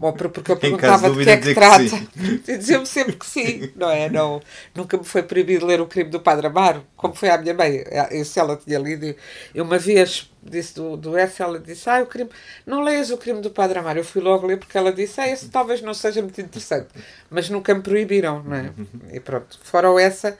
Ou 0.00 0.12
porque 0.12 0.52
eu 0.52 0.56
perguntava 0.56 1.10
de, 1.10 1.24
que 1.24 1.30
é 1.30 1.36
que 1.36 1.54
trata. 1.54 1.84
Que 2.44 2.52
e 2.52 2.58
diziam-me 2.58 2.86
sempre 2.86 3.16
que 3.16 3.26
sim, 3.26 3.70
não 3.76 3.90
é? 3.90 4.08
Não, 4.08 4.40
nunca 4.74 4.96
me 4.96 5.04
foi 5.04 5.22
proibido 5.22 5.66
ler 5.66 5.80
o 5.80 5.86
crime 5.86 6.10
do 6.10 6.20
Padre 6.20 6.46
Amaro, 6.46 6.84
como 6.96 7.14
foi 7.14 7.28
à 7.28 7.38
minha 7.38 7.54
mãe. 7.54 7.84
Isso 8.12 8.38
ela 8.38 8.56
tinha 8.56 8.78
lido. 8.78 9.14
Eu 9.54 9.64
uma 9.64 9.78
vez 9.78 10.30
disse 10.42 10.74
do, 10.74 10.96
do 10.96 11.16
S, 11.16 11.42
ela 11.42 11.58
disse: 11.58 11.88
Ah, 11.88 12.02
o 12.02 12.06
crime. 12.06 12.30
Não 12.66 12.82
leias 12.82 13.10
o 13.10 13.18
crime 13.18 13.40
do 13.40 13.50
Padre 13.50 13.78
Amaro. 13.78 13.98
Eu 13.98 14.04
fui 14.04 14.22
logo 14.22 14.46
ler 14.46 14.58
porque 14.58 14.76
ela 14.76 14.92
disse: 14.92 15.20
Ah, 15.20 15.28
esse 15.28 15.48
talvez 15.48 15.82
não 15.82 15.94
seja 15.94 16.22
muito 16.22 16.40
interessante. 16.40 16.88
Mas 17.28 17.50
nunca 17.50 17.74
me 17.74 17.82
proibiram, 17.82 18.42
não 18.42 18.56
é? 18.56 18.72
E 19.12 19.20
pronto. 19.20 19.58
Fora 19.62 19.88
essa. 20.00 20.36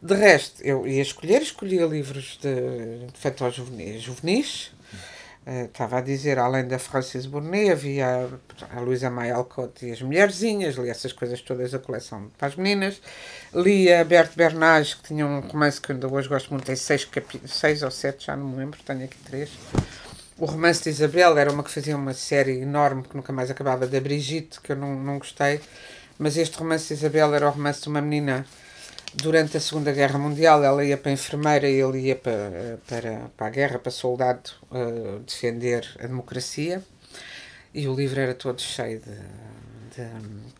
De 0.00 0.14
resto, 0.14 0.62
eu 0.62 0.86
ia 0.86 1.00
escolher, 1.00 1.40
escolhia 1.40 1.86
livros 1.86 2.38
de, 2.40 3.42
aos 3.42 3.54
juvenis, 3.54 4.02
juvenis 4.02 4.70
estava 5.46 5.98
a 5.98 6.00
dizer, 6.00 6.38
além 6.38 6.66
da 6.66 6.78
Francis 6.78 7.24
Burnet, 7.24 7.70
havia 7.70 8.28
a 8.74 8.80
Luísa 8.80 9.08
Maia 9.08 9.36
Alcote 9.36 9.86
e 9.86 9.92
as 9.92 10.02
Mulherzinhas, 10.02 10.74
li 10.74 10.90
essas 10.90 11.12
coisas 11.12 11.40
todas 11.40 11.70
da 11.70 11.78
coleção 11.78 12.28
para 12.36 12.48
as 12.48 12.56
meninas. 12.56 13.00
Li 13.54 13.92
a 13.92 14.04
Berthe 14.04 14.36
Bernage, 14.36 14.96
que 14.96 15.04
tinha 15.04 15.24
um 15.24 15.40
romance 15.40 15.80
que 15.80 15.92
ainda 15.92 16.08
hoje 16.08 16.28
gosto 16.28 16.50
muito, 16.50 16.64
tem 16.64 16.74
seis, 16.74 17.08
seis 17.46 17.82
ou 17.82 17.90
sete, 17.92 18.26
já 18.26 18.36
não 18.36 18.48
me 18.48 18.56
lembro, 18.56 18.80
tenho 18.84 19.04
aqui 19.04 19.16
três. 19.24 19.50
O 20.36 20.46
romance 20.46 20.82
de 20.82 20.90
Isabel 20.90 21.38
era 21.38 21.50
uma 21.50 21.62
que 21.62 21.70
fazia 21.70 21.96
uma 21.96 22.12
série 22.12 22.60
enorme 22.60 23.04
que 23.04 23.16
nunca 23.16 23.32
mais 23.32 23.50
acabava, 23.50 23.86
da 23.86 24.00
Brigitte, 24.00 24.60
que 24.60 24.72
eu 24.72 24.76
não, 24.76 24.94
não 24.94 25.18
gostei, 25.18 25.60
Mas 26.18 26.36
este 26.36 26.58
romance 26.58 26.88
de 26.88 26.94
Isabel 26.94 27.34
era 27.34 27.46
o 27.46 27.50
romance 27.50 27.82
de 27.82 27.88
uma 27.88 28.00
menina 28.00 28.44
durante 29.16 29.56
a 29.56 29.60
Segunda 29.60 29.92
Guerra 29.92 30.18
Mundial. 30.18 30.62
Ela 30.62 30.84
ia 30.84 30.96
para 30.96 31.10
a 31.10 31.14
enfermeira 31.14 31.68
e 31.68 31.80
ele 31.80 32.00
ia 32.00 32.16
para, 32.16 32.78
para, 32.86 33.30
para 33.36 33.46
a 33.46 33.50
guerra, 33.50 33.78
para 33.78 33.90
soldado, 33.90 34.50
uh, 34.70 35.18
defender 35.20 35.88
a 35.98 36.06
democracia. 36.06 36.82
E 37.74 37.86
o 37.88 37.94
livro 37.94 38.20
era 38.20 38.34
todo 38.34 38.60
cheio 38.60 39.00
de, 39.00 39.12
de 39.96 40.08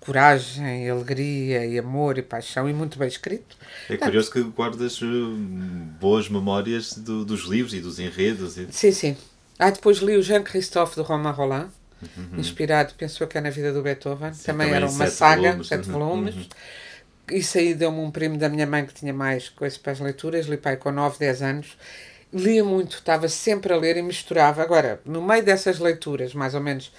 coragem, 0.01 0.89
alegria 0.91 1.65
e 1.65 1.79
amor 1.79 2.19
e 2.19 2.23
paixão 2.23 2.69
e 2.69 2.73
muito 2.73 2.99
bem 2.99 3.09
escrito. 3.09 3.57
É 3.89 3.97
curioso 3.97 4.31
que 4.31 4.43
guardas 4.43 5.01
uh, 5.01 5.07
boas 6.01 6.29
memórias 6.29 6.93
do, 6.93 7.25
dos 7.25 7.43
livros 7.45 7.73
e 7.75 7.81
dos 7.81 7.99
enredos. 7.99 8.59
E... 8.59 8.69
Sim, 8.71 8.93
sim. 8.93 9.17
Ah, 9.59 9.71
depois 9.71 9.99
li 9.99 10.17
o 10.17 10.23
Jean-Christophe 10.23 10.97
de 10.97 11.01
Romain 11.01 11.33
Roland, 11.33 11.71
uhum. 12.03 12.39
inspirado, 12.39 12.93
pensou 12.95 13.27
que 13.27 13.39
é 13.39 13.41
na 13.41 13.49
vida 13.49 13.73
do 13.73 13.81
Beethoven. 13.81 14.35
Sim, 14.35 14.45
também, 14.45 14.67
também, 14.67 14.83
era 14.83 14.91
uma 14.91 15.07
saga, 15.07 15.43
volumes. 15.43 15.67
sete 15.67 15.87
uhum. 15.87 15.93
volumes. 15.93 16.35
Uhum. 16.35 16.47
Isso 17.31 17.59
aí 17.59 17.75
deu-me 17.75 17.99
um 18.01 18.11
primo 18.11 18.39
da 18.39 18.49
minha 18.49 18.67
mãe 18.67 18.87
que 18.87 18.95
tinha 18.95 19.13
mais 19.13 19.49
coisas 19.49 19.79
para 19.79 19.93
as 19.93 20.01
leituras, 20.01 20.47
li 20.47 20.57
pai 20.57 20.77
com 20.77 20.91
9, 20.91 21.19
10 21.19 21.43
anos. 21.43 21.77
Lia 22.33 22.65
muito, 22.65 22.97
estava 22.97 23.29
sempre 23.29 23.73
a 23.73 23.77
ler 23.77 23.97
e 23.97 24.03
misturava. 24.03 24.63
Agora, 24.63 25.01
no 25.05 25.23
meio 25.23 25.45
dessas 25.45 25.79
leituras, 25.79 26.35
mais 26.35 26.55
ou 26.55 26.61
menos 26.61 26.93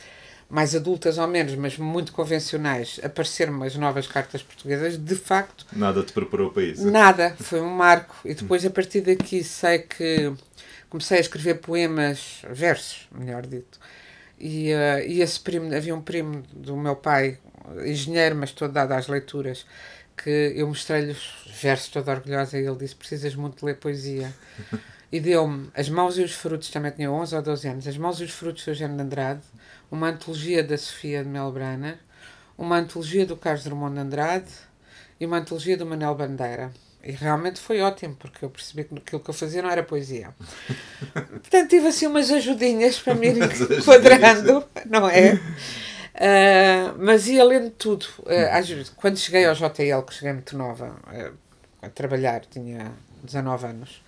mais 0.49 0.73
adultas 0.75 1.17
ou 1.17 1.27
menos, 1.27 1.55
mas 1.55 1.77
muito 1.77 2.13
convencionais, 2.13 2.99
apareceram 3.03 3.61
as 3.63 3.75
novas 3.75 4.07
cartas 4.07 4.41
portuguesas, 4.41 4.97
de 4.97 5.15
facto. 5.15 5.65
Nada 5.73 6.03
te 6.03 6.13
preparou 6.13 6.51
para 6.51 6.63
isso? 6.63 6.89
Nada, 6.89 7.35
foi 7.39 7.61
um 7.61 7.69
marco. 7.69 8.15
E 8.23 8.33
depois, 8.33 8.65
a 8.65 8.69
partir 8.69 9.01
daqui, 9.01 9.43
sei 9.43 9.79
que 9.79 10.33
comecei 10.89 11.17
a 11.17 11.21
escrever 11.21 11.55
poemas, 11.55 12.41
versos, 12.49 13.07
melhor 13.11 13.45
dito. 13.45 13.77
E, 14.39 14.71
uh, 14.71 15.05
e 15.05 15.21
esse 15.21 15.39
primo, 15.39 15.73
havia 15.75 15.93
um 15.93 16.01
primo 16.01 16.43
do 16.53 16.77
meu 16.77 16.95
pai, 16.95 17.37
engenheiro, 17.85 18.35
mas 18.35 18.51
todo 18.51 18.71
dado 18.71 18.93
às 18.93 19.07
leituras, 19.07 19.65
que 20.17 20.53
eu 20.55 20.67
mostrei-lhe 20.67 21.11
os 21.11 21.33
versos 21.61 21.89
toda 21.89 22.11
orgulhosa 22.11 22.57
e 22.57 22.65
ele 22.65 22.75
disse: 22.75 22.95
Precisas 22.95 23.35
muito 23.35 23.59
de 23.59 23.65
ler 23.65 23.77
poesia. 23.77 24.33
e 25.11 25.19
deu-me 25.19 25.69
As 25.73 25.89
Mãos 25.89 26.17
e 26.17 26.23
os 26.23 26.33
Frutos, 26.33 26.69
também 26.69 26.91
tinha 26.91 27.11
11 27.11 27.35
ou 27.35 27.41
12 27.41 27.67
anos, 27.67 27.87
As 27.87 27.97
Mãos 27.97 28.19
e 28.19 28.23
os 28.23 28.31
Frutos 28.31 28.65
do 28.65 28.71
Eugênio 28.71 28.97
de 28.97 29.03
Andrade, 29.03 29.41
uma 29.89 30.09
antologia 30.09 30.63
da 30.63 30.77
Sofia 30.77 31.23
de 31.23 31.29
Melbrana, 31.29 31.99
uma 32.57 32.77
antologia 32.77 33.25
do 33.25 33.37
Carlos 33.37 33.63
Drummond 33.63 33.93
de 33.93 34.01
Andrade 34.01 34.51
e 35.19 35.25
uma 35.25 35.37
antologia 35.37 35.77
do 35.77 35.85
Manel 35.85 36.15
Bandeira. 36.15 36.71
E 37.03 37.11
realmente 37.11 37.59
foi 37.59 37.79
ótimo, 37.79 38.15
porque 38.15 38.43
eu 38.43 38.49
percebi 38.49 38.83
que 38.83 38.95
aquilo 38.95 39.21
que 39.21 39.29
eu 39.29 39.33
fazia 39.33 39.61
não 39.61 39.69
era 39.69 39.83
poesia. 39.83 40.35
Portanto, 41.13 41.69
tive 41.69 41.87
assim 41.87 42.07
umas 42.07 42.29
ajudinhas 42.29 42.99
para 42.99 43.13
me 43.15 43.27
ir 43.27 43.37
enquadrando, 43.77 44.65
não 44.85 45.07
é? 45.07 45.39
Uh, 46.17 46.97
mas 46.97 47.27
ia 47.27 47.43
lendo 47.43 47.69
tudo. 47.69 48.05
Uh, 48.21 48.91
quando 48.95 49.17
cheguei 49.17 49.45
ao 49.45 49.53
JL, 49.53 50.01
que 50.05 50.13
cheguei 50.13 50.33
muito 50.33 50.57
nova 50.57 50.87
uh, 50.87 51.37
a 51.81 51.89
trabalhar, 51.89 52.41
tinha 52.45 52.91
19 53.23 53.67
anos, 53.67 54.03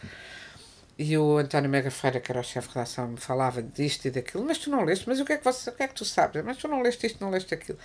e 0.97 1.17
o 1.17 1.37
António 1.37 1.69
Mega 1.69 1.91
Ferreira, 1.91 2.19
que 2.19 2.31
era 2.31 2.41
o 2.41 2.43
chefe 2.43 2.67
de 2.67 2.73
redação, 2.73 3.07
me 3.09 3.17
falava 3.17 3.61
disto 3.61 4.05
e 4.05 4.11
daquilo, 4.11 4.43
mas 4.43 4.57
tu 4.57 4.71
não 4.71 4.83
leste, 4.83 5.07
mas 5.07 5.19
o 5.19 5.25
que 5.25 5.33
é 5.33 5.37
que, 5.37 5.45
você, 5.45 5.69
o 5.69 5.73
que, 5.73 5.83
é 5.83 5.87
que 5.87 5.93
tu 5.93 6.03
sabes? 6.03 6.43
Mas 6.43 6.57
tu 6.57 6.67
não 6.67 6.81
leste 6.81 7.05
isto, 7.05 7.23
não 7.23 7.29
leste 7.29 7.53
aquilo. 7.53 7.77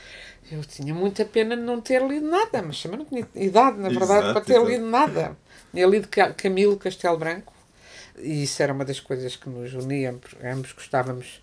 Eu 0.51 0.65
tinha 0.65 0.93
muita 0.95 1.25
pena 1.25 1.55
de 1.55 1.63
não 1.63 1.81
ter 1.81 2.03
lido 2.03 2.27
nada, 2.27 2.63
mas 2.63 2.83
também 2.83 2.99
não 2.99 3.05
tinha 3.05 3.29
idade, 3.37 3.79
na 3.79 3.91
verdade, 3.91 4.25
exato, 4.25 4.33
para 4.33 4.41
ter 4.41 4.55
exato. 4.55 4.69
lido 4.69 4.87
nada. 4.87 5.37
Tinha 5.73 5.87
lido 5.87 6.09
Camilo 6.37 6.77
Castelo 6.79 7.19
Branco, 7.19 7.53
e 8.19 8.43
isso 8.43 8.61
era 8.63 8.73
uma 8.73 8.85
das 8.85 9.01
coisas 9.01 9.37
que 9.37 9.51
nos 9.51 9.75
unia, 9.75 10.19
ambos 10.43 10.73
gostávamos. 10.73 11.43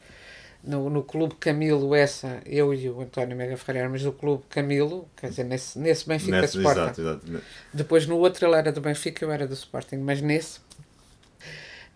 No, 0.63 0.91
no 0.91 1.03
Clube 1.03 1.35
Camilo, 1.39 1.95
essa, 1.95 2.39
eu 2.45 2.71
e 2.71 2.87
o 2.87 3.01
António 3.01 3.35
Mega 3.35 3.57
Ferreira 3.57 3.85
éramos 3.85 4.03
do 4.03 4.11
Clube 4.11 4.43
Camilo, 4.47 5.09
quer 5.17 5.29
dizer, 5.29 5.43
nesse, 5.43 5.79
nesse 5.79 6.07
Benfica 6.07 6.41
nesse, 6.41 6.57
Sporting. 6.59 6.81
Exato, 6.81 7.01
exato. 7.01 7.43
Depois 7.73 8.05
no 8.05 8.17
outro 8.17 8.45
ele 8.45 8.55
era 8.55 8.71
do 8.71 8.79
Benfica, 8.79 9.25
eu 9.25 9.31
era 9.31 9.47
do 9.47 9.55
Sporting, 9.55 9.97
mas 9.97 10.21
nesse 10.21 10.59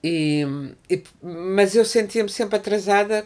e, 0.06 0.46
e 0.88 1.04
mas 1.22 1.76
eu 1.76 1.84
sentia-me 1.84 2.30
sempre 2.30 2.58
atrasada, 2.58 3.26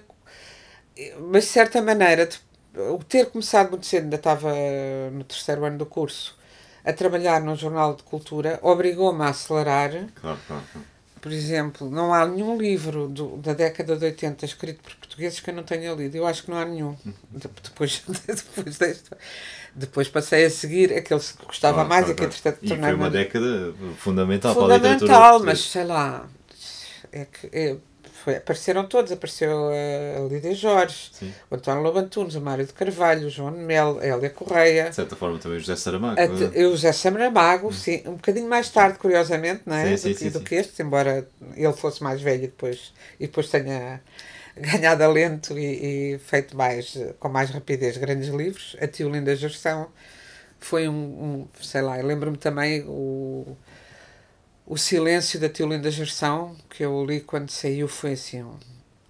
mas 1.30 1.44
de 1.44 1.50
certa 1.50 1.82
maneira, 1.82 2.30
o 2.74 3.04
ter 3.04 3.26
começado 3.26 3.72
muito 3.72 3.86
cedo, 3.86 4.04
ainda 4.04 4.16
estava 4.16 4.54
no 5.12 5.26
terceiro 5.26 5.66
ano 5.66 5.78
do 5.78 5.86
curso, 5.86 6.38
a 6.86 6.94
trabalhar 6.94 7.42
num 7.42 7.54
jornal 7.54 7.96
de 7.96 8.04
cultura, 8.04 8.60
obrigou-me 8.62 9.22
a 9.24 9.28
acelerar. 9.28 9.90
Claro, 10.16 10.40
claro, 10.48 10.64
claro. 10.72 10.88
Por 11.22 11.32
exemplo, 11.32 11.90
não 11.90 12.14
há 12.14 12.26
nenhum 12.26 12.58
livro 12.58 13.08
do, 13.08 13.38
da 13.38 13.54
década 13.54 13.96
de 13.96 14.06
80 14.06 14.46
escrito 14.46 14.82
por 14.82 14.96
portugueses 14.96 15.40
que 15.40 15.50
eu 15.50 15.54
não 15.54 15.64
tenha 15.64 15.94
lido. 15.94 16.16
Eu 16.16 16.26
acho 16.26 16.44
que 16.44 16.52
não 16.52 16.58
há 16.58 16.66
nenhum. 16.66 16.96
Depois, 17.32 18.04
depois 18.28 18.78
deste, 18.78 19.10
depois 19.76 20.08
passei 20.08 20.46
a 20.46 20.50
seguir 20.50 20.94
aqueles 20.94 21.32
que 21.32 21.46
gostava 21.46 21.86
claro, 21.86 21.90
mais 21.90 22.06
claro, 22.06 22.14
e 22.14 22.20
que 22.20 22.26
entretanto 22.26 22.60
E 22.62 22.68
foi 22.68 22.94
uma 22.94 23.10
década 23.10 23.74
fundamental, 23.98 24.54
fundamental 24.54 24.56
para 24.56 24.74
a 24.74 24.78
literatura. 24.78 25.14
Fundamental, 25.14 25.40
mas 25.44 25.60
sei 25.60 25.84
lá, 25.84 26.28
é 27.12 27.26
que 27.26 27.50
é, 27.52 27.78
foi, 28.30 28.36
apareceram 28.36 28.86
todos, 28.86 29.12
apareceu 29.12 29.70
a, 29.70 30.28
Lídia 30.30 30.54
Jorge, 30.54 31.10
Sim. 31.12 31.34
o 31.50 31.56
António 31.56 31.82
Lobantunes, 31.82 32.36
o 32.36 32.42
Mário 32.42 32.66
de 32.66 32.74
Carvalho, 32.74 33.28
o 33.28 33.30
João 33.30 33.52
Mel, 33.52 34.00
a 34.00 34.06
Hélia 34.06 34.30
Correia. 34.30 34.90
De 34.90 34.96
certa 34.96 35.16
forma 35.16 35.40
também 35.40 35.58
o 35.58 35.60
José 35.60 35.76
Saramago. 35.76 36.20
A, 36.20 36.68
o 36.68 36.72
José 36.72 36.92
Saramago, 36.92 37.68
hum. 37.68 37.72
sim, 37.72 38.04
um 38.06 38.14
bocadinho 38.14 38.48
mais 38.48 38.70
tarde, 38.70 39.00
curiosamente, 39.00 39.64
não 39.66 39.76
é? 39.76 39.98
Sim, 39.98 40.12
do, 40.12 40.18
sim, 40.18 40.30
do 40.30 40.40
que 40.42 40.56
este, 40.56 40.82
embora 40.82 41.28
ele 41.56 41.74
fosse 41.74 42.04
mais 42.04 42.22
velho 42.22 42.44
e 42.44 42.48
depois, 42.48 42.94
e 43.20 43.26
depois 43.26 43.50
tenha 43.50 44.02
ganhado 44.56 45.04
alento 45.04 45.58
e, 45.58 46.14
e 46.14 46.20
feito 46.20 46.56
mais, 46.56 46.98
com 47.20 47.30
mais 47.30 47.50
rapidez 47.50 47.98
grandes 47.98 48.30
livros. 48.30 48.76
A 48.80 48.88
Tio 48.88 49.10
Linda 49.10 49.36
Gestão 49.36 49.88
foi 50.60 50.88
um, 50.88 50.94
um 50.94 51.48
sei 51.62 51.82
lá, 51.82 51.96
lembro-me 51.96 52.38
também 52.38 52.84
o 52.86 53.58
o 54.70 54.78
Silêncio 54.78 55.40
da 55.40 55.50
Tiolinda 55.50 55.90
Gerção, 55.90 56.56
que 56.70 56.86
eu 56.86 57.04
li 57.04 57.22
quando 57.22 57.50
saiu, 57.50 57.88
foi 57.88 58.14
assim 58.14 58.44
um, 58.44 58.56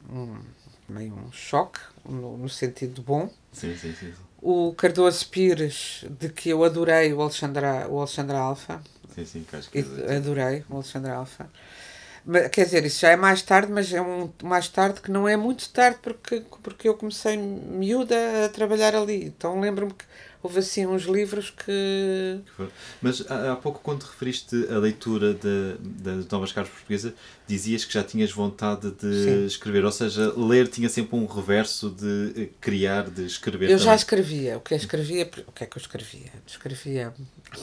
um 0.09 0.39
meio 0.87 1.13
um 1.13 1.29
choque, 1.33 1.81
no, 2.07 2.37
no 2.37 2.47
sentido 2.47 3.01
bom. 3.01 3.29
Sim, 3.51 3.75
sim, 3.75 3.93
sim. 3.93 4.13
O 4.41 4.73
Cardoso 4.73 5.27
Pires, 5.27 6.05
de 6.17 6.29
que 6.29 6.49
eu 6.49 6.63
adorei 6.63 7.11
o 7.13 7.21
Alexandre, 7.21 7.65
o 7.89 7.97
Alexandre 7.97 8.37
Alfa. 8.37 8.81
Sim, 9.13 9.25
sim, 9.25 9.43
que 9.43 9.55
acho 9.57 9.69
que 9.69 9.79
Adorei 9.79 10.63
o 10.69 10.75
Alexandre 10.75 11.11
Alfa. 11.11 11.49
Mas, 12.25 12.47
quer 12.47 12.63
dizer, 12.63 12.85
isso 12.85 13.01
já 13.01 13.09
é 13.09 13.17
mais 13.17 13.41
tarde, 13.41 13.69
mas 13.69 13.91
é 13.91 14.01
um 14.01 14.31
mais 14.41 14.69
tarde 14.69 15.01
que 15.01 15.11
não 15.11 15.27
é 15.27 15.35
muito 15.35 15.69
tarde 15.71 15.99
porque, 16.01 16.41
porque 16.63 16.87
eu 16.87 16.93
comecei 16.93 17.35
miúda 17.35 18.45
a 18.45 18.49
trabalhar 18.49 18.95
ali. 18.95 19.25
Então 19.25 19.59
lembro-me 19.59 19.93
que 19.93 20.05
houve 20.41 20.59
assim 20.59 20.85
uns 20.85 21.03
livros 21.03 21.49
que. 21.49 22.41
Mas 23.01 23.29
há, 23.29 23.55
pouco, 23.55 23.79
quando 23.81 24.03
referiste 24.03 24.67
a 24.69 24.77
leitura 24.77 25.33
das 25.33 26.27
novas 26.27 26.51
cartas 26.51 26.73
portuguesas, 26.73 27.13
dizias 27.49 27.83
que 27.83 27.91
já 27.91 28.03
tinhas 28.03 28.31
vontade 28.31 28.91
de 28.91 29.23
Sim. 29.23 29.45
escrever, 29.47 29.83
ou 29.83 29.91
seja, 29.91 30.31
ler 30.37 30.67
tinha 30.67 30.87
sempre 30.87 31.15
um 31.15 31.25
reverso 31.25 31.89
de 31.89 32.43
eh, 32.43 32.49
criar, 32.61 33.09
de 33.09 33.25
escrever. 33.25 33.65
Eu 33.65 33.71
também. 33.71 33.85
já 33.85 33.95
escrevia. 33.95 34.57
O 34.57 34.61
que 34.61 34.75
eu 34.75 34.77
escrevia, 34.77 35.29
o 35.47 35.51
que 35.51 35.63
é 35.63 35.67
que 35.67 35.75
eu 35.75 35.81
escrevia? 35.81 36.31
Escrevia 36.45 37.11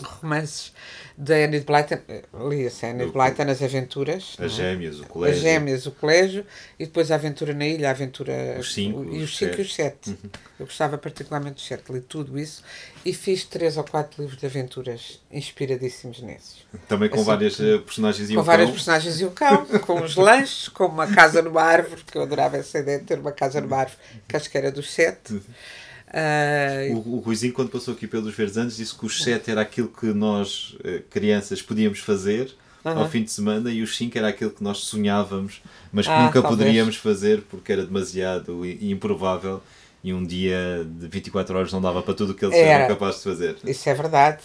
romances 0.02 0.72
da 1.16 1.46
de 1.46 1.60
Blyton, 1.60 2.00
lia-se 2.48 2.84
Annie 2.84 3.06
de 3.06 3.12
Blyton, 3.12 3.42
As 3.44 3.62
Aventuras. 3.62 4.36
As 4.40 4.52
é? 4.52 4.56
Gêmeas, 4.56 4.98
o 4.98 5.06
Colégio. 5.06 5.36
As 5.36 5.42
Gêmeas, 5.42 5.86
o 5.86 5.92
Colégio, 5.92 6.46
e 6.78 6.86
depois 6.86 7.12
a 7.12 7.14
Aventura 7.14 7.54
na 7.54 7.66
Ilha, 7.66 7.88
a 7.88 7.92
Aventura. 7.92 8.56
Os 8.58 8.74
cinco, 8.74 9.04
e 9.04 9.22
os 9.22 9.36
5 9.36 9.58
e 9.58 9.62
os 9.62 9.74
7. 9.74 10.10
Uhum. 10.10 10.16
Eu 10.58 10.66
gostava 10.66 10.98
particularmente 10.98 11.54
dos 11.54 11.66
7, 11.66 11.92
li 11.92 12.00
tudo 12.00 12.36
isso 12.36 12.64
e 13.06 13.12
fiz 13.12 13.44
três 13.44 13.76
ou 13.76 13.84
quatro 13.84 14.20
livros 14.20 14.40
de 14.40 14.46
aventuras 14.46 15.20
inspiradíssimos 15.30 16.20
nesses. 16.20 16.56
Também 16.88 17.08
com 17.08 17.14
assim, 17.18 17.24
várias 17.24 17.58
uh, 17.60 17.78
personagens 17.78 18.30
e 18.30 18.34
com 18.34 18.40
um 18.40 18.42
várias 18.42 18.68
personagens 18.68 19.20
e 19.20 19.24
o 19.24 19.30
cão, 19.30 19.64
com 19.86 20.02
os 20.02 20.16
lanches, 20.16 20.68
com 20.68 20.86
uma 20.86 21.06
casa 21.06 21.40
numa 21.40 21.62
árvore, 21.62 22.02
que 22.02 22.18
eu 22.18 22.22
adorava 22.22 22.56
essa 22.56 22.80
ideia 22.80 22.98
de 22.98 23.04
ter 23.04 23.20
uma 23.20 23.30
casa 23.30 23.60
numa 23.60 23.76
árvore, 23.76 23.96
que 24.26 24.36
acho 24.36 24.50
que 24.50 24.58
era 24.58 24.72
dos 24.72 24.90
sete. 24.90 25.34
Uh, 25.34 26.96
o, 26.96 27.16
o 27.16 27.18
Ruizinho, 27.20 27.52
quando 27.52 27.70
passou 27.70 27.94
aqui 27.94 28.08
pelos 28.08 28.34
Verdes 28.34 28.56
Anos, 28.56 28.76
disse 28.76 28.92
que 28.92 29.06
os 29.06 29.22
sete 29.22 29.52
era 29.52 29.60
aquilo 29.60 29.88
que 29.88 30.06
nós, 30.06 30.76
eh, 30.82 31.02
crianças, 31.08 31.62
podíamos 31.62 32.00
fazer 32.00 32.56
uhum. 32.84 32.98
ao 32.98 33.08
fim 33.08 33.22
de 33.22 33.30
semana 33.30 33.70
e 33.70 33.82
os 33.82 33.96
cinco 33.96 34.18
era 34.18 34.28
aquilo 34.28 34.50
que 34.50 34.64
nós 34.64 34.78
sonhávamos, 34.78 35.62
mas 35.92 36.06
que 36.06 36.12
ah, 36.12 36.24
nunca 36.24 36.42
talvez. 36.42 36.58
poderíamos 36.58 36.96
fazer 36.96 37.42
porque 37.42 37.72
era 37.72 37.84
demasiado 37.84 38.66
improvável 38.66 39.62
e 40.06 40.14
um 40.14 40.24
dia 40.24 40.86
de 40.88 41.08
24 41.08 41.58
horas 41.58 41.72
não 41.72 41.80
dava 41.80 42.00
para 42.00 42.14
tudo 42.14 42.30
o 42.30 42.34
que 42.34 42.44
eles 42.44 42.56
Era. 42.56 42.84
eram 42.84 42.94
capazes 42.94 43.24
de 43.24 43.24
fazer. 43.24 43.56
Isso 43.64 43.88
é 43.88 43.92
verdade. 43.92 44.38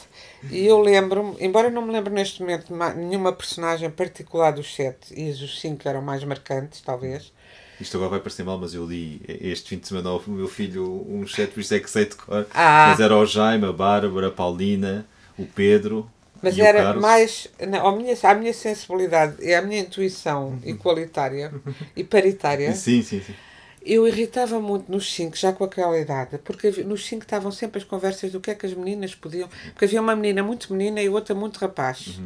E 0.50 0.66
eu 0.66 0.82
lembro-me, 0.82 1.36
embora 1.40 1.70
não 1.70 1.84
me 1.84 1.94
lembre 1.94 2.12
neste 2.12 2.42
momento 2.42 2.74
nenhuma 2.96 3.32
personagem 3.32 3.88
particular 3.92 4.50
dos 4.54 4.74
sete, 4.74 5.14
e 5.16 5.30
os 5.30 5.62
cinco 5.62 5.88
eram 5.88 6.02
mais 6.02 6.24
marcantes, 6.24 6.82
talvez. 6.82 7.32
Isto 7.80 7.98
agora 7.98 8.10
vai 8.10 8.20
parecer 8.22 8.44
mal, 8.44 8.58
mas 8.58 8.74
eu 8.74 8.88
li 8.88 9.22
este 9.28 9.70
fim 9.70 9.78
de 9.78 9.88
semana 9.88 10.10
ao 10.10 10.24
meu 10.26 10.48
filho 10.48 11.06
um 11.08 11.28
sete, 11.28 11.54
por 11.54 11.60
isso 11.60 11.76
é 11.76 11.80
que 11.80 11.92
sei 11.92 12.06
de 12.06 12.16
cor. 12.16 12.48
Ah. 12.56 12.88
Mas 12.90 13.00
era 13.00 13.16
o 13.16 13.24
Jaime, 13.24 13.68
a 13.68 13.72
Bárbara, 13.72 14.30
a 14.30 14.32
Paulina, 14.32 15.06
o 15.38 15.46
Pedro. 15.46 16.10
Mas 16.42 16.58
era 16.58 16.96
mais. 16.96 17.48
Não, 17.70 17.86
a, 17.86 17.96
minha, 17.96 18.18
a 18.24 18.34
minha 18.34 18.52
sensibilidade 18.52 19.36
e 19.40 19.54
a 19.54 19.62
minha 19.62 19.82
intuição 19.82 20.58
igualitária 20.66 21.54
e 21.96 22.04
paritária. 22.04 22.74
Sim, 22.74 23.04
sim, 23.04 23.22
sim 23.22 23.36
Eu 23.84 24.08
irritava 24.08 24.60
muito 24.60 24.92
nos 24.92 25.12
5, 25.14 25.36
já 25.36 25.52
com 25.52 25.64
aquela 25.64 25.98
idade, 26.00 26.38
porque 26.44 26.70
nos 26.84 27.06
5 27.06 27.24
estavam 27.24 27.52
sempre 27.52 27.80
as 27.80 27.84
conversas 27.84 28.32
do 28.32 28.40
que 28.40 28.52
é 28.52 28.56
que 28.56 28.66
as 28.66 28.74
meninas 28.74 29.16
podiam. 29.16 29.50
Porque 29.74 29.86
havia 29.86 30.00
uma 30.02 30.16
menina 30.16 30.44
muito 30.44 30.72
menina 30.72 31.02
e 31.02 31.10
outra 31.10 31.34
muito 31.34 31.58
rapaz. 31.58 32.20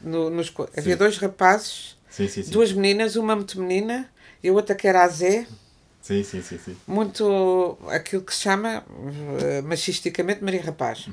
No- 0.00 0.28
nos 0.30 0.52
havia 0.76 0.96
dois 0.96 1.16
rapazes, 1.18 1.96
Sim, 2.10 2.28
sim, 2.28 2.42
sim. 2.42 2.50
duas 2.50 2.72
meninas, 2.72 3.16
uma 3.16 3.36
muito 3.36 3.60
menina 3.60 4.08
e 4.42 4.48
a 4.48 4.52
outra 4.52 4.74
que 4.74 4.86
era 4.88 5.04
a 5.04 5.08
Zé, 5.08 5.46
Sim, 6.00 6.22
sim, 6.24 6.40
sim, 6.40 6.76
muito 6.86 7.76
aquilo 7.88 8.22
que 8.22 8.34
se 8.34 8.40
chama 8.42 8.82
eh, 9.42 9.60
machisticamente 9.62 10.42
Maria 10.42 10.62
Rapaz. 10.62 11.08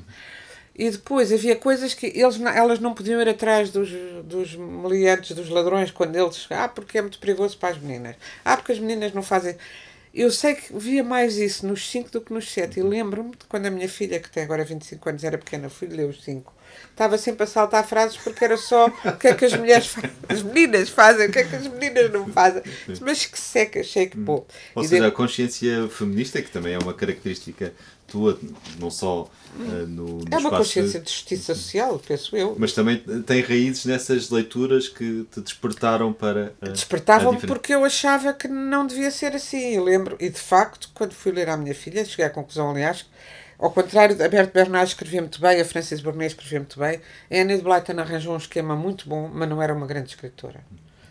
E 0.78 0.90
depois 0.90 1.32
havia 1.32 1.56
coisas 1.56 1.94
que 1.94 2.06
eles, 2.06 2.38
elas 2.40 2.78
não 2.78 2.92
podiam 2.94 3.20
ir 3.20 3.28
atrás 3.28 3.70
dos, 3.70 3.88
dos 4.24 4.54
meliantes, 4.54 5.34
dos 5.34 5.48
ladrões, 5.48 5.90
quando 5.90 6.16
eles. 6.16 6.46
Ah, 6.50 6.68
porque 6.68 6.98
é 6.98 7.02
muito 7.02 7.18
perigoso 7.18 7.56
para 7.56 7.70
as 7.74 7.78
meninas. 7.80 8.16
Ah, 8.44 8.56
porque 8.56 8.72
as 8.72 8.78
meninas 8.78 9.12
não 9.14 9.22
fazem. 9.22 9.56
Eu 10.14 10.30
sei 10.30 10.54
que 10.54 10.72
via 10.76 11.04
mais 11.04 11.36
isso 11.36 11.66
nos 11.66 11.88
5 11.90 12.10
do 12.10 12.20
que 12.22 12.32
nos 12.32 12.50
7. 12.50 12.80
E 12.80 12.82
lembro-me 12.82 13.32
de 13.32 13.44
quando 13.48 13.66
a 13.66 13.70
minha 13.70 13.88
filha, 13.88 14.18
que 14.18 14.30
tem 14.30 14.42
agora 14.42 14.64
25 14.64 15.08
anos, 15.08 15.24
era 15.24 15.36
pequena, 15.36 15.68
fui 15.68 15.88
ler 15.88 16.08
os 16.08 16.22
5. 16.24 16.54
Estava 16.90 17.18
sempre 17.18 17.44
a 17.44 17.46
saltar 17.46 17.86
frases 17.86 18.16
porque 18.16 18.44
era 18.44 18.56
só 18.56 18.86
o 18.86 19.12
que 19.16 19.28
é 19.28 19.34
que 19.34 19.44
as 19.44 19.54
mulheres 19.54 19.86
fazem, 19.86 20.10
as 20.28 20.42
meninas 20.42 20.88
fazem, 20.88 21.26
o 21.28 21.32
que 21.32 21.38
é 21.38 21.44
que 21.44 21.56
as 21.56 21.66
meninas 21.66 22.10
não 22.10 22.26
fazem. 22.28 22.62
Mas 22.98 23.26
que 23.26 23.38
seca, 23.38 23.80
achei 23.80 24.06
que 24.06 24.16
pô. 24.16 24.46
Ou 24.74 24.82
E 24.82 24.88
seja, 24.88 25.06
a 25.06 25.10
consciência 25.12 25.88
feminista, 25.88 26.40
que 26.42 26.50
também 26.50 26.74
é 26.74 26.78
uma 26.78 26.94
característica 26.94 27.74
tua, 28.06 28.38
não 28.78 28.90
só 28.90 29.28
ah, 29.58 29.62
no, 29.86 30.18
no 30.18 30.24
É 30.30 30.36
uma 30.38 30.50
consciência 30.50 31.00
de 31.00 31.10
justiça 31.10 31.54
social, 31.54 31.98
penso 32.06 32.36
eu. 32.36 32.54
Mas 32.58 32.72
também 32.72 32.98
tem 33.26 33.40
raízes 33.40 33.84
nessas 33.86 34.30
leituras 34.30 34.88
que 34.88 35.26
te 35.30 35.40
despertaram 35.40 36.12
para. 36.12 36.52
a- 36.60 36.66
a 36.66 36.68
Despertavam-me 36.70 37.36
diferen- 37.38 37.54
porque 37.54 37.74
eu 37.74 37.84
achava 37.84 38.32
que 38.32 38.48
não 38.48 38.86
devia 38.86 39.10
ser 39.10 39.34
assim. 39.34 39.74
Eu 39.76 39.84
lembro, 39.84 40.16
e 40.20 40.28
de 40.28 40.38
facto, 40.38 40.90
quando 40.94 41.12
fui 41.12 41.32
ler 41.32 41.48
à 41.48 41.56
minha 41.56 41.74
filha, 41.74 42.04
cheguei 42.04 42.24
à 42.26 42.30
conclusão, 42.30 42.70
aliás, 42.70 43.06
ao 43.58 43.70
contrário, 43.70 44.22
a 44.22 44.28
Berto 44.28 44.52
Bernard 44.52 44.88
escrevia 44.88 45.20
muito 45.22 45.40
bem, 45.40 45.60
a 45.60 45.64
Francis 45.64 46.00
Brunet 46.00 46.32
escrevia 46.32 46.58
muito 46.60 46.78
bem, 46.78 47.00
a 47.30 47.34
Anne 47.42 47.56
de 47.56 47.62
Blyton 47.62 47.98
arranjou 47.98 48.34
um 48.34 48.38
esquema 48.38 48.76
muito 48.76 49.08
bom, 49.08 49.30
mas 49.32 49.48
não 49.48 49.62
era 49.62 49.72
uma 49.72 49.86
grande 49.86 50.10
escritora. 50.10 50.60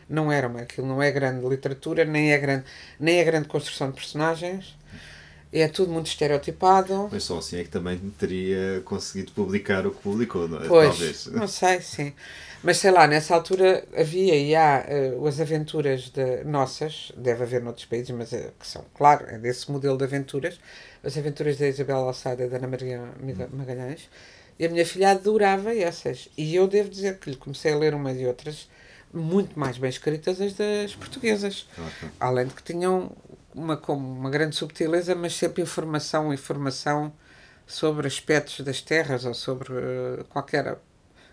Não 0.07 0.31
era 0.31 0.47
uma, 0.47 0.61
aquilo 0.61 0.85
não 0.85 1.01
é 1.01 1.09
grande 1.11 1.43
literatura, 1.47 2.05
nem 2.05 2.31
é 2.31 2.37
grande, 2.37 2.65
nem 2.99 3.19
é 3.19 3.23
grande 3.23 3.47
construção 3.47 3.89
de 3.89 3.95
personagens. 3.95 4.75
É 5.61 5.67
tudo 5.69 5.91
muito 5.91 6.07
estereotipado. 6.07 7.07
Mas 7.11 7.23
só 7.23 7.37
assim 7.37 7.57
é 7.59 7.63
que 7.63 7.69
também 7.69 7.97
teria 8.19 8.81
conseguido 8.83 9.31
publicar 9.31 9.87
o 9.87 9.91
que 9.91 10.01
publicou, 10.01 10.47
não 10.47 10.61
é? 10.61 10.67
Pois, 10.67 10.89
talvez. 10.89 11.25
não 11.27 11.47
sei, 11.47 11.81
sim. 11.81 12.13
Mas 12.61 12.77
sei 12.77 12.91
lá, 12.91 13.07
nessa 13.07 13.33
altura 13.35 13.85
havia 13.95 14.35
e 14.35 14.55
há 14.55 14.83
eh, 14.87 15.13
as 15.27 15.39
aventuras 15.39 16.09
de, 16.09 16.43
nossas, 16.43 17.11
deve 17.15 17.43
haver 17.43 17.61
noutros 17.61 17.85
países, 17.85 18.09
mas 18.09 18.33
eh, 18.33 18.51
que 18.59 18.67
são, 18.67 18.83
claro, 18.95 19.25
é 19.29 19.37
desse 19.37 19.71
modelo 19.71 19.97
de 19.97 20.03
aventuras, 20.03 20.59
as 21.03 21.15
aventuras 21.17 21.57
da 21.57 21.67
Isabel 21.67 21.97
Alçada 21.97 22.43
e 22.43 22.49
da 22.49 22.57
Ana 22.57 22.67
Maria 22.67 23.01
Miga- 23.21 23.49
Magalhães, 23.53 24.09
e 24.57 24.65
a 24.65 24.69
minha 24.69 24.85
filha 24.85 25.11
adorava 25.11 25.73
essas. 25.75 26.27
E 26.37 26.55
eu 26.55 26.67
devo 26.67 26.89
dizer 26.89 27.17
que 27.19 27.29
lhe 27.29 27.35
comecei 27.37 27.71
a 27.71 27.77
ler 27.77 27.93
umas 27.93 28.17
e 28.19 28.25
outras 28.25 28.67
muito 29.13 29.57
mais 29.59 29.77
bem 29.77 29.89
escritas 29.89 30.41
as 30.41 30.53
das 30.53 30.95
portuguesas. 30.95 31.67
Além 32.19 32.47
de 32.47 32.53
que 32.55 32.63
tinham 32.63 33.11
uma, 33.55 33.77
como 33.77 34.07
uma 34.07 34.29
grande 34.29 34.55
subtileza, 34.55 35.15
mas 35.15 35.33
sempre 35.33 35.63
informação, 35.63 36.33
informação 36.33 37.13
sobre 37.65 38.07
aspectos 38.07 38.59
das 38.61 38.81
terras 38.81 39.25
ou 39.25 39.33
sobre 39.33 39.73
eh, 39.73 40.23
qualquer 40.29 40.77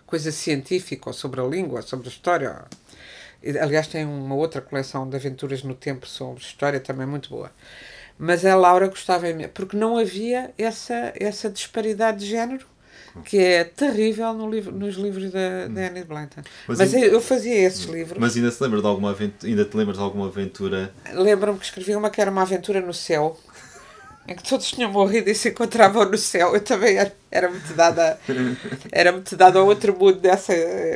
coisa 0.07 0.31
científica, 0.31 1.11
ou 1.11 1.13
sobre 1.13 1.41
a 1.41 1.45
língua, 1.45 1.81
ou 1.81 1.83
sobre 1.83 2.09
a 2.09 2.11
história. 2.11 2.65
Aliás, 3.61 3.89
tem 3.89 4.05
uma 4.05 4.35
outra 4.35 4.61
coleção 4.61 5.09
de 5.09 5.17
aventuras 5.17 5.63
no 5.63 5.75
tempo 5.75 6.07
sobre 6.07 6.43
história 6.43 6.81
também 6.81 7.07
muito 7.07 7.29
boa. 7.29 7.51
Mas 8.19 8.45
a 8.45 8.55
Laura 8.55 8.89
gostava 8.89 9.27
porque 9.53 9.77
não 9.77 9.99
havia 9.99 10.53
essa, 10.57 11.13
essa 11.17 11.51
disparidade 11.51 12.21
de 12.21 12.27
género 12.27 12.67
que 13.25 13.39
é 13.39 13.65
terrível 13.65 14.33
no 14.33 14.51
livro, 14.51 14.73
nos 14.73 14.97
livros 14.97 15.31
da, 15.31 15.69
da 15.69 15.89
Anne 15.89 16.05
Blanton. 16.05 16.43
Mas 16.67 16.79
Mas, 16.79 16.95
eu, 16.95 17.01
eu 17.01 17.21
fazia 17.21 17.55
esses 17.55 17.85
livros. 17.85 18.19
Mas 18.19 18.37
ainda 18.37 18.51
se 18.51 18.63
lembra 18.63 18.81
de 18.81 18.87
alguma 18.87 19.11
aventura, 19.11 19.51
ainda 19.51 19.65
te 19.65 19.77
lembras 19.77 19.99
de 19.99 20.03
alguma 20.03 20.27
aventura 20.27 20.93
Lembro-me 21.13 21.59
que 21.59 21.65
escrevi 21.65 21.95
uma 21.95 22.11
que 22.11 22.21
era 22.21 22.31
uma 22.31 22.43
aventura 22.43 22.81
no 22.81 22.95
céu, 22.95 23.39
em 24.29 24.37
que 24.37 24.43
todos 24.49 24.71
tinham 24.71 24.91
morrido 24.91 25.29
e 25.29 25.35
se 25.35 25.49
encontravam 25.49 26.05
no 26.09 26.17
céu. 26.17 26.55
Eu 26.55 26.61
também 26.61 26.97
era, 27.31 27.51
muito 27.51 27.75
dada, 27.75 28.19
era 28.93 29.11
muito 29.13 29.37
dada 29.37 29.59
ao 29.59 29.67
outro 29.67 29.93
mundo 29.99 30.21
dessa 30.21 30.53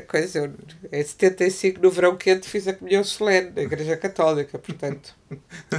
coisa. 0.06 0.38
Eu, 0.38 0.52
em 0.92 1.02
75, 1.02 1.80
no 1.82 1.90
verão 1.90 2.16
quente, 2.16 2.48
fiz 2.48 2.68
a 2.68 2.72
comunhão 2.72 3.02
solene 3.02 3.50
na 3.54 3.62
Igreja 3.62 3.96
Católica, 3.96 4.58
portanto. 4.58 5.14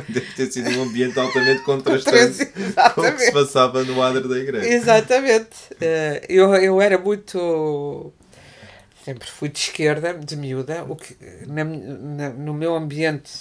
deve 0.10 0.34
ter 0.36 0.52
sido 0.52 0.70
um 0.78 0.84
ambiente 0.84 1.18
altamente 1.18 1.62
contrastante 1.64 2.46
com 2.94 3.02
o 3.02 3.12
que 3.16 3.20
se 3.22 3.32
passava 3.32 3.84
no 3.86 4.02
adro 4.02 4.28
da 4.28 4.38
igreja. 4.38 4.68
Exatamente. 4.68 5.56
Eh, 5.80 6.26
eu, 6.28 6.54
eu 6.56 6.82
era 6.82 6.98
muito. 6.98 8.12
Sempre 9.06 9.30
fui 9.32 9.48
de 9.48 9.60
esquerda, 9.60 10.14
de 10.14 10.36
miúda, 10.36 10.84
o 10.84 10.94
que 10.98 11.16
na, 11.48 11.64
na- 11.64 12.30
no 12.32 12.54
meu 12.54 12.76
ambiente 12.76 13.32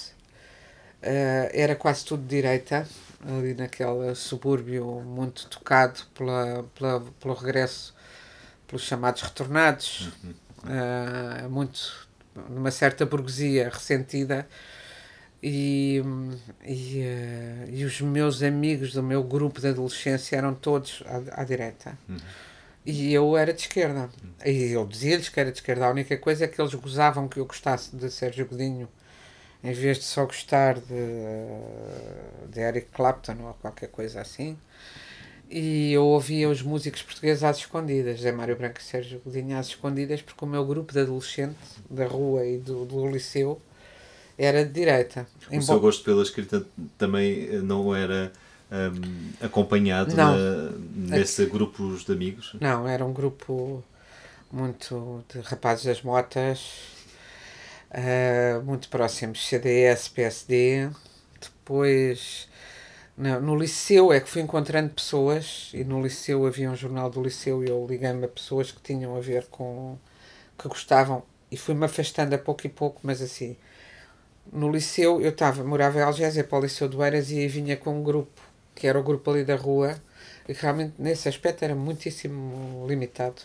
eh, 1.02 1.50
era 1.52 1.74
quase 1.74 2.04
tudo 2.04 2.22
de 2.22 2.28
direita, 2.28 2.86
ali 3.24 3.54
naquele 3.54 4.14
subúrbio 4.14 5.00
muito 5.02 5.46
tocado 5.48 6.00
pela, 6.14 6.64
pela, 6.74 7.00
pelo 7.20 7.34
regresso, 7.34 7.94
pelos 8.66 8.82
chamados 8.82 9.22
retornados, 9.22 10.10
eh, 10.68 11.48
muito 11.48 12.06
numa 12.48 12.70
certa 12.70 13.06
burguesia 13.06 13.70
ressentida. 13.70 14.46
E, 15.42 16.02
e, 16.64 17.00
eh, 17.00 17.66
e 17.68 17.84
os 17.84 18.00
meus 18.00 18.42
amigos 18.42 18.92
do 18.92 19.02
meu 19.02 19.22
grupo 19.22 19.60
de 19.60 19.68
adolescência 19.68 20.36
eram 20.36 20.54
todos 20.54 21.02
à, 21.06 21.42
à 21.42 21.44
direita. 21.44 21.96
E 22.84 23.12
eu 23.12 23.36
era 23.36 23.52
de 23.52 23.62
esquerda. 23.62 24.08
E 24.44 24.72
eu 24.72 24.86
dizia-lhes 24.86 25.28
que 25.28 25.38
era 25.38 25.50
de 25.50 25.58
esquerda. 25.58 25.86
A 25.86 25.90
única 25.90 26.16
coisa 26.16 26.44
é 26.44 26.48
que 26.48 26.60
eles 26.60 26.74
gozavam 26.74 27.28
que 27.28 27.38
eu 27.38 27.46
gostasse 27.46 27.94
de 27.94 28.10
Sérgio 28.10 28.46
Godinho 28.46 28.88
em 29.64 29.72
vez 29.72 29.98
de 29.98 30.04
só 30.04 30.24
gostar 30.24 30.74
de, 30.80 30.84
de 32.50 32.60
Eric 32.60 32.88
Clapton 32.92 33.36
ou 33.42 33.54
qualquer 33.54 33.88
coisa 33.88 34.20
assim. 34.20 34.56
E 35.48 35.92
eu 35.92 36.04
ouvia 36.04 36.48
os 36.48 36.60
músicos 36.60 37.02
portugueses 37.02 37.44
às 37.44 37.58
escondidas, 37.58 38.20
Zé 38.20 38.32
Mário 38.32 38.56
Branco 38.56 38.78
e 38.80 38.82
Sérgio 38.82 39.20
Godinho 39.24 39.56
às 39.56 39.68
escondidas, 39.68 40.20
porque 40.20 40.44
o 40.44 40.48
meu 40.48 40.64
grupo 40.66 40.92
de 40.92 41.00
adolescente 41.00 41.56
da 41.88 42.06
rua 42.06 42.44
e 42.44 42.58
do, 42.58 42.84
do 42.84 43.06
liceu 43.08 43.60
era 44.36 44.64
de 44.64 44.72
direita. 44.72 45.26
O 45.50 45.54
Embo- 45.54 45.62
seu 45.64 45.80
gosto 45.80 46.04
pela 46.04 46.22
escrita 46.22 46.66
também 46.98 47.48
eh, 47.48 47.58
não 47.58 47.94
era 47.94 48.32
hum, 48.72 49.30
acompanhado 49.40 50.14
Não. 50.16 50.36
na, 50.36 50.72
nesse 51.16 51.46
grupos 51.46 52.04
de 52.04 52.12
amigos? 52.12 52.56
Não, 52.60 52.86
era 52.88 53.04
um 53.04 53.12
grupo 53.12 53.84
muito 54.50 55.24
de 55.32 55.40
rapazes 55.40 55.84
das 55.84 56.02
motas, 56.02 56.70
eh, 57.90 58.60
muito 58.64 58.88
próximos 58.88 59.46
CDS, 59.46 60.08
PSD. 60.08 60.90
Depois, 61.40 62.48
no, 63.16 63.40
no 63.40 63.56
liceu 63.56 64.12
é 64.12 64.20
que 64.20 64.28
fui 64.28 64.42
encontrando 64.42 64.90
pessoas, 64.90 65.70
e 65.74 65.84
no 65.84 66.02
liceu 66.02 66.46
havia 66.46 66.70
um 66.70 66.76
jornal 66.76 67.10
do 67.10 67.22
liceu 67.22 67.64
e 67.64 67.68
eu 67.68 67.86
liguei-me 67.88 68.24
a 68.24 68.28
pessoas 68.28 68.70
que 68.72 68.80
tinham 68.82 69.16
a 69.16 69.20
ver 69.20 69.46
com. 69.46 69.96
que 70.58 70.68
gostavam, 70.68 71.22
e 71.50 71.56
fui-me 71.56 71.84
afastando 71.84 72.34
a 72.34 72.38
pouco 72.38 72.66
e 72.66 72.70
pouco, 72.70 73.00
mas 73.02 73.22
assim. 73.22 73.56
No 74.52 74.70
liceu, 74.70 75.20
eu 75.20 75.30
estava, 75.30 75.64
morava 75.64 75.98
em 75.98 76.02
Algésia 76.02 76.44
para 76.44 76.58
o 76.58 76.60
Liceu 76.62 76.88
do 76.88 77.02
Eiras 77.04 77.30
e 77.30 77.48
vinha 77.48 77.76
com 77.76 77.98
um 77.98 78.02
grupo, 78.02 78.40
que 78.76 78.86
era 78.86 78.98
o 78.98 79.02
grupo 79.02 79.30
ali 79.30 79.44
da 79.44 79.56
rua, 79.56 80.00
e 80.48 80.52
realmente 80.52 80.94
nesse 80.98 81.28
aspecto 81.28 81.64
era 81.64 81.74
muitíssimo 81.74 82.86
limitado. 82.86 83.42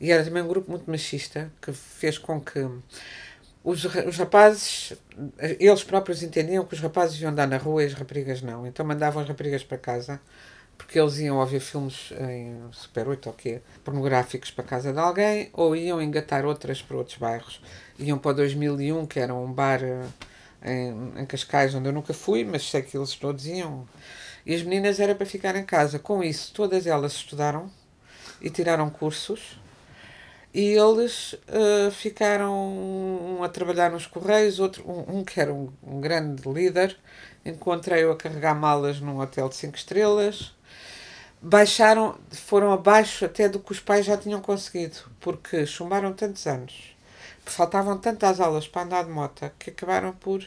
E 0.00 0.10
era 0.10 0.24
também 0.24 0.42
um 0.42 0.48
grupo 0.48 0.70
muito 0.70 0.90
machista, 0.90 1.52
que 1.60 1.72
fez 1.72 2.16
com 2.18 2.40
que 2.40 2.66
os, 3.68 3.84
os 3.84 4.16
rapazes, 4.16 4.94
eles 5.60 5.84
próprios 5.84 6.22
entendiam 6.22 6.64
que 6.64 6.72
os 6.72 6.80
rapazes 6.80 7.20
iam 7.20 7.30
andar 7.30 7.46
na 7.46 7.58
rua 7.58 7.82
e 7.82 7.86
as 7.86 7.92
raparigas 7.92 8.40
não. 8.40 8.66
Então 8.66 8.84
mandavam 8.84 9.22
as 9.22 9.28
raparigas 9.28 9.62
para 9.62 9.76
casa, 9.76 10.18
porque 10.78 10.98
eles 10.98 11.18
iam 11.18 11.36
ouvir 11.36 11.60
filmes 11.60 12.10
em 12.18 12.62
Super 12.72 13.08
8 13.08 13.26
ou 13.26 13.34
quê, 13.34 13.60
pornográficos 13.84 14.50
para 14.50 14.64
casa 14.64 14.90
de 14.90 14.98
alguém, 14.98 15.50
ou 15.52 15.76
iam 15.76 16.00
engatar 16.00 16.46
outras 16.46 16.80
para 16.80 16.96
outros 16.96 17.18
bairros. 17.18 17.60
Iam 17.98 18.16
para 18.16 18.30
o 18.30 18.34
2001, 18.34 19.06
que 19.06 19.20
era 19.20 19.34
um 19.34 19.52
bar 19.52 19.80
eh, 19.82 20.06
em, 20.62 21.20
em 21.20 21.26
Cascais, 21.26 21.74
onde 21.74 21.90
eu 21.90 21.92
nunca 21.92 22.14
fui, 22.14 22.44
mas 22.44 22.62
sei 22.70 22.80
que 22.80 22.96
eles 22.96 23.14
todos 23.16 23.46
iam. 23.46 23.86
E 24.46 24.54
as 24.54 24.62
meninas 24.62 24.98
era 24.98 25.14
para 25.14 25.26
ficar 25.26 25.54
em 25.56 25.64
casa. 25.64 25.98
Com 25.98 26.24
isso, 26.24 26.54
todas 26.54 26.86
elas 26.86 27.12
estudaram 27.12 27.70
e 28.40 28.48
tiraram 28.48 28.88
cursos. 28.88 29.60
E 30.52 30.72
eles 30.72 31.36
eh, 31.46 31.90
ficaram 31.90 32.52
um 33.38 33.44
a 33.44 33.48
trabalhar 33.48 33.90
nos 33.90 34.06
Correios, 34.06 34.58
outro, 34.58 34.82
um, 34.88 35.18
um 35.18 35.24
que 35.24 35.40
era 35.40 35.52
um, 35.52 35.70
um 35.82 36.00
grande 36.00 36.48
líder. 36.48 36.96
Encontrei-o 37.44 38.10
a 38.10 38.16
carregar 38.16 38.54
malas 38.54 39.00
num 39.00 39.20
hotel 39.20 39.48
de 39.48 39.56
5 39.56 39.76
estrelas. 39.76 40.52
Baixaram, 41.40 42.18
foram 42.32 42.72
abaixo 42.72 43.24
até 43.24 43.48
do 43.48 43.60
que 43.60 43.72
os 43.72 43.80
pais 43.80 44.04
já 44.06 44.16
tinham 44.16 44.40
conseguido, 44.40 44.96
porque 45.20 45.64
chumbaram 45.66 46.12
tantos 46.12 46.46
anos, 46.46 46.96
faltavam 47.46 47.96
tantas 47.98 48.40
aulas 48.40 48.66
para 48.66 48.82
andar 48.82 49.04
de 49.04 49.10
moto, 49.10 49.50
que 49.58 49.70
acabaram 49.70 50.12
por 50.12 50.44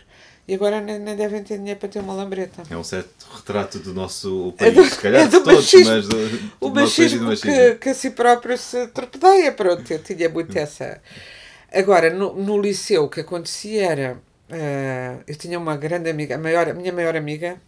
e 0.51 0.55
agora 0.57 0.77
nem, 0.87 0.97
nem 1.05 1.15
devem 1.23 1.43
ter 1.47 1.57
dinheiro 1.59 1.79
para 1.81 1.89
ter 1.93 1.99
uma 2.05 2.13
lambreta. 2.19 2.63
É 2.69 2.77
um 2.77 2.83
certo 2.83 3.25
retrato 3.35 3.79
do 3.79 3.93
nosso 3.93 4.53
É 4.57 4.69
país, 4.69 4.75
do- 4.75 4.89
se 4.93 4.99
calhar 4.99 5.23
é 5.23 5.27
de 5.27 5.33
do 5.33 5.43
todos, 5.43 5.75
machismo. 5.75 5.97
mas 5.97 6.07
do, 6.07 6.17
O 6.59 6.69
do 6.69 7.09
e 7.13 7.19
do 7.19 7.33
machismo 7.35 7.35
que, 7.37 7.75
que 7.75 7.89
a 7.89 7.93
si 7.93 8.11
próprio 8.11 8.57
se 8.57 8.87
torpedeia, 8.89 9.51
pronto, 9.51 9.89
eu 9.91 9.99
tinha 10.03 10.29
muito 10.29 10.55
essa. 10.57 11.01
Agora, 11.73 12.09
no, 12.11 12.33
no 12.35 12.59
liceu, 12.61 13.05
o 13.05 13.09
que 13.09 13.21
acontecia 13.21 13.83
era. 13.91 14.21
eh, 14.49 15.17
eu 15.27 15.35
tinha 15.37 15.57
uma 15.59 15.75
grande 15.77 16.09
amiga, 16.09 16.35
a, 16.35 16.37
maior, 16.37 16.69
a 16.69 16.73
minha 16.73 16.93
maior 16.93 17.15
amiga 17.15 17.61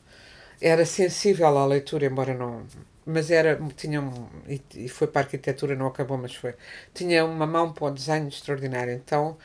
era 0.62 0.86
sensível 0.86 1.58
à 1.58 1.66
leitura, 1.66 2.06
embora 2.08 2.34
não. 2.34 2.66
Mas 3.06 3.32
era, 3.32 3.60
tinha 3.78 4.02
um, 4.02 4.28
e, 4.48 4.62
e 4.86 4.90
foi 4.90 5.08
para 5.08 5.22
a 5.22 5.26
arquitetura, 5.26 5.76
não 5.76 5.88
acabou, 5.88 6.18
mas 6.18 6.36
foi. 6.36 6.54
Tinha 6.94 7.26
uma 7.26 7.48
mão 7.48 7.74
para 7.74 7.86
o 7.88 7.92
desenho 7.92 8.28
extraordinário. 8.30 8.94
Então, 8.94 9.38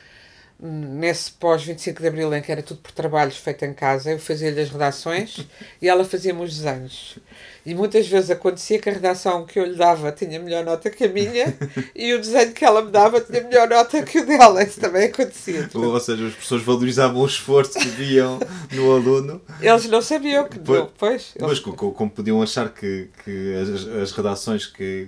nesse 0.61 1.31
pós-25 1.31 2.01
de 2.01 2.07
Abril, 2.07 2.33
em 2.35 2.41
que 2.41 2.51
era 2.51 2.61
tudo 2.61 2.81
por 2.81 2.91
trabalhos 2.91 3.37
feito 3.37 3.63
em 3.63 3.73
casa, 3.73 4.11
eu 4.11 4.19
fazia-lhe 4.19 4.59
as 4.59 4.69
redações 4.69 5.37
e 5.81 5.87
ela 5.87 6.03
fazia-me 6.03 6.43
os 6.43 6.57
desenhos. 6.57 7.17
E 7.65 7.73
muitas 7.73 8.07
vezes 8.07 8.29
acontecia 8.29 8.77
que 8.79 8.89
a 8.89 8.93
redação 8.93 9.45
que 9.45 9.57
eu 9.59 9.65
lhe 9.65 9.75
dava 9.75 10.11
tinha 10.11 10.39
melhor 10.39 10.65
nota 10.65 10.89
que 10.89 11.05
a 11.05 11.07
minha 11.07 11.55
e 11.95 12.13
o 12.13 12.19
desenho 12.19 12.51
que 12.51 12.65
ela 12.65 12.81
me 12.81 12.91
dava 12.91 13.21
tinha 13.21 13.41
melhor 13.43 13.69
nota 13.69 14.01
que 14.03 14.19
o 14.19 14.25
dela. 14.25 14.61
Isso 14.63 14.79
também 14.81 15.05
acontecia. 15.07 15.69
Ou, 15.73 15.85
ou 15.93 15.99
seja, 15.99 16.27
as 16.27 16.33
pessoas 16.33 16.61
valorizavam 16.63 17.21
o 17.21 17.25
esforço 17.25 17.73
que 17.79 17.87
viam 17.87 18.39
no 18.73 18.91
aluno, 18.91 19.41
Eles 19.61 19.85
não 19.87 20.01
sabiam 20.01 20.47
que 20.49 20.59
Pois- 20.59 20.79
não, 20.79 20.89
pois. 20.97 21.31
mas 21.39 21.49
eles- 21.51 21.59
co- 21.59 21.73
co- 21.73 21.91
como 21.91 22.09
podiam 22.11 22.41
achar 22.41 22.73
que, 22.73 23.09
que 23.23 23.53
as, 23.55 23.87
as 24.03 24.11
redações 24.11 24.65
que 24.65 25.07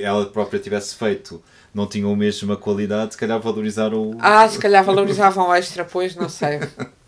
ela 0.00 0.26
própria 0.26 0.58
tivesse 0.60 0.94
feito 0.94 1.42
não 1.74 1.86
tinham 1.86 2.12
a 2.12 2.16
mesma 2.16 2.56
qualidade, 2.56 3.14
se 3.14 3.18
calhar 3.18 3.40
valorizaram. 3.40 4.16
Ah, 4.20 4.48
se 4.48 4.58
calhar 4.58 4.84
valorizavam 4.84 5.54
extra, 5.54 5.84
pois, 5.84 6.14
não 6.14 6.28
sei. 6.28 6.60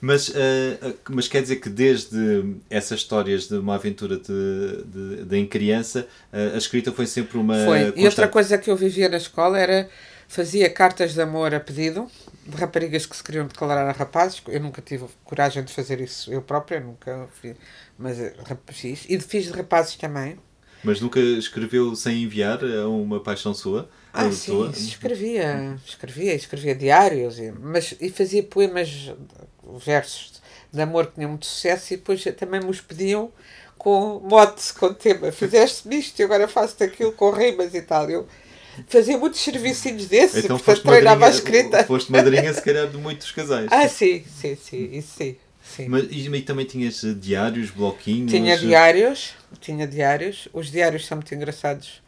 Mas, 0.00 0.30
eh, 0.34 0.94
mas 1.08 1.26
quer 1.26 1.42
dizer 1.42 1.56
que 1.56 1.68
desde 1.68 2.56
essas 2.68 3.00
histórias 3.00 3.48
de 3.48 3.56
uma 3.56 3.76
aventura 3.76 4.18
de, 4.18 4.84
de, 4.84 5.24
de 5.24 5.36
em 5.36 5.46
criança, 5.46 6.06
eh, 6.32 6.52
a 6.54 6.58
escrita 6.58 6.92
foi 6.92 7.06
sempre 7.06 7.38
uma. 7.38 7.54
Foi. 7.64 7.78
E 7.78 7.84
outra 7.84 8.02
constante. 8.02 8.30
coisa 8.30 8.58
que 8.58 8.70
eu 8.70 8.76
vivia 8.76 9.08
na 9.08 9.16
escola 9.16 9.58
era 9.58 9.88
fazia 10.28 10.68
cartas 10.68 11.14
de 11.14 11.22
amor 11.22 11.54
a 11.54 11.60
pedido 11.60 12.10
de 12.46 12.56
raparigas 12.56 13.06
que 13.06 13.16
se 13.16 13.22
queriam 13.22 13.46
declarar 13.46 13.88
a 13.88 13.92
rapazes. 13.92 14.42
Eu 14.48 14.60
nunca 14.60 14.82
tive 14.82 15.06
coragem 15.24 15.64
de 15.64 15.72
fazer 15.72 16.00
isso 16.00 16.32
eu 16.32 16.42
própria, 16.42 16.80
nunca 16.80 17.28
fiz, 17.40 17.56
mas 17.98 18.18
fiz. 18.68 19.06
E 19.08 19.18
fiz 19.20 19.46
de 19.46 19.52
rapazes 19.52 19.96
também. 19.96 20.38
Mas 20.84 21.00
nunca 21.00 21.18
escreveu 21.18 21.94
sem 21.96 22.22
enviar 22.22 22.64
a 22.64 22.88
uma 22.88 23.20
paixão 23.20 23.52
sua? 23.52 23.88
Ah, 24.12 24.30
sim, 24.30 24.52
tua? 24.52 24.70
escrevia, 24.70 25.78
escrevia, 25.84 26.34
escrevia 26.34 26.74
diários, 26.74 27.38
e, 27.38 27.52
mas, 27.52 27.94
e 28.00 28.08
fazia 28.08 28.42
poemas, 28.42 29.12
versos 29.84 30.40
de 30.72 30.82
amor 30.82 31.06
que 31.06 31.14
tinham 31.14 31.30
muito 31.30 31.46
sucesso 31.46 31.94
e 31.94 31.96
depois 31.96 32.22
também 32.36 32.60
me 32.60 32.70
os 32.70 32.80
pediam 32.80 33.30
com 33.78 34.20
mote, 34.20 34.72
com 34.74 34.92
tema. 34.92 35.32
Fizeste-me 35.32 35.98
isto 35.98 36.18
e 36.20 36.24
agora 36.24 36.48
faço-te 36.48 36.84
aquilo 36.84 37.12
com 37.12 37.30
rimas 37.30 37.74
e 37.74 37.82
tal. 37.82 38.08
Eu 38.10 38.26
fazia 38.88 39.16
muitos 39.16 39.40
servicinhos 39.40 40.06
desses 40.06 40.44
Então 40.44 40.56
e 40.56 40.60
portanto 40.60 40.64
foste 40.64 40.82
treinava 40.82 41.26
a 41.26 41.30
escrita. 41.30 41.84
foste 41.84 42.12
madrinha, 42.12 42.52
se 42.52 42.62
calhar, 42.62 42.88
de 42.88 42.96
muitos 42.96 43.30
casais. 43.32 43.68
Ah, 43.70 43.88
sim, 43.88 44.24
sim, 44.40 44.56
sim, 44.56 44.90
isso 44.92 45.14
sim. 45.16 45.36
sim. 45.62 45.88
Mas 45.88 46.04
e, 46.10 46.28
e 46.28 46.42
também 46.42 46.66
tinhas 46.66 47.00
diários, 47.20 47.70
bloquinhos? 47.70 48.30
Tinha 48.30 48.56
diários, 48.58 49.34
tinha 49.58 49.86
diários. 49.86 50.48
Os 50.52 50.70
diários 50.70 51.06
são 51.06 51.18
muito 51.18 51.34
engraçados 51.34 52.02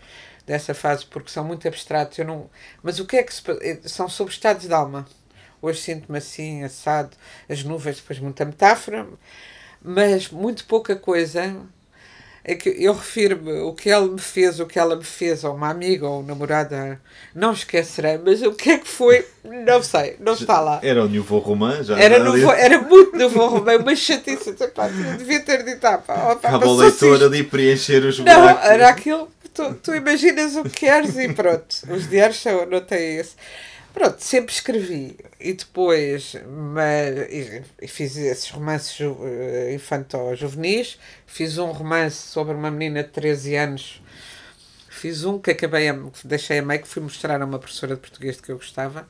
dessa 0.46 0.74
fase 0.74 1.06
porque 1.06 1.30
são 1.30 1.44
muito 1.44 1.66
abstratos. 1.68 2.18
Eu 2.18 2.24
não... 2.26 2.50
Mas 2.82 2.98
o 2.98 3.06
que 3.06 3.16
é 3.16 3.22
que 3.22 3.34
se... 3.34 3.42
eh, 3.62 3.80
são 3.84 4.08
sobre 4.08 4.32
estados 4.32 4.66
de 4.66 4.72
alma. 4.74 5.06
Hoje 5.60 5.80
sinto-me 5.80 6.18
assim, 6.18 6.62
assado, 6.64 7.16
as 7.48 7.64
nuvens, 7.64 7.96
depois 7.96 8.18
muita 8.20 8.44
metáfora, 8.44 9.06
mas 9.82 10.28
muito 10.30 10.64
pouca 10.66 10.94
coisa. 10.96 11.56
É 12.50 12.54
que 12.54 12.70
eu 12.78 12.94
refiro-me 12.94 13.60
o 13.60 13.74
que 13.74 13.90
ela 13.90 14.06
me 14.08 14.18
fez, 14.18 14.58
o 14.58 14.64
que 14.66 14.78
ela 14.78 14.96
me 14.96 15.04
fez, 15.04 15.44
ou 15.44 15.54
uma 15.54 15.68
amiga 15.68 16.08
ou 16.08 16.22
namorada, 16.22 16.98
não 17.34 17.52
esquecerei, 17.52 18.18
mas 18.24 18.40
o 18.40 18.52
que 18.52 18.70
é 18.70 18.78
que 18.78 18.88
foi, 18.88 19.22
não 19.44 19.82
sei, 19.82 20.16
não 20.18 20.32
está 20.32 20.58
lá. 20.58 20.80
Era 20.82 21.04
o 21.04 21.08
Nouveau 21.08 21.40
Roman, 21.40 21.82
já 21.82 21.98
Era, 21.98 22.16
ali- 22.16 22.40
no, 22.40 22.50
era 22.50 22.80
muito 22.80 23.16
novo 23.18 23.46
Romeu, 23.46 23.80
uma 23.80 23.94
chatice. 23.94 24.54
Pá, 24.74 24.88
devia 25.18 25.40
ter 25.40 25.62
dito, 25.62 25.84
ah, 25.84 25.98
pá, 25.98 26.14
pá, 26.36 26.48
Acaba 26.48 26.66
o 26.66 26.74
leitor 26.76 27.22
ali 27.22 27.44
preencher 27.44 28.02
os 28.04 28.18
Não, 28.18 28.40
buracos. 28.40 28.64
era 28.70 28.88
aquilo 28.88 29.28
tu, 29.52 29.74
tu 29.82 29.94
imaginas 29.94 30.56
o 30.56 30.62
que 30.62 30.70
queres 30.70 31.16
e 31.18 31.28
pronto. 31.32 31.66
Os 31.90 32.08
diários 32.08 32.40
são, 32.40 32.64
não 32.64 32.80
têm 32.80 33.16
esse. 33.18 33.32
Pronto, 33.92 34.16
sempre 34.20 34.54
escrevi. 34.54 35.16
E 35.40 35.52
depois 35.52 36.34
mas, 36.48 37.16
e, 37.30 37.62
e 37.82 37.88
fiz 37.88 38.16
esses 38.16 38.50
romances 38.50 38.96
ju, 38.96 39.16
eh, 39.24 39.72
infanto-juvenis. 39.74 40.98
Fiz 41.26 41.58
um 41.58 41.70
romance 41.70 42.16
sobre 42.16 42.54
uma 42.54 42.70
menina 42.70 43.04
de 43.04 43.10
13 43.10 43.54
anos. 43.54 44.02
Fiz 44.90 45.24
um 45.24 45.38
que 45.38 45.50
acabei, 45.52 45.88
a, 45.88 45.96
deixei 46.24 46.58
a 46.58 46.62
meio, 46.62 46.82
que 46.82 46.88
fui 46.88 47.02
mostrar 47.02 47.40
a 47.40 47.44
uma 47.44 47.58
professora 47.58 47.94
de 47.94 48.00
português 48.00 48.36
de 48.36 48.42
que 48.42 48.50
eu 48.52 48.56
gostava. 48.56 49.08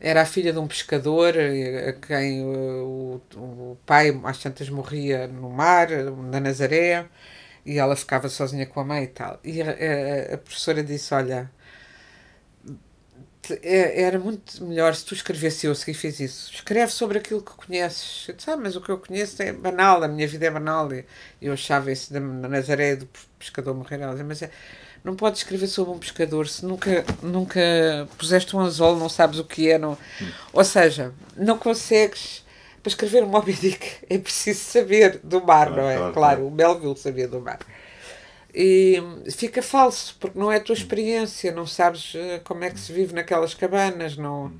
Era 0.00 0.22
a 0.22 0.26
filha 0.26 0.52
de 0.52 0.58
um 0.58 0.66
pescador, 0.68 1.34
eh, 1.36 1.90
a 1.90 1.92
quem 1.94 2.40
eh, 2.40 2.44
o, 2.84 3.20
o 3.36 3.78
pai 3.86 4.18
às 4.24 4.38
tantas 4.38 4.68
morria 4.70 5.26
no 5.28 5.50
mar, 5.50 5.88
na 5.90 6.40
Nazaré, 6.40 7.06
e 7.64 7.78
ela 7.78 7.96
ficava 7.96 8.28
sozinha 8.28 8.66
com 8.66 8.80
a 8.80 8.84
mãe 8.84 9.04
e 9.04 9.08
tal. 9.08 9.40
E 9.44 9.62
a, 9.62 9.66
a- 9.70 10.34
a 10.34 10.38
professora 10.38 10.82
disse: 10.84 11.12
Olha, 11.14 11.50
é- 13.62 14.02
era 14.02 14.18
muito 14.18 14.64
melhor 14.64 14.94
se 14.94 15.04
tu 15.04 15.14
escrevesse 15.14 15.66
eu, 15.66 15.72
a 15.72 15.74
seguir 15.74 15.94
fiz 15.94 16.20
isso. 16.20 16.52
Escreve 16.52 16.92
sobre 16.92 17.18
aquilo 17.18 17.42
que 17.42 17.52
conheces. 17.52 18.26
Eu 18.28 18.34
disse, 18.34 18.50
ah, 18.50 18.56
mas 18.56 18.76
o 18.76 18.80
que 18.80 18.90
eu 18.90 18.98
conheço 18.98 19.42
é 19.42 19.52
banal, 19.52 20.02
a 20.02 20.08
minha 20.08 20.26
vida 20.26 20.46
é 20.46 20.50
banal. 20.50 20.92
E 20.92 21.04
eu 21.40 21.52
achava 21.52 21.90
isso 21.90 22.12
da 22.12 22.20
na 22.20 22.48
Nazaré 22.48 22.96
do 22.96 23.08
pescador 23.38 23.74
morrer. 23.74 24.00
Ela 24.00 24.12
dizia, 24.12 24.24
mas 24.24 24.42
é, 24.42 24.50
não 25.04 25.14
podes 25.14 25.40
escrever 25.40 25.66
sobre 25.66 25.92
um 25.92 25.98
pescador 25.98 26.48
se 26.48 26.64
nunca, 26.64 27.04
nunca 27.22 27.60
puseste 28.18 28.56
um 28.56 28.60
anzol, 28.60 28.96
não 28.96 29.08
sabes 29.08 29.38
o 29.38 29.44
que 29.44 29.70
é. 29.70 29.78
Não... 29.78 29.96
Ou 30.52 30.64
seja, 30.64 31.12
não 31.36 31.58
consegues. 31.58 32.44
Para 32.82 32.90
escrever 32.90 33.24
um 33.24 33.26
Moby 33.26 33.52
Dick 33.52 34.04
é 34.08 34.16
preciso 34.16 34.60
saber 34.60 35.20
do 35.24 35.44
mar, 35.44 35.70
não 35.70 35.90
é? 35.90 36.12
claro. 36.12 36.46
o 36.46 36.50
Melville 36.52 36.96
sabia 36.96 37.26
do 37.26 37.40
mar. 37.40 37.58
E 38.58 39.02
fica 39.32 39.60
falso, 39.62 40.16
porque 40.18 40.38
não 40.38 40.50
é 40.50 40.56
a 40.56 40.60
tua 40.60 40.74
experiência, 40.74 41.52
não 41.52 41.66
sabes 41.66 42.14
eh, 42.14 42.40
como 42.42 42.64
é 42.64 42.70
que 42.70 42.80
se 42.80 42.90
vive 42.90 43.12
naquelas 43.12 43.52
cabanas, 43.54 44.16
não. 44.16 44.50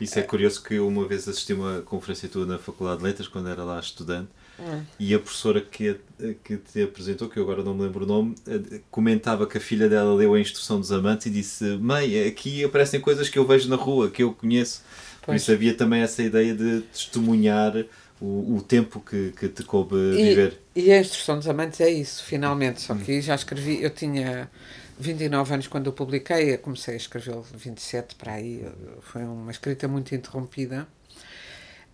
Isso 0.00 0.18
é 0.18 0.22
curioso 0.22 0.62
que 0.64 0.74
eu 0.74 0.88
uma 0.88 1.06
vez 1.06 1.28
assisti 1.28 1.52
uma 1.52 1.80
conferência 1.82 2.28
tua 2.28 2.44
na 2.44 2.58
Faculdade 2.58 2.98
de 2.98 3.04
Letras, 3.04 3.28
quando 3.28 3.48
era 3.48 3.62
lá 3.62 3.78
estudante, 3.78 4.28
Hum. 4.58 4.82
e 4.98 5.14
a 5.14 5.18
professora 5.18 5.60
que, 5.60 5.90
a- 5.90 6.34
que 6.44 6.56
te 6.56 6.82
apresentou, 6.82 7.28
que 7.28 7.38
eu 7.38 7.44
agora 7.44 7.62
não 7.62 7.72
me 7.74 7.82
lembro 7.82 8.04
o 8.04 8.08
nome, 8.08 8.34
eh, 8.48 8.80
comentava 8.90 9.46
que 9.46 9.56
a 9.58 9.60
filha 9.60 9.88
dela 9.88 10.12
leu 10.14 10.34
a 10.34 10.40
Instrução 10.40 10.80
dos 10.80 10.90
Amantes 10.90 11.26
e 11.26 11.30
disse: 11.30 11.64
Mãe, 11.78 12.26
aqui 12.26 12.64
aparecem 12.64 13.00
coisas 13.00 13.28
que 13.28 13.38
eu 13.38 13.46
vejo 13.46 13.68
na 13.70 13.76
rua, 13.76 14.10
que 14.10 14.22
eu 14.22 14.32
conheço. 14.34 14.82
Por 15.20 15.26
Pois. 15.26 15.42
isso 15.42 15.52
havia 15.52 15.72
também 15.74 16.02
essa 16.02 16.22
ideia 16.22 16.54
de 16.54 16.80
testemunhar 16.92 17.72
o, 18.20 18.56
o 18.56 18.62
tempo 18.62 19.00
que, 19.00 19.32
que 19.32 19.48
te 19.48 19.62
coube 19.62 19.96
viver. 20.12 20.60
E, 20.74 20.92
a 20.92 21.00
Instrução 21.00 21.36
dos 21.36 21.48
Amantes 21.48 21.80
é 21.80 21.88
isso, 21.88 22.22
finalmente. 22.24 22.80
Só 22.80 22.94
que 22.94 23.12
aí 23.12 23.20
já 23.20 23.34
escrevi, 23.34 23.82
eu 23.82 23.90
tinha 23.90 24.50
29 24.98 25.54
anos 25.54 25.66
quando 25.66 25.86
eu 25.86 25.92
publiquei, 25.92 26.54
eu 26.54 26.58
comecei 26.58 26.94
a 26.94 26.96
escrevê-lo 26.96 27.44
27 27.54 28.14
para 28.16 28.34
aí, 28.34 28.64
foi 29.00 29.22
uma 29.22 29.50
escrita 29.50 29.88
muito 29.88 30.14
interrompida. 30.14 30.86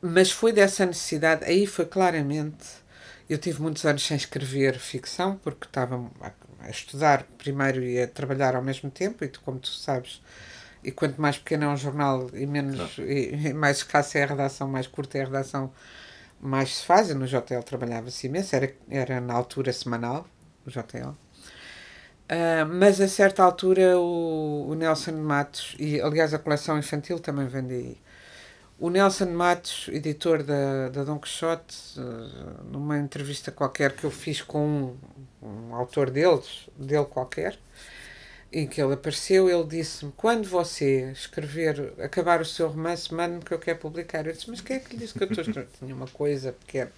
Mas 0.02 0.30
foi 0.30 0.52
dessa 0.52 0.84
necessidade, 0.84 1.44
aí 1.44 1.66
foi 1.66 1.86
claramente. 1.86 2.66
Eu 3.28 3.38
tive 3.38 3.60
muitos 3.60 3.84
anos 3.84 4.04
sem 4.04 4.16
escrever 4.16 4.78
ficção, 4.78 5.36
porque 5.36 5.66
estava 5.66 6.10
a, 6.20 6.32
a 6.60 6.70
estudar 6.70 7.26
primeiro 7.38 7.82
e 7.82 8.00
a 8.00 8.06
trabalhar 8.06 8.54
ao 8.54 8.62
mesmo 8.62 8.90
tempo, 8.90 9.24
e 9.24 9.28
tu, 9.28 9.40
como 9.40 9.58
tu 9.58 9.68
sabes, 9.68 10.20
e 10.84 10.92
quanto 10.92 11.20
mais 11.20 11.38
pequeno 11.38 11.64
é 11.64 11.68
um 11.68 11.76
jornal 11.76 12.30
e 12.32 12.46
menos 12.46 12.98
e, 12.98 13.48
e 13.48 13.52
mais 13.52 13.78
escassa 13.78 14.18
é 14.18 14.22
a 14.22 14.26
redação, 14.26 14.68
mais 14.68 14.86
curta 14.86 15.18
é 15.18 15.22
a 15.22 15.24
redação, 15.24 15.72
mais 16.40 16.76
se 16.76 16.84
faz. 16.84 17.10
Eu 17.10 17.16
no 17.16 17.26
JL 17.26 17.62
trabalhava-se 17.64 18.26
imenso, 18.26 18.54
era, 18.56 18.74
era 18.88 19.20
na 19.20 19.34
altura 19.34 19.72
semanal, 19.72 20.26
o 20.66 20.70
JL. 20.70 21.14
Ah, 22.28 22.64
mas 22.64 23.00
a 23.00 23.08
certa 23.08 23.42
altura 23.42 23.98
o, 23.98 24.68
o 24.68 24.74
Nelson 24.74 25.12
Matos, 25.12 25.76
e 25.78 26.00
aliás 26.00 26.34
a 26.34 26.38
coleção 26.38 26.78
infantil 26.78 27.18
também 27.20 27.46
vende. 27.46 27.96
O 28.78 28.90
Nelson 28.90 29.26
Matos, 29.26 29.88
editor 29.88 30.42
da, 30.42 30.88
da 30.90 31.04
Dom 31.04 31.18
Quixote, 31.18 31.76
ah, 31.98 32.62
numa 32.64 32.98
entrevista 32.98 33.52
qualquer 33.52 33.92
que 33.94 34.04
eu 34.04 34.10
fiz 34.10 34.42
com 34.42 34.96
um, 35.42 35.68
um 35.70 35.74
autor 35.74 36.10
deles, 36.10 36.68
dele 36.76 37.04
qualquer, 37.06 37.58
em 38.60 38.66
que 38.66 38.80
ele 38.80 38.94
apareceu, 38.94 39.50
ele 39.50 39.64
disse-me: 39.64 40.12
Quando 40.16 40.48
você 40.48 41.10
escrever, 41.12 41.92
acabar 42.02 42.40
o 42.40 42.44
seu 42.44 42.68
romance, 42.68 43.12
mande-me 43.12 43.42
que 43.42 43.52
eu 43.52 43.58
quero 43.58 43.78
publicar. 43.78 44.26
Eu 44.26 44.32
disse: 44.32 44.48
Mas 44.48 44.62
quem 44.62 44.76
é 44.76 44.78
que 44.78 44.92
lhe 44.94 44.98
disse 44.98 45.12
que 45.12 45.22
eu 45.22 45.28
estou 45.28 45.44
a 45.44 45.46
escrever? 45.46 45.68
Tinha 45.78 45.94
uma 45.94 46.06
coisa 46.06 46.52
pequena. 46.52 46.90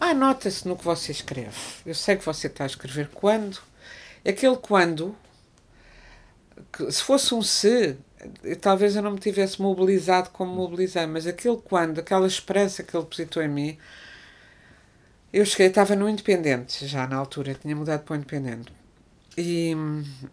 Ah, 0.00 0.12
nota-se 0.12 0.66
no 0.66 0.76
que 0.76 0.84
você 0.84 1.12
escreve. 1.12 1.56
Eu 1.86 1.94
sei 1.94 2.16
que 2.16 2.24
você 2.24 2.48
está 2.48 2.64
a 2.64 2.66
escrever 2.66 3.08
quando. 3.14 3.60
Aquele 4.26 4.56
quando, 4.56 5.16
que 6.72 6.90
se 6.90 7.02
fosse 7.02 7.32
um 7.34 7.42
se, 7.42 7.96
talvez 8.60 8.96
eu 8.96 9.02
não 9.02 9.12
me 9.12 9.20
tivesse 9.20 9.62
mobilizado 9.62 10.30
como 10.30 10.52
mobilizei, 10.52 11.06
mas 11.06 11.26
aquele 11.26 11.56
quando, 11.56 12.00
aquela 12.00 12.26
esperança 12.26 12.82
que 12.82 12.96
ele 12.96 13.04
depositou 13.04 13.42
em 13.42 13.48
mim, 13.48 13.78
eu 15.32 15.44
cheguei, 15.44 15.68
estava 15.68 15.94
no 15.94 16.08
Independente 16.08 16.86
já 16.86 17.06
na 17.06 17.16
altura, 17.16 17.54
tinha 17.54 17.76
mudado 17.76 18.02
para 18.02 18.14
o 18.14 18.16
Independente. 18.16 18.77
E, 19.40 19.72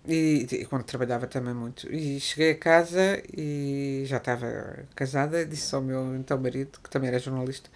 e, 0.08 0.48
e, 0.52 0.66
quando 0.66 0.84
trabalhava 0.84 1.28
também 1.28 1.54
muito. 1.54 1.88
E 1.94 2.20
cheguei 2.20 2.52
a 2.52 2.58
casa 2.58 3.22
e 3.32 4.04
já 4.08 4.18
estava 4.18 4.84
casada, 4.96 5.46
disse 5.46 5.76
ao 5.76 5.82
meu 5.82 6.16
então 6.16 6.40
marido, 6.40 6.80
que 6.84 6.90
também 6.90 7.10
era 7.10 7.20
jornalista, 7.20 7.70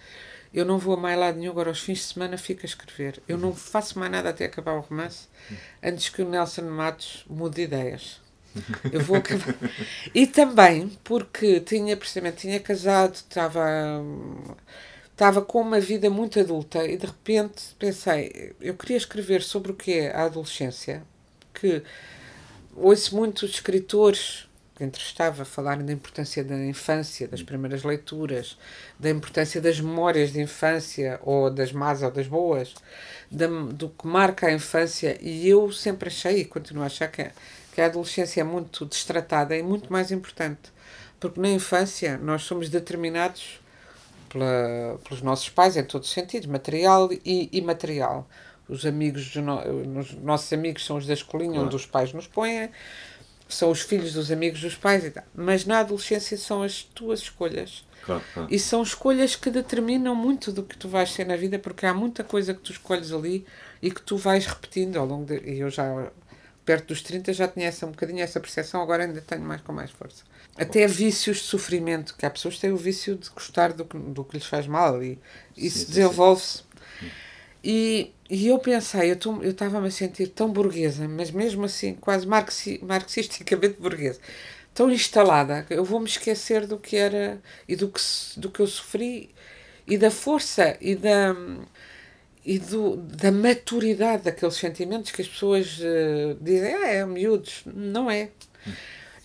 eu 0.52 0.64
não 0.64 0.76
vou 0.76 0.94
a 0.94 0.96
mais 0.96 1.16
lado 1.16 1.38
nenhum, 1.38 1.52
agora 1.52 1.68
aos 1.68 1.78
fins 1.78 1.98
de 1.98 2.04
semana 2.14 2.36
fico 2.36 2.62
a 2.62 2.66
escrever. 2.66 3.22
Eu 3.28 3.38
não 3.38 3.54
faço 3.54 3.96
mais 3.96 4.10
nada 4.10 4.30
até 4.30 4.46
acabar 4.46 4.72
o 4.72 4.80
romance, 4.80 5.28
antes 5.80 6.08
que 6.08 6.20
o 6.20 6.28
Nelson 6.28 6.62
Matos 6.62 7.24
mude 7.30 7.56
de 7.56 7.62
ideias. 7.62 8.20
Eu 8.92 9.00
vou 9.00 9.16
acabar. 9.16 9.54
E 10.12 10.26
também 10.26 10.88
porque 11.04 11.60
tinha, 11.60 11.96
precisamente, 11.96 12.38
tinha 12.38 12.58
casado, 12.58 13.14
estava, 13.14 13.62
estava 15.12 15.40
com 15.42 15.60
uma 15.60 15.78
vida 15.78 16.10
muito 16.10 16.40
adulta 16.40 16.84
e 16.84 16.96
de 16.96 17.06
repente 17.06 17.76
pensei, 17.78 18.52
eu 18.60 18.74
queria 18.74 18.96
escrever 18.96 19.42
sobre 19.42 19.70
o 19.70 19.76
que 19.76 19.92
é 19.92 20.16
a 20.16 20.24
adolescência, 20.24 21.04
que 21.52 21.82
ouço 22.76 23.14
muitos 23.16 23.50
escritores 23.50 24.48
que 24.80 24.84
entrevistava 24.84 25.44
falarem 25.44 25.84
da 25.84 25.92
importância 25.92 26.42
da 26.42 26.56
infância, 26.56 27.28
das 27.28 27.42
primeiras 27.42 27.82
leituras, 27.82 28.56
da 28.98 29.10
importância 29.10 29.60
das 29.60 29.78
memórias 29.78 30.32
de 30.32 30.40
infância, 30.40 31.20
ou 31.22 31.50
das 31.50 31.70
más 31.70 32.02
ou 32.02 32.10
das 32.10 32.26
boas, 32.26 32.72
da, 33.30 33.46
do 33.46 33.90
que 33.90 34.06
marca 34.06 34.46
a 34.46 34.52
infância, 34.52 35.18
e 35.20 35.46
eu 35.46 35.70
sempre 35.70 36.08
achei, 36.08 36.40
e 36.40 36.44
continuo 36.46 36.82
a 36.82 36.86
achar 36.86 37.08
que, 37.08 37.30
que 37.74 37.80
a 37.82 37.86
adolescência 37.86 38.40
é 38.40 38.44
muito 38.44 38.86
destratada 38.86 39.54
e 39.54 39.62
muito 39.62 39.92
mais 39.92 40.10
importante, 40.10 40.72
porque 41.20 41.38
na 41.38 41.50
infância 41.50 42.16
nós 42.16 42.44
somos 42.44 42.70
determinados 42.70 43.60
pela, 44.30 44.98
pelos 45.04 45.20
nossos 45.20 45.50
pais 45.50 45.76
em 45.76 45.84
todos 45.84 46.08
os 46.08 46.14
sentidos, 46.14 46.46
material 46.46 47.10
e 47.12 47.50
imaterial. 47.52 48.26
Os 48.70 48.86
amigos, 48.86 49.34
no, 49.36 49.98
os 49.98 50.12
nossos 50.14 50.52
amigos 50.52 50.84
são 50.84 50.96
os 50.96 51.06
da 51.06 51.14
escolinha 51.14 51.52
claro. 51.52 51.66
onde 51.66 51.76
os 51.76 51.86
pais 51.86 52.12
nos 52.12 52.26
põem, 52.26 52.70
são 53.48 53.70
os 53.70 53.80
filhos 53.80 54.12
dos 54.12 54.30
amigos 54.30 54.60
dos 54.60 54.74
pais 54.74 55.04
e 55.04 55.10
tal. 55.10 55.24
Mas 55.34 55.64
na 55.64 55.80
adolescência 55.80 56.36
são 56.36 56.62
as 56.62 56.82
tuas 56.82 57.20
escolhas. 57.20 57.84
Claro, 58.02 58.22
claro. 58.32 58.48
E 58.50 58.58
são 58.58 58.82
escolhas 58.82 59.36
que 59.36 59.50
determinam 59.50 60.14
muito 60.14 60.52
do 60.52 60.62
que 60.62 60.76
tu 60.76 60.88
vais 60.88 61.10
ser 61.10 61.26
na 61.26 61.36
vida, 61.36 61.58
porque 61.58 61.84
há 61.84 61.92
muita 61.92 62.24
coisa 62.24 62.54
que 62.54 62.60
tu 62.60 62.72
escolhes 62.72 63.12
ali 63.12 63.44
e 63.82 63.90
que 63.90 64.00
tu 64.00 64.16
vais 64.16 64.46
repetindo 64.46 64.96
ao 64.96 65.06
longo 65.06 65.26
de. 65.26 65.38
E 65.38 65.60
eu 65.60 65.70
já, 65.70 66.10
perto 66.64 66.88
dos 66.88 67.02
30, 67.02 67.32
já 67.32 67.46
tinha 67.48 67.66
essa, 67.66 67.86
um 67.86 67.90
bocadinho 67.90 68.20
essa 68.20 68.40
percepção, 68.40 68.80
agora 68.80 69.04
ainda 69.04 69.20
tenho 69.20 69.42
mais 69.42 69.60
com 69.60 69.72
mais 69.72 69.90
força. 69.90 70.24
Até 70.56 70.86
vícios 70.86 71.38
de 71.38 71.42
sofrimento, 71.44 72.14
que 72.16 72.24
há 72.24 72.30
pessoas 72.30 72.54
que 72.54 72.60
têm 72.60 72.72
o 72.72 72.76
vício 72.76 73.16
de 73.16 73.28
gostar 73.30 73.72
do 73.72 73.84
que, 73.84 73.98
do 73.98 74.24
que 74.24 74.36
lhes 74.36 74.46
faz 74.46 74.66
mal 74.66 75.02
e 75.02 75.18
isso 75.56 75.86
desenvolve-se. 75.86 76.62
E, 77.62 78.12
e 78.28 78.48
eu 78.48 78.58
pensei, 78.58 79.10
eu 79.12 79.50
estava-me 79.50 79.88
a 79.88 79.90
sentir 79.90 80.28
tão 80.28 80.50
burguesa, 80.52 81.06
mas 81.08 81.30
mesmo 81.30 81.64
assim, 81.64 81.94
quase 81.94 82.26
marxi, 82.26 82.80
marxisticamente 82.82 83.76
burguesa, 83.80 84.20
tão 84.74 84.90
instalada, 84.90 85.66
eu 85.70 85.84
vou-me 85.84 86.06
esquecer 86.06 86.66
do 86.66 86.78
que 86.78 86.96
era 86.96 87.40
e 87.68 87.76
do 87.76 87.88
que, 87.88 88.00
do 88.36 88.50
que 88.50 88.60
eu 88.60 88.66
sofri 88.66 89.30
e 89.86 89.98
da 89.98 90.10
força 90.10 90.76
e 90.80 90.94
da, 90.94 91.34
e 92.44 92.58
do, 92.58 92.96
da 92.96 93.30
maturidade 93.30 94.24
daqueles 94.24 94.54
sentimentos 94.54 95.10
que 95.10 95.22
as 95.22 95.28
pessoas 95.28 95.78
uh, 95.80 96.36
dizem, 96.40 96.74
ah, 96.74 96.88
é 96.88 97.04
miúdos. 97.04 97.62
Não 97.66 98.10
é. 98.10 98.30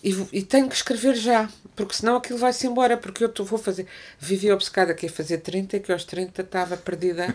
E, 0.06 0.38
e 0.38 0.40
tenho 0.40 0.68
que 0.68 0.76
escrever 0.76 1.16
já, 1.16 1.50
porque 1.74 1.92
senão 1.92 2.14
aquilo 2.14 2.38
vai-se 2.38 2.64
embora, 2.64 2.96
porque 2.96 3.24
eu 3.24 3.28
tô, 3.28 3.42
vou 3.42 3.58
fazer. 3.58 3.88
Vivi 4.20 4.52
obcecada 4.52 4.94
que 4.94 5.06
ia 5.06 5.10
fazer 5.10 5.38
30, 5.38 5.80
que 5.80 5.90
aos 5.90 6.04
30 6.04 6.42
estava 6.42 6.76
perdida 6.76 7.34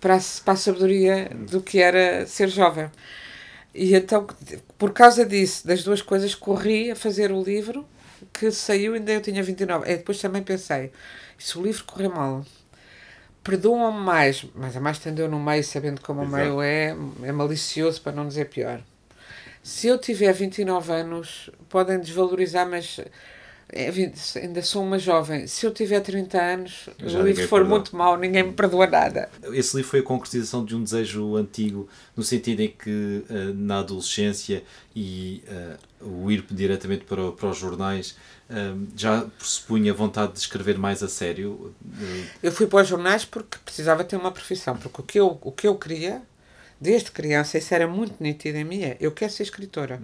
para 0.00 0.16
a, 0.16 0.20
para 0.44 0.54
a 0.54 0.56
sabedoria 0.56 1.30
do 1.48 1.62
que 1.62 1.78
era 1.78 2.26
ser 2.26 2.48
jovem. 2.48 2.90
E 3.72 3.94
então, 3.94 4.26
por 4.76 4.92
causa 4.92 5.24
disso, 5.24 5.64
das 5.64 5.84
duas 5.84 6.02
coisas, 6.02 6.34
corri 6.34 6.90
a 6.90 6.96
fazer 6.96 7.30
o 7.30 7.40
livro 7.40 7.86
que 8.32 8.50
saiu, 8.50 8.94
ainda 8.94 9.12
eu 9.12 9.20
tinha 9.20 9.40
29. 9.40 9.88
E 9.88 9.96
depois 9.96 10.20
também 10.20 10.42
pensei, 10.42 10.90
se 11.38 11.56
o 11.56 11.62
livro 11.62 11.84
correr 11.84 12.08
mal, 12.08 12.44
perdoam-me 13.44 14.00
mais, 14.00 14.44
mas 14.56 14.76
a 14.76 14.80
mais 14.80 14.96
estendeu 14.96 15.28
no 15.28 15.38
meio, 15.38 15.62
sabendo 15.62 16.00
como 16.00 16.22
Exato. 16.22 16.34
o 16.34 16.36
meio 16.36 16.62
é, 16.62 16.96
é 17.22 17.30
malicioso, 17.30 18.02
para 18.02 18.10
não 18.10 18.26
dizer 18.26 18.46
pior 18.46 18.82
se 19.62 19.86
eu 19.86 19.98
tiver 19.98 20.32
29 20.32 20.92
anos, 20.92 21.50
podem 21.68 22.00
desvalorizar, 22.00 22.68
mas 22.68 23.00
é, 23.68 23.90
ainda 24.36 24.60
sou 24.60 24.82
uma 24.82 24.98
jovem. 24.98 25.46
Se 25.46 25.64
eu 25.64 25.72
tiver 25.72 26.00
30 26.00 26.40
anos, 26.40 26.88
Já 26.98 27.20
o 27.20 27.22
livro 27.22 27.48
for 27.48 27.60
perdoa. 27.60 27.78
muito 27.78 27.96
mau, 27.96 28.18
ninguém 28.18 28.42
me 28.42 28.52
perdoa 28.52 28.86
nada. 28.86 29.30
Esse 29.52 29.76
livro 29.76 29.90
foi 29.90 30.00
a 30.00 30.02
concretização 30.02 30.64
de 30.64 30.76
um 30.76 30.82
desejo 30.82 31.36
antigo, 31.36 31.88
no 32.14 32.22
sentido 32.22 32.60
em 32.60 32.68
que 32.68 33.24
uh, 33.30 33.54
na 33.54 33.78
adolescência 33.78 34.62
e 34.94 35.42
uh, 36.02 36.06
o 36.24 36.30
ir 36.30 36.44
diretamente 36.50 37.04
para, 37.04 37.32
para 37.32 37.48
os 37.48 37.56
jornais 37.58 38.16
já 38.94 39.22
pressupunha 39.38 39.94
vontade 39.94 40.32
de 40.32 40.40
escrever 40.40 40.76
mais 40.76 41.02
a 41.02 41.08
sério? 41.08 41.74
Eu 42.42 42.52
fui 42.52 42.66
para 42.66 42.82
os 42.82 42.88
jornais 42.88 43.24
porque 43.24 43.56
precisava 43.64 44.04
ter 44.04 44.16
uma 44.16 44.30
profissão, 44.30 44.76
porque 44.76 45.00
o 45.00 45.04
que 45.04 45.20
eu, 45.20 45.38
o 45.40 45.50
que 45.50 45.66
eu 45.66 45.74
queria 45.74 46.20
desde 46.82 47.12
criança, 47.12 47.56
isso 47.58 47.72
era 47.72 47.86
muito 47.86 48.20
nítido 48.20 48.58
em 48.58 48.64
mim, 48.64 48.82
é, 48.82 48.96
eu 49.00 49.12
quero 49.12 49.32
ser 49.32 49.44
escritora. 49.44 50.02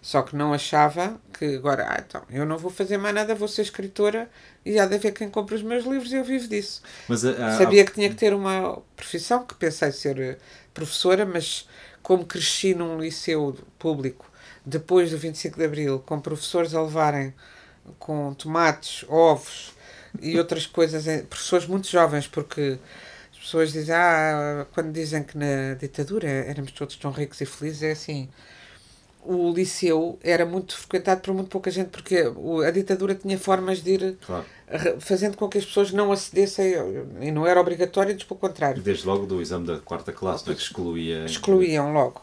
Só 0.00 0.20
que 0.20 0.36
não 0.36 0.52
achava 0.52 1.18
que 1.32 1.56
agora, 1.56 1.86
ah, 1.88 2.04
então, 2.06 2.22
eu 2.30 2.44
não 2.44 2.58
vou 2.58 2.70
fazer 2.70 2.98
mais 2.98 3.14
nada, 3.14 3.34
vou 3.34 3.48
ser 3.48 3.62
escritora 3.62 4.30
e 4.64 4.78
há 4.78 4.84
de 4.84 4.94
haver 4.96 5.12
quem 5.12 5.30
compre 5.30 5.54
os 5.54 5.62
meus 5.62 5.84
livros 5.86 6.12
e 6.12 6.16
eu 6.16 6.24
vivo 6.24 6.46
disso. 6.46 6.82
Mas, 7.08 7.24
uh, 7.24 7.34
Sabia 7.56 7.86
que 7.86 7.92
tinha 7.92 8.10
que 8.10 8.14
ter 8.14 8.34
uma 8.34 8.82
profissão, 8.94 9.46
que 9.46 9.54
pensei 9.54 9.90
ser 9.92 10.20
eh, 10.20 10.36
professora, 10.74 11.24
mas 11.24 11.66
como 12.02 12.26
cresci 12.26 12.74
num 12.74 13.00
liceu 13.00 13.56
público 13.78 14.30
depois 14.64 15.10
do 15.10 15.16
25 15.16 15.56
de 15.56 15.64
Abril, 15.64 15.98
com 16.04 16.20
professores 16.20 16.74
a 16.74 16.82
levarem 16.82 17.32
com 17.98 18.34
tomates, 18.34 19.06
ovos 19.08 19.72
e 20.20 20.38
outras 20.38 20.66
coisas, 20.66 21.04
professores 21.22 21.66
muito 21.66 21.88
jovens, 21.88 22.26
porque 22.26 22.78
pessoas 23.44 23.72
dizem, 23.72 23.94
ah, 23.94 24.66
quando 24.72 24.92
dizem 24.92 25.22
que 25.22 25.36
na 25.36 25.74
ditadura 25.78 26.28
éramos 26.28 26.72
todos 26.72 26.96
tão 26.96 27.10
ricos 27.10 27.40
e 27.40 27.46
felizes, 27.46 27.82
é 27.82 27.92
assim. 27.92 28.28
O 29.22 29.52
liceu 29.52 30.18
era 30.22 30.44
muito 30.44 30.76
frequentado 30.76 31.22
por 31.22 31.32
muito 31.32 31.48
pouca 31.48 31.70
gente, 31.70 31.88
porque 31.88 32.24
a 32.66 32.70
ditadura 32.70 33.14
tinha 33.14 33.38
formas 33.38 33.82
de 33.82 33.92
ir 33.92 34.18
claro. 34.26 34.44
fazendo 35.00 35.36
com 35.36 35.48
que 35.48 35.56
as 35.56 35.64
pessoas 35.64 35.92
não 35.92 36.12
acedessem, 36.12 36.74
e 37.22 37.30
não 37.30 37.46
era 37.46 37.58
obrigatório, 37.58 38.12
antes 38.12 38.26
pelo 38.26 38.38
contrário. 38.38 38.82
Desde 38.82 39.06
logo 39.06 39.24
do 39.24 39.40
exame 39.40 39.66
da 39.66 39.78
quarta 39.78 40.12
classe, 40.12 40.44
não 40.46 40.52
é? 40.52 40.56
que 40.56 40.62
excluía. 40.62 41.24
Excluíam 41.24 41.92
logo. 41.92 42.20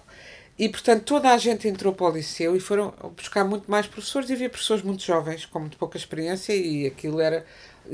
E, 0.59 0.69
portanto, 0.69 1.03
toda 1.05 1.31
a 1.31 1.37
gente 1.39 1.67
entrou 1.67 1.91
para 1.91 2.05
o 2.05 2.11
liceu 2.11 2.55
e 2.55 2.59
foram 2.59 2.93
buscar 3.15 3.43
muito 3.43 3.69
mais 3.69 3.87
professores 3.87 4.29
e 4.29 4.33
havia 4.33 4.49
professores 4.49 4.83
muito 4.83 5.01
jovens, 5.01 5.43
com 5.43 5.59
muito 5.59 5.75
pouca 5.75 5.97
experiência, 5.97 6.55
e 6.55 6.85
aquilo 6.85 7.19
era. 7.19 7.45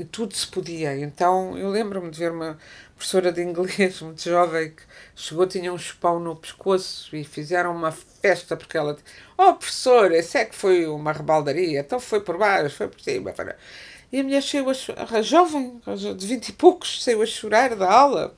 Tudo 0.04 0.34
se 0.34 0.46
podia. 0.46 0.96
Então, 0.98 1.56
eu 1.58 1.68
lembro-me 1.68 2.10
de 2.10 2.18
ver 2.18 2.32
uma, 2.32 2.58
professora 2.98 3.32
de 3.32 3.40
inglês 3.42 4.00
muito 4.02 4.20
jovem 4.20 4.70
que 4.70 4.82
chegou, 5.14 5.46
tinha 5.46 5.72
um 5.72 5.78
chupão 5.78 6.18
no 6.18 6.34
pescoço 6.34 7.14
e 7.16 7.24
fizeram 7.24 7.74
uma 7.74 7.92
festa 7.92 8.56
porque 8.56 8.76
ela 8.76 8.98
oh 9.38 9.54
professor, 9.54 10.10
esse 10.12 10.36
é 10.36 10.44
que 10.44 10.54
foi 10.54 10.86
uma 10.86 11.12
rebaldaria, 11.12 11.80
então 11.80 12.00
foi 12.00 12.20
por 12.20 12.36
baixo, 12.36 12.76
foi 12.76 12.88
por 12.88 13.00
cima. 13.00 13.32
E 14.10 14.20
a 14.20 14.24
mulher 14.24 14.42
saiu 14.42 14.66
a, 14.68 15.16
a 15.16 15.22
jovem, 15.22 15.80
de 16.16 16.26
vinte 16.26 16.48
e 16.48 16.52
poucos, 16.52 17.02
saiu 17.02 17.22
a 17.22 17.26
chorar 17.26 17.76
da 17.76 17.90
aula. 17.90 18.34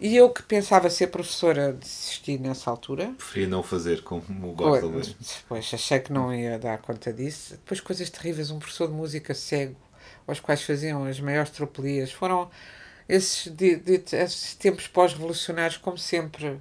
E 0.00 0.16
eu 0.16 0.28
que 0.30 0.42
pensava 0.42 0.90
ser 0.90 1.08
professora 1.08 1.72
desisti 1.72 2.38
nessa 2.38 2.70
altura. 2.70 3.12
Preferia 3.16 3.48
não 3.48 3.62
fazer 3.62 4.02
como 4.02 4.50
o 4.50 4.52
gosta 4.52 4.86
Depois 4.88 5.70
achei 5.72 5.98
que 6.00 6.12
não 6.12 6.34
ia 6.34 6.58
dar 6.58 6.78
conta 6.78 7.12
disso. 7.12 7.52
Depois 7.54 7.80
coisas 7.80 8.10
terríveis, 8.10 8.50
um 8.50 8.58
professor 8.58 8.88
de 8.88 8.94
música 8.94 9.34
cego, 9.34 9.76
aos 10.26 10.40
quais 10.40 10.62
faziam 10.62 11.04
as 11.04 11.20
maiores 11.20 11.50
tropelias, 11.50 12.12
foram 12.12 12.50
esses, 13.08 13.52
de, 13.52 13.76
de, 13.76 14.02
esses 14.16 14.54
tempos 14.54 14.86
pós-revolucionários, 14.88 15.76
como 15.76 15.98
sempre, 15.98 16.60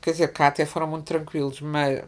quer 0.00 0.12
dizer, 0.12 0.28
cá 0.32 0.48
até 0.48 0.66
foram 0.66 0.86
muito 0.86 1.04
tranquilos, 1.04 1.60
mas 1.60 2.02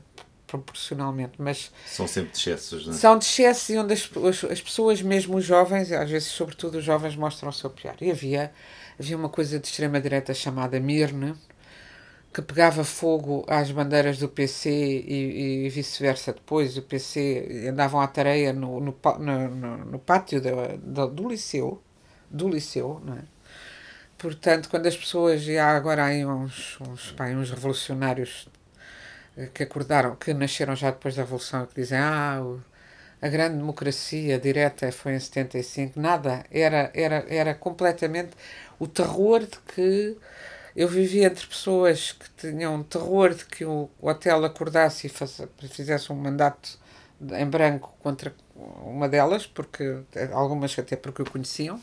proporcionalmente, 0.51 1.35
mas 1.39 1.71
são 1.87 2.09
sempre 2.09 2.33
de 2.33 2.39
excessos, 2.39 2.87
não 2.87 2.93
é? 2.93 2.97
São 2.97 3.17
de 3.17 3.25
excessos 3.25 3.69
e 3.69 3.79
onde 3.79 3.93
as, 3.93 4.11
as, 4.29 4.51
as, 4.51 4.61
pessoas, 4.61 5.01
mesmo 5.01 5.37
os 5.37 5.45
jovens, 5.45 5.93
às 5.93 6.11
vezes, 6.11 6.29
sobretudo 6.29 6.79
os 6.79 6.85
jovens, 6.85 7.15
mostram 7.15 7.51
o 7.51 7.53
seu 7.53 7.71
pior. 7.71 7.95
E 8.01 8.11
havia, 8.11 8.53
havia 8.99 9.17
uma 9.17 9.29
coisa 9.29 9.61
de 9.61 9.69
extrema-direita 9.69 10.35
chamada 10.35 10.81
Mirne, 10.81 11.37
que 12.33 12.43
pegava 12.43 12.85
fogo 12.85 13.45
às 13.49 13.71
bandeiras 13.71 14.19
do 14.19 14.29
PC 14.29 14.71
e, 14.71 15.67
e 15.67 15.69
vice-versa 15.69 16.33
depois. 16.33 16.77
O 16.77 16.83
PC 16.83 17.69
andavam 17.71 18.01
à 18.01 18.07
tareia 18.07 18.53
no, 18.53 18.81
no, 18.81 18.95
no, 19.19 19.77
no 19.85 19.99
pátio 19.99 20.41
do, 20.41 20.79
do, 20.79 21.09
do 21.09 21.29
liceu, 21.29 21.83
do 22.31 22.49
liceu, 22.49 23.01
não 23.05 23.15
é? 23.15 23.23
Portanto, 24.19 24.69
quando 24.69 24.87
as 24.87 24.97
pessoas, 24.97 25.47
e 25.49 25.59
há 25.59 25.71
agora 25.77 26.05
aí 26.05 26.27
uns, 26.27 26.79
uns, 26.81 27.13
pá, 27.13 27.27
uns 27.29 27.51
revolucionários 27.51 28.49
que 29.55 29.63
acordaram, 29.63 30.17
que 30.17 30.35
nasceram 30.35 30.77
já 30.77 30.91
depois 30.91 31.15
da 31.15 31.23
Revolução, 31.23 31.67
que 31.67 31.75
dizem, 31.81 31.99
ah, 31.99 32.43
a 33.23 33.29
grande 33.29 33.57
democracia 33.57 34.39
direta 34.39 34.91
foi 34.93 35.15
em 35.15 35.21
75, 35.21 36.01
nada. 36.01 36.45
Era, 36.51 36.91
era, 36.95 37.25
era 37.29 37.55
completamente 37.55 38.31
o 38.79 38.87
terror 38.89 39.41
de 39.41 39.59
que 39.75 40.17
eu 40.81 40.89
vivia 40.89 41.27
entre 41.27 41.47
pessoas 41.47 42.13
que 42.13 42.27
tinham 42.39 42.83
terror 42.83 43.35
de 43.35 43.45
que 43.45 43.67
o 43.67 43.91
hotel 44.01 44.43
acordasse 44.47 45.09
e 45.09 45.11
faz, 45.11 45.39
fizesse 45.71 46.11
um 46.11 46.17
mandato 46.17 46.79
em 47.33 47.45
branco 47.45 47.95
contra 48.03 48.35
uma 48.83 49.07
delas, 49.07 49.47
porque 49.47 49.99
algumas 50.33 50.79
até 50.79 50.97
porque 50.97 51.21
o 51.21 51.31
conheciam. 51.31 51.79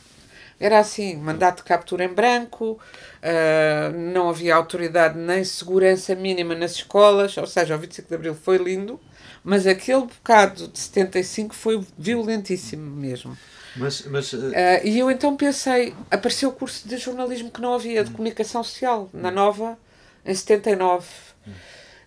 Era 0.60 0.80
assim, 0.80 1.16
mandato 1.16 1.58
de 1.58 1.66
captura 1.66 2.06
em 2.06 2.12
branco, 2.12 2.80
uh, 3.22 3.96
não 3.96 4.32
havia 4.32 4.56
autoridade 4.56 5.16
nem 5.16 5.44
segurança 5.44 6.16
mínima 6.16 6.56
nas 6.56 6.72
escolas, 6.72 7.38
ou 7.38 7.46
seja, 7.46 7.76
o 7.76 7.78
25 7.78 8.10
de 8.10 8.16
Abril 8.16 8.34
foi 8.34 8.58
lindo, 8.58 9.00
mas 9.44 9.68
aquele 9.68 10.08
bocado 10.08 10.68
de 10.70 10.80
75 10.80 11.54
foi 11.54 11.86
violentíssimo 11.96 12.90
mesmo. 12.96 13.38
Mas, 13.76 14.02
mas, 14.04 14.34
uh... 14.34 14.38
Uh, 14.38 14.52
e 14.84 15.00
eu 15.00 15.12
então 15.12 15.36
pensei, 15.36 15.96
apareceu 16.10 16.50
o 16.50 16.54
curso 16.54 16.88
de 16.88 16.98
jornalismo 16.98 17.52
que 17.52 17.62
não 17.62 17.74
havia, 17.74 18.04
de 18.04 18.12
comunicação 18.12 18.64
social, 18.64 19.10
na 19.14 19.30
Nova, 19.30 19.78
em 20.26 20.34
79. 20.34 21.06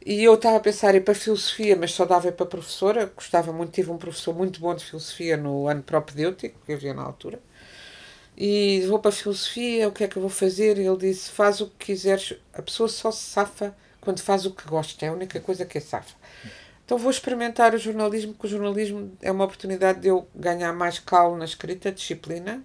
E 0.04 0.24
eu 0.24 0.34
estava 0.34 0.56
a 0.56 0.60
pensar 0.60 0.94
ir 0.94 1.02
para 1.02 1.14
filosofia, 1.14 1.76
mas 1.76 1.92
só 1.92 2.06
dava 2.06 2.32
para 2.32 2.46
professora. 2.46 3.12
Gostava 3.14 3.52
muito, 3.52 3.72
tive 3.72 3.90
um 3.90 3.98
professor 3.98 4.34
muito 4.34 4.58
bom 4.58 4.74
de 4.74 4.84
filosofia 4.84 5.36
no 5.36 5.68
ano 5.68 5.82
propedêutico, 5.82 6.58
que 6.64 6.72
havia 6.72 6.94
na 6.94 7.02
altura. 7.02 7.38
E 8.36 8.82
vou 8.88 8.98
para 8.98 9.12
filosofia, 9.12 9.86
o 9.88 9.92
que 9.92 10.04
é 10.04 10.08
que 10.08 10.16
eu 10.16 10.22
vou 10.22 10.30
fazer? 10.30 10.78
E 10.78 10.86
ele 10.86 10.96
disse: 10.96 11.30
faz 11.30 11.60
o 11.60 11.66
que 11.66 11.86
quiseres. 11.86 12.34
A 12.54 12.62
pessoa 12.62 12.88
só 12.88 13.10
se 13.10 13.22
safa 13.22 13.76
quando 14.00 14.20
faz 14.20 14.46
o 14.46 14.52
que 14.52 14.66
gosta, 14.66 15.04
é 15.04 15.10
a 15.10 15.12
única 15.12 15.38
coisa 15.40 15.66
que 15.66 15.76
é 15.76 15.80
safa. 15.80 16.14
Então 16.90 16.98
vou 16.98 17.12
experimentar 17.12 17.72
o 17.72 17.78
jornalismo, 17.78 18.32
porque 18.32 18.48
o 18.48 18.50
jornalismo 18.50 19.12
é 19.22 19.30
uma 19.30 19.44
oportunidade 19.44 20.00
de 20.00 20.08
eu 20.08 20.26
ganhar 20.34 20.72
mais 20.72 20.98
calo 20.98 21.36
na 21.36 21.44
escrita, 21.44 21.92
disciplina 21.92 22.64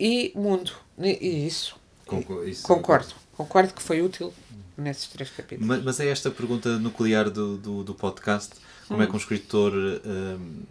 e 0.00 0.32
mundo. 0.34 0.72
E 0.98 1.46
isso. 1.46 1.76
Concordo. 2.06 2.48
Isso 2.48 2.62
concordo. 2.62 3.14
Concordo 3.36 3.74
que 3.74 3.82
foi 3.82 4.00
útil 4.00 4.32
nesses 4.74 5.06
três 5.08 5.28
capítulos. 5.28 5.66
Mas, 5.68 5.84
mas 5.84 6.00
é 6.00 6.08
esta 6.08 6.30
a 6.30 6.32
pergunta 6.32 6.78
nuclear 6.78 7.28
do, 7.28 7.58
do, 7.58 7.84
do 7.84 7.92
podcast: 7.92 8.54
como 8.88 9.00
hum. 9.00 9.02
é 9.02 9.06
que 9.06 9.12
um 9.12 9.18
escritor 9.18 9.74
um, 9.74 10.62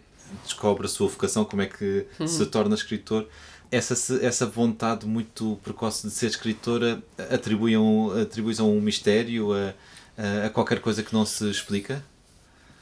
descobre 0.42 0.84
a 0.84 0.88
sua 0.88 1.06
vocação, 1.06 1.44
como 1.44 1.62
é 1.62 1.66
que 1.66 2.04
hum. 2.18 2.26
se 2.26 2.44
torna 2.46 2.74
escritor? 2.74 3.28
Essa, 3.70 3.94
essa 4.26 4.44
vontade 4.44 5.06
muito 5.06 5.56
precoce 5.62 6.08
de 6.08 6.12
ser 6.12 6.26
escritora 6.26 7.00
atribui 7.30 7.76
um, 7.76 8.10
atribui 8.20 8.60
um 8.60 8.80
mistério 8.80 9.52
a, 9.52 9.72
a, 10.18 10.46
a 10.46 10.50
qualquer 10.50 10.80
coisa 10.80 11.00
que 11.04 11.14
não 11.14 11.24
se 11.24 11.48
explica? 11.48 12.02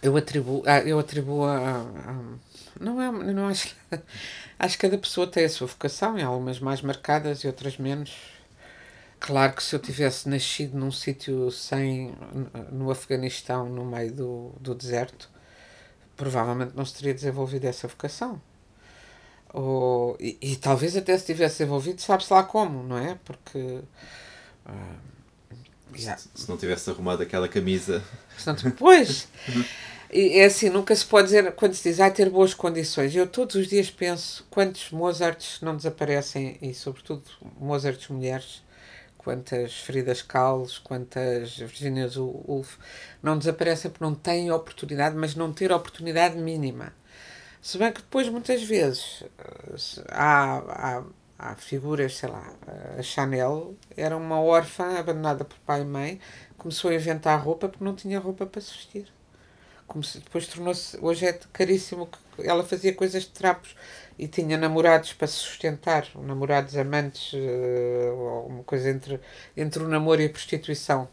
Eu 0.03 0.17
atribuo, 0.17 0.63
ah, 0.67 0.81
eu 0.81 0.99
atribuo 0.99 1.45
a, 1.45 1.83
a, 1.83 2.17
não 2.81 3.01
é, 3.01 3.33
não 3.33 3.49
acho, 3.49 3.77
acho 4.59 4.77
que 4.77 4.83
cada 4.83 4.97
pessoa 4.99 5.27
tem 5.27 5.45
a 5.45 5.49
sua 5.49 5.67
vocação, 5.67 6.19
e 6.19 6.23
algumas 6.23 6.59
mais 6.59 6.81
marcadas 6.81 7.41
e 7.41 7.47
outras 7.47 7.77
menos. 7.77 8.17
Claro 9.19 9.53
que 9.55 9.63
se 9.63 9.75
eu 9.77 9.79
tivesse 9.79 10.29
nascido 10.29 10.79
num 10.79 10.91
sítio 10.91 11.51
sem, 11.51 12.15
no 12.73 12.91
Afeganistão, 12.91 13.69
no 13.69 13.85
meio 13.85 14.13
do, 14.13 14.55
do 14.59 14.75
deserto, 14.75 15.29
provavelmente 16.17 16.75
não 16.75 16.87
se 16.87 16.95
teria 16.95 17.13
desenvolvido 17.13 17.67
essa 17.67 17.87
vocação. 17.87 18.41
Ou, 19.53 20.17
e, 20.19 20.39
e 20.41 20.57
talvez 20.57 20.97
até 20.97 21.17
se 21.19 21.27
tivesse 21.27 21.59
desenvolvido, 21.59 22.01
sabe-se 22.01 22.33
lá 22.33 22.43
como, 22.45 22.83
não 22.83 22.97
é? 22.97 23.19
Porque. 23.25 23.83
Uh, 24.67 25.20
Yeah. 25.95 26.21
Se 26.35 26.49
não 26.49 26.57
tivesse 26.57 26.89
arrumado 26.91 27.23
aquela 27.23 27.49
camisa. 27.49 28.03
Pois! 28.77 29.29
E 30.13 30.41
é 30.41 30.47
assim, 30.47 30.69
nunca 30.71 30.95
se 30.97 31.07
pode 31.07 31.27
dizer, 31.27 31.53
quando 31.53 31.73
se 31.73 31.89
diz, 31.89 32.01
ai, 32.01 32.13
ter 32.13 32.29
boas 32.29 32.53
condições. 32.53 33.15
Eu 33.15 33.29
todos 33.29 33.55
os 33.55 33.69
dias 33.69 33.93
penso 33.93 34.45
quantos 34.51 34.91
Mozarts 34.91 35.61
não 35.61 35.77
desaparecem, 35.77 36.59
e 36.61 36.75
sobretudo 36.75 37.23
Mozarts 37.61 38.09
mulheres, 38.09 38.61
quantas 39.17 39.75
Fridas 39.75 40.21
Kahlo, 40.21 40.67
quantas 40.83 41.57
Virginia 41.57 42.11
Woolf, 42.17 42.77
não 43.23 43.39
desaparecem 43.39 43.89
porque 43.89 44.03
não 44.03 44.15
têm 44.15 44.51
oportunidade, 44.51 45.15
mas 45.15 45.37
não 45.37 45.53
ter 45.53 45.71
oportunidade 45.71 46.37
mínima. 46.37 46.93
Se 47.63 47.79
bem 47.79 47.93
que 47.93 48.01
depois, 48.01 48.29
muitas 48.29 48.63
vezes, 48.65 49.23
há, 50.09 50.59
há, 50.59 51.05
há 51.41 51.55
figuras, 51.57 52.17
sei 52.17 52.29
lá, 52.29 52.53
a 52.99 53.03
Chanel 53.03 53.75
era 53.97 54.17
uma 54.17 54.41
órfã 54.41 54.99
abandonada 54.99 55.45
por 55.45 55.59
pai 55.61 55.83
e 55.83 55.85
mãe, 55.85 56.21
começou 56.59 56.91
a 56.91 56.95
inventar 56.95 57.41
roupa 57.43 57.69
porque 57.69 57.85
não 57.85 57.95
tinha 57.95 58.19
roupa 58.21 58.47
para 58.47 58.61
se 58.61 58.73
vestir 58.73 59.07
depois 59.99 60.47
tornou-se. 60.47 60.97
Hoje 61.01 61.27
é 61.27 61.39
caríssimo. 61.53 62.09
Ela 62.39 62.63
fazia 62.63 62.95
coisas 62.95 63.25
de 63.25 63.31
trapos 63.31 63.75
e 64.19 64.29
tinha 64.29 64.57
namorados 64.57 65.13
para 65.13 65.27
se 65.27 65.35
sustentar, 65.35 66.07
namorados 66.15 66.77
amantes, 66.77 67.33
uh, 67.33 68.47
uma 68.47 68.63
coisa 68.63 68.91
entre, 68.91 69.21
entre 69.57 69.83
o 69.83 69.89
namoro 69.89 70.21
e 70.21 70.27
a 70.27 70.31
prostituição, 70.31 71.09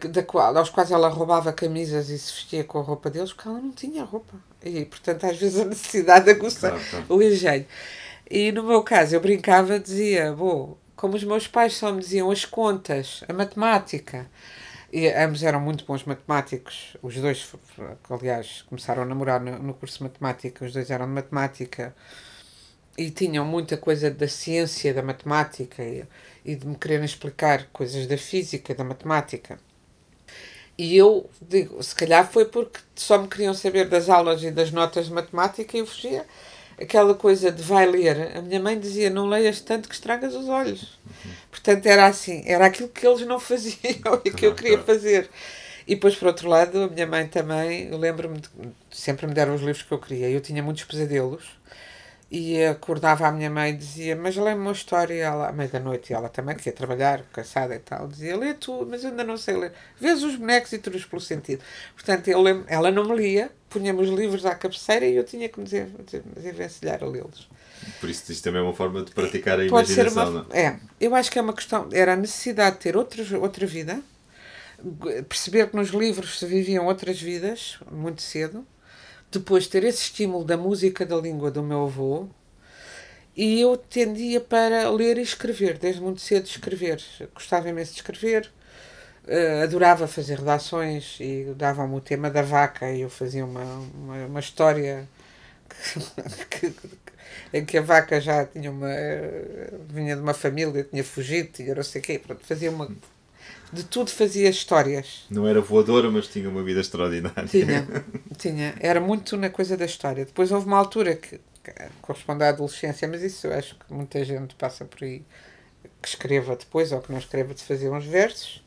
da 0.00 0.22
qual, 0.22 0.56
aos 0.56 0.68
quais 0.68 0.90
ela 0.90 1.08
roubava 1.08 1.52
camisas 1.52 2.10
e 2.10 2.18
se 2.18 2.32
vestia 2.32 2.64
com 2.64 2.78
a 2.78 2.82
roupa 2.82 3.08
deles, 3.08 3.32
porque 3.32 3.48
ela 3.48 3.60
não 3.60 3.72
tinha 3.72 4.04
roupa. 4.04 4.34
E, 4.62 4.84
portanto, 4.84 5.24
às 5.24 5.36
vezes 5.36 5.60
a 5.60 5.64
necessidade 5.64 6.28
aguça 6.30 6.70
claro, 6.70 6.84
claro. 6.90 7.06
o 7.08 7.22
engenho. 7.22 7.66
E 8.28 8.50
no 8.50 8.62
meu 8.62 8.82
caso, 8.82 9.14
eu 9.14 9.20
brincava, 9.20 9.78
dizia, 9.78 10.32
bom, 10.32 10.76
como 10.96 11.14
os 11.14 11.22
meus 11.22 11.46
pais 11.46 11.74
só 11.74 11.92
me 11.92 12.00
diziam 12.00 12.30
as 12.30 12.44
contas, 12.44 13.22
a 13.28 13.32
matemática, 13.32 14.28
e 14.92 15.08
ambos 15.08 15.42
eram 15.42 15.60
muito 15.60 15.84
bons 15.84 16.04
matemáticos. 16.04 16.96
Os 17.02 17.14
dois, 17.16 17.54
aliás, 18.10 18.62
começaram 18.62 19.02
a 19.02 19.06
namorar 19.06 19.40
no, 19.40 19.58
no 19.58 19.74
curso 19.74 19.98
de 19.98 20.04
matemática. 20.04 20.64
Os 20.64 20.72
dois 20.72 20.90
eram 20.90 21.06
de 21.06 21.12
matemática 21.12 21.94
e 22.96 23.10
tinham 23.10 23.44
muita 23.44 23.76
coisa 23.76 24.10
da 24.10 24.26
ciência 24.26 24.94
da 24.94 25.02
matemática 25.02 25.82
e, 25.82 26.04
e 26.44 26.56
de 26.56 26.66
me 26.66 26.76
quererem 26.76 27.04
explicar 27.04 27.66
coisas 27.72 28.06
da 28.06 28.16
física, 28.16 28.74
da 28.74 28.84
matemática. 28.84 29.58
E 30.78 30.96
eu 30.96 31.28
digo, 31.40 31.82
se 31.82 31.94
calhar 31.94 32.30
foi 32.30 32.44
porque 32.46 32.80
só 32.94 33.18
me 33.18 33.28
queriam 33.28 33.54
saber 33.54 33.88
das 33.88 34.08
aulas 34.08 34.42
e 34.42 34.50
das 34.50 34.70
notas 34.70 35.06
de 35.06 35.12
matemática 35.12 35.76
e 35.76 35.80
eu 35.80 35.86
fugia 35.86 36.26
aquela 36.80 37.14
coisa 37.14 37.50
de 37.50 37.62
vai 37.62 37.86
ler. 37.86 38.36
A 38.36 38.42
minha 38.42 38.60
mãe 38.60 38.78
dizia: 38.78 39.10
não 39.10 39.26
leias 39.28 39.60
tanto 39.60 39.88
que 39.88 39.94
estragas 39.94 40.34
os 40.34 40.48
olhos. 40.48 40.98
Uhum. 41.04 41.32
Portanto, 41.50 41.86
era 41.86 42.06
assim, 42.06 42.42
era 42.46 42.66
aquilo 42.66 42.88
que 42.88 43.06
eles 43.06 43.26
não 43.26 43.40
faziam 43.40 44.20
e 44.24 44.30
que 44.30 44.46
eu 44.46 44.54
queria 44.54 44.78
fazer. 44.78 45.28
E 45.86 45.94
depois, 45.94 46.16
por 46.16 46.28
outro 46.28 46.48
lado, 46.48 46.82
a 46.82 46.88
minha 46.88 47.06
mãe 47.06 47.28
também, 47.28 47.90
lembro-me, 47.90 48.40
sempre 48.90 49.26
me 49.26 49.32
deram 49.32 49.54
os 49.54 49.60
livros 49.60 49.82
que 49.82 49.92
eu 49.92 49.98
queria. 49.98 50.28
Eu 50.28 50.40
tinha 50.40 50.62
muitos 50.62 50.84
pesadelos 50.84 51.44
e 52.30 52.64
acordava 52.64 53.28
a 53.28 53.32
minha 53.32 53.48
mãe 53.48 53.70
e 53.70 53.76
dizia: 53.76 54.16
Mas 54.16 54.36
lê-me 54.36 54.60
uma 54.60 54.72
história. 54.72 55.14
E 55.14 55.18
ela, 55.18 55.48
à 55.48 55.52
meia 55.52 55.68
da 55.68 55.78
noite, 55.78 56.12
e 56.12 56.14
ela 56.14 56.28
também 56.28 56.56
queria 56.56 56.72
trabalhar, 56.72 57.22
cansada 57.32 57.74
e 57.74 57.78
tal, 57.78 58.08
dizia: 58.08 58.36
Lê 58.36 58.54
tu, 58.54 58.86
mas 58.88 59.04
eu 59.04 59.10
ainda 59.10 59.22
não 59.22 59.36
sei 59.36 59.56
ler. 59.56 59.72
Vês 60.00 60.22
os 60.22 60.34
bonecos 60.36 60.72
e 60.72 60.78
tudo 60.78 60.98
pelo 61.08 61.20
sentido. 61.20 61.62
Portanto, 61.94 62.28
eu 62.28 62.40
lembro, 62.42 62.64
ela 62.66 62.90
não 62.90 63.04
me 63.04 63.16
lia, 63.16 63.50
punha-me 63.70 64.02
os 64.02 64.08
livros 64.08 64.44
à 64.44 64.54
cabeceira 64.54 65.06
e 65.06 65.14
eu 65.14 65.24
tinha 65.24 65.48
que 65.48 65.60
me 65.60 65.66
desenvencilhar 65.66 67.02
a 67.02 67.06
lê-los. 67.06 67.48
Por 68.00 68.10
isso, 68.10 68.32
isto 68.32 68.42
também 68.42 68.60
é 68.60 68.64
uma 68.64 68.74
forma 68.74 69.04
de 69.04 69.12
praticar 69.12 69.60
a 69.60 69.68
Pode 69.68 69.92
imaginação. 69.92 70.30
Uma, 70.30 70.46
é? 70.50 70.66
é, 70.66 70.80
eu 71.00 71.14
acho 71.14 71.30
que 71.30 71.38
é 71.38 71.42
uma 71.42 71.52
questão. 71.52 71.88
Era 71.92 72.14
a 72.14 72.16
necessidade 72.16 72.76
de 72.76 72.82
ter 72.82 72.96
outros, 72.96 73.30
outra 73.32 73.66
vida, 73.66 74.00
perceber 75.28 75.68
que 75.68 75.76
nos 75.76 75.90
livros 75.90 76.40
se 76.40 76.46
viviam 76.46 76.86
outras 76.86 77.20
vidas 77.20 77.78
muito 77.90 78.20
cedo 78.20 78.66
depois 79.30 79.66
ter 79.66 79.84
esse 79.84 80.02
estímulo 80.02 80.44
da 80.44 80.56
música 80.56 81.04
da 81.04 81.16
língua 81.16 81.50
do 81.50 81.62
meu 81.62 81.84
avô, 81.84 82.28
e 83.36 83.60
eu 83.60 83.76
tendia 83.76 84.40
para 84.40 84.88
ler 84.90 85.18
e 85.18 85.22
escrever, 85.22 85.78
desde 85.78 86.00
muito 86.00 86.20
cedo 86.22 86.46
escrever. 86.46 87.02
Gostava 87.34 87.68
imenso 87.68 87.92
de 87.92 87.98
escrever, 87.98 88.50
uh, 89.26 89.62
adorava 89.62 90.08
fazer 90.08 90.38
redações 90.38 91.18
e 91.20 91.44
davam-me 91.54 91.96
o 91.96 92.00
tema 92.00 92.30
da 92.30 92.42
vaca 92.42 92.90
e 92.90 93.02
eu 93.02 93.10
fazia 93.10 93.44
uma, 93.44 93.62
uma, 93.62 94.26
uma 94.26 94.40
história 94.40 95.06
que, 96.50 96.74
em 97.52 97.64
que 97.64 97.76
a 97.76 97.82
vaca 97.82 98.20
já 98.20 98.46
tinha 98.46 98.70
uma. 98.70 98.88
vinha 99.88 100.16
de 100.16 100.22
uma 100.22 100.34
família, 100.34 100.84
tinha 100.84 101.04
fugido, 101.04 101.50
tinha 101.52 101.74
não 101.74 101.82
sei 101.82 102.00
o 102.00 102.04
quê, 102.04 102.18
pronto, 102.18 102.44
fazia 102.46 102.70
uma 102.70 102.88
de 103.72 103.84
tudo 103.84 104.10
fazia 104.10 104.48
histórias. 104.48 105.24
Não 105.30 105.46
era 105.46 105.60
voadora, 105.60 106.10
mas 106.10 106.28
tinha 106.28 106.48
uma 106.48 106.62
vida 106.62 106.80
extraordinária. 106.80 107.46
Tinha, 107.46 107.86
tinha. 108.38 108.74
Era 108.80 109.00
muito 109.00 109.36
na 109.36 109.50
coisa 109.50 109.76
da 109.76 109.84
história. 109.84 110.24
Depois 110.24 110.52
houve 110.52 110.66
uma 110.66 110.78
altura 110.78 111.16
que, 111.16 111.40
que 111.62 111.72
corresponde 112.00 112.44
à 112.44 112.50
adolescência, 112.50 113.08
mas 113.08 113.22
isso 113.22 113.46
eu 113.46 113.52
acho 113.52 113.76
que 113.76 113.92
muita 113.92 114.24
gente 114.24 114.54
passa 114.54 114.84
por 114.84 115.04
aí 115.04 115.24
que 116.00 116.08
escreva 116.08 116.56
depois 116.56 116.92
ou 116.92 117.00
que 117.00 117.10
não 117.10 117.18
escreva 117.18 117.54
de 117.54 117.62
fazer 117.62 117.90
uns 117.90 118.04
versos. 118.04 118.62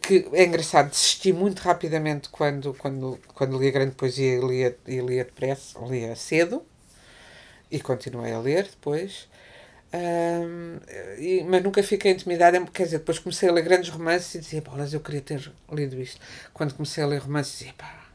Que 0.00 0.28
é 0.32 0.44
engraçado, 0.44 0.90
desisti 0.90 1.32
muito 1.32 1.60
rapidamente 1.60 2.28
quando, 2.28 2.72
quando, 2.74 3.18
quando 3.34 3.58
lia 3.58 3.72
grande 3.72 3.94
poesia 3.94 4.38
e 4.38 4.40
lia, 4.40 4.78
e 4.86 5.00
lia 5.00 5.24
depressa, 5.24 5.78
lia 5.80 6.14
cedo 6.14 6.62
e 7.70 7.80
continuei 7.80 8.32
a 8.32 8.38
ler 8.38 8.64
depois. 8.64 9.28
Um, 9.96 10.78
e, 11.18 11.44
mas 11.44 11.62
nunca 11.62 11.82
fiquei 11.82 12.12
intimidada, 12.12 12.60
quer 12.66 12.84
dizer, 12.84 12.98
depois 12.98 13.18
comecei 13.18 13.48
a 13.48 13.52
ler 13.52 13.62
grandes 13.62 13.88
romances 13.88 14.34
e 14.34 14.40
dizia, 14.40 14.60
bolas, 14.60 14.92
eu 14.92 15.00
queria 15.00 15.22
ter 15.22 15.52
lido 15.72 16.00
isto. 16.00 16.20
Quando 16.52 16.74
comecei 16.74 17.02
a 17.02 17.06
ler 17.06 17.20
romances, 17.20 17.58
dizia, 17.58 17.74
pá, 17.78 18.06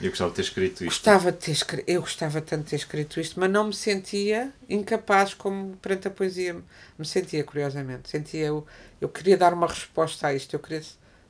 Eu 0.00 0.10
gostava 0.10 0.30
de 0.30 0.36
ter 0.36 0.42
escrito 0.42 0.84
isto. 0.84 0.84
Gostava 0.84 1.30
de 1.32 1.38
ter 1.38 1.52
escrito, 1.52 1.88
eu 1.88 2.00
gostava 2.00 2.40
tanto 2.40 2.64
de 2.64 2.70
ter 2.70 2.76
escrito 2.76 3.20
isto, 3.20 3.38
mas 3.38 3.50
não 3.50 3.68
me 3.68 3.74
sentia 3.74 4.52
incapaz 4.68 5.34
como 5.34 5.76
perante 5.76 6.08
a 6.08 6.10
poesia. 6.10 6.54
Me 6.98 7.04
sentia, 7.04 7.44
curiosamente. 7.44 8.10
Sentia, 8.10 8.46
eu, 8.46 8.66
eu 9.00 9.08
queria 9.08 9.36
dar 9.36 9.52
uma 9.54 9.66
resposta 9.68 10.26
a 10.26 10.34
isto. 10.34 10.54
Eu 10.54 10.60
queria 10.60 10.82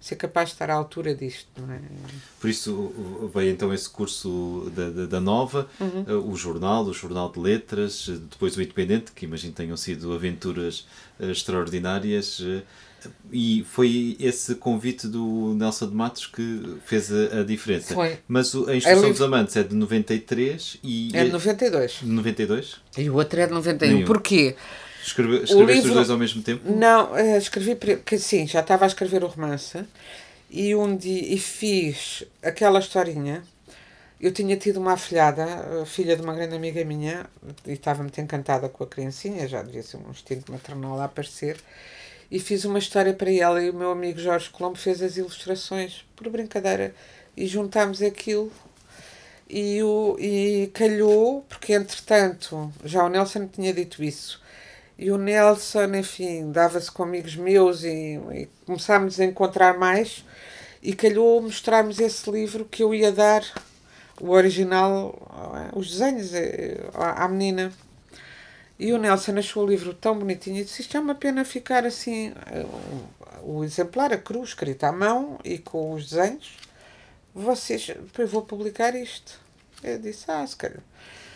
ser 0.02 0.16
capaz 0.16 0.48
de 0.48 0.56
estar 0.56 0.68
à 0.68 0.74
altura 0.74 1.14
disto, 1.14 1.46
não 1.56 1.72
é? 1.72 1.80
Por 2.40 2.50
isso 2.50 3.30
veio 3.32 3.52
então 3.52 3.72
esse 3.72 3.88
curso 3.88 4.70
da, 4.74 4.90
da, 4.90 5.06
da 5.06 5.20
Nova, 5.20 5.68
uhum. 5.78 6.32
o 6.32 6.36
jornal, 6.36 6.84
o 6.84 6.92
Jornal 6.92 7.30
de 7.30 7.38
Letras, 7.38 8.10
depois 8.28 8.56
o 8.56 8.62
Independente, 8.62 9.12
que 9.12 9.24
imagino 9.24 9.54
tenham 9.54 9.76
sido 9.76 10.12
aventuras 10.12 10.88
uh, 11.20 11.30
extraordinárias. 11.30 12.42
E 13.32 13.64
foi 13.68 14.16
esse 14.18 14.56
convite 14.56 15.06
do 15.08 15.54
Nelson 15.54 15.88
de 15.88 15.94
Matos 15.94 16.26
que 16.26 16.76
fez 16.84 17.12
a, 17.12 17.40
a 17.40 17.44
diferença. 17.44 17.94
Foi. 17.94 18.18
Mas 18.26 18.54
a 18.54 18.76
Instrução 18.76 19.06
é 19.06 19.12
dos 19.12 19.22
Amantes 19.22 19.56
é 19.56 19.62
de 19.62 19.74
93 19.74 20.78
e. 20.82 21.10
É 21.12 21.24
de 21.24 21.30
92. 21.30 21.92
De 22.00 22.06
92? 22.06 22.76
E 22.98 23.08
o 23.08 23.14
outro 23.14 23.40
é 23.40 23.46
de 23.46 23.52
91. 23.52 23.92
Nenhum. 23.92 24.06
Porquê? 24.06 24.56
Escreve, 25.02 25.42
escreveste 25.42 25.74
livro... 25.74 25.88
os 25.88 25.94
dois 25.94 26.10
ao 26.10 26.18
mesmo 26.18 26.42
tempo? 26.42 26.70
Não, 26.70 27.16
eh, 27.16 27.36
escrevi, 27.36 27.74
porque 27.74 28.18
sim, 28.18 28.46
já 28.46 28.60
estava 28.60 28.84
a 28.84 28.88
escrever 28.88 29.24
o 29.24 29.26
romance 29.26 29.84
e 30.50 30.74
um 30.74 30.96
dia 30.96 31.34
e 31.34 31.38
fiz 31.38 32.24
aquela 32.42 32.78
historinha. 32.78 33.42
Eu 34.20 34.30
tinha 34.32 34.56
tido 34.56 34.76
uma 34.76 34.92
afilhada, 34.92 35.44
filha 35.84 36.14
de 36.14 36.22
uma 36.22 36.32
grande 36.32 36.54
amiga 36.54 36.84
minha, 36.84 37.26
e 37.66 37.72
estava 37.72 38.04
muito 38.04 38.20
encantada 38.20 38.68
com 38.68 38.84
a 38.84 38.86
criancinha, 38.86 39.48
já 39.48 39.62
devia 39.62 39.82
ser 39.82 39.96
um 39.96 40.10
instinto 40.10 40.52
maternal 40.52 41.00
a 41.00 41.06
aparecer, 41.06 41.56
e 42.30 42.38
fiz 42.38 42.64
uma 42.64 42.78
história 42.78 43.12
para 43.12 43.32
ela 43.32 43.62
e 43.62 43.68
o 43.68 43.74
meu 43.74 43.90
amigo 43.90 44.18
Jorge 44.18 44.48
Colombo 44.48 44.78
fez 44.78 45.02
as 45.02 45.16
ilustrações 45.16 46.04
por 46.16 46.30
brincadeira 46.30 46.94
e 47.36 47.46
juntámos 47.46 48.00
aquilo 48.00 48.50
e, 49.48 49.82
o, 49.82 50.16
e 50.18 50.70
calhou, 50.72 51.44
porque 51.48 51.74
entretanto 51.74 52.72
já 52.84 53.04
o 53.04 53.10
Nelson 53.10 53.46
tinha 53.46 53.72
dito 53.74 54.02
isso, 54.02 54.41
e 55.02 55.10
o 55.10 55.18
Nelson, 55.18 55.96
enfim, 55.96 56.52
dava-se 56.52 56.88
com 56.88 57.02
amigos 57.02 57.34
meus 57.34 57.82
e, 57.82 58.20
e 58.32 58.48
começámos 58.64 59.18
a 59.18 59.24
encontrar 59.24 59.76
mais. 59.76 60.24
E 60.80 60.92
calhou 60.94 61.42
mostrarmos 61.42 61.98
esse 61.98 62.30
livro 62.30 62.64
que 62.64 62.84
eu 62.84 62.94
ia 62.94 63.10
dar, 63.10 63.42
o 64.20 64.30
original, 64.30 65.16
eh, 65.56 65.76
os 65.76 65.90
desenhos 65.90 66.32
eh, 66.34 66.78
à 66.92 67.26
menina. 67.26 67.72
E 68.78 68.92
o 68.92 68.98
Nelson 68.98 69.38
achou 69.38 69.64
o 69.64 69.66
livro 69.66 69.92
tão 69.92 70.16
bonitinho 70.16 70.58
e 70.58 70.64
disse: 70.64 70.82
Isto 70.82 70.96
é 70.96 71.00
uma 71.00 71.16
pena 71.16 71.44
ficar 71.44 71.84
assim, 71.84 72.32
eh, 72.46 72.66
o 73.42 73.64
exemplar, 73.64 74.12
a 74.12 74.18
cruz, 74.18 74.50
escrita 74.50 74.88
à 74.88 74.92
mão 74.92 75.38
e 75.44 75.58
com 75.58 75.94
os 75.94 76.10
desenhos. 76.10 76.56
Vocês, 77.34 77.88
eu 78.18 78.28
vou 78.28 78.42
publicar 78.42 78.94
isto. 78.94 79.40
Eu 79.82 79.98
disse: 79.98 80.30
Ah, 80.30 80.46
se 80.46 80.56
calhar. 80.56 80.82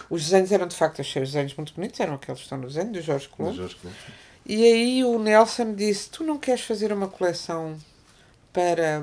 Os 0.09 0.25
desenhos 0.25 0.53
eram 0.53 0.67
de 0.67 0.77
facto, 0.77 1.01
achei 1.01 1.23
os 1.23 1.31
desenhos 1.31 1.55
muito 1.55 1.75
bonitos, 1.75 1.99
eram 1.99 2.15
aqueles 2.15 2.41
que 2.41 2.45
estão 2.45 2.59
no 2.59 2.69
desenho 2.69 2.93
do 2.93 3.01
Jorge 3.01 3.29
Colombo. 3.29 3.57
Jorge 3.57 3.77
Colombo. 3.77 3.99
E 4.45 4.65
aí 4.65 5.05
o 5.05 5.19
Nelson 5.19 5.75
disse: 5.75 6.09
Tu 6.11 6.23
não 6.23 6.39
queres 6.39 6.61
fazer 6.61 6.93
uma 6.93 7.09
coleção 7.09 7.77
para, 8.53 9.03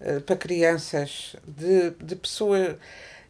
eh, 0.00 0.20
para 0.20 0.36
crianças 0.36 1.34
de, 1.46 1.90
de 1.90 2.14
pessoas. 2.14 2.76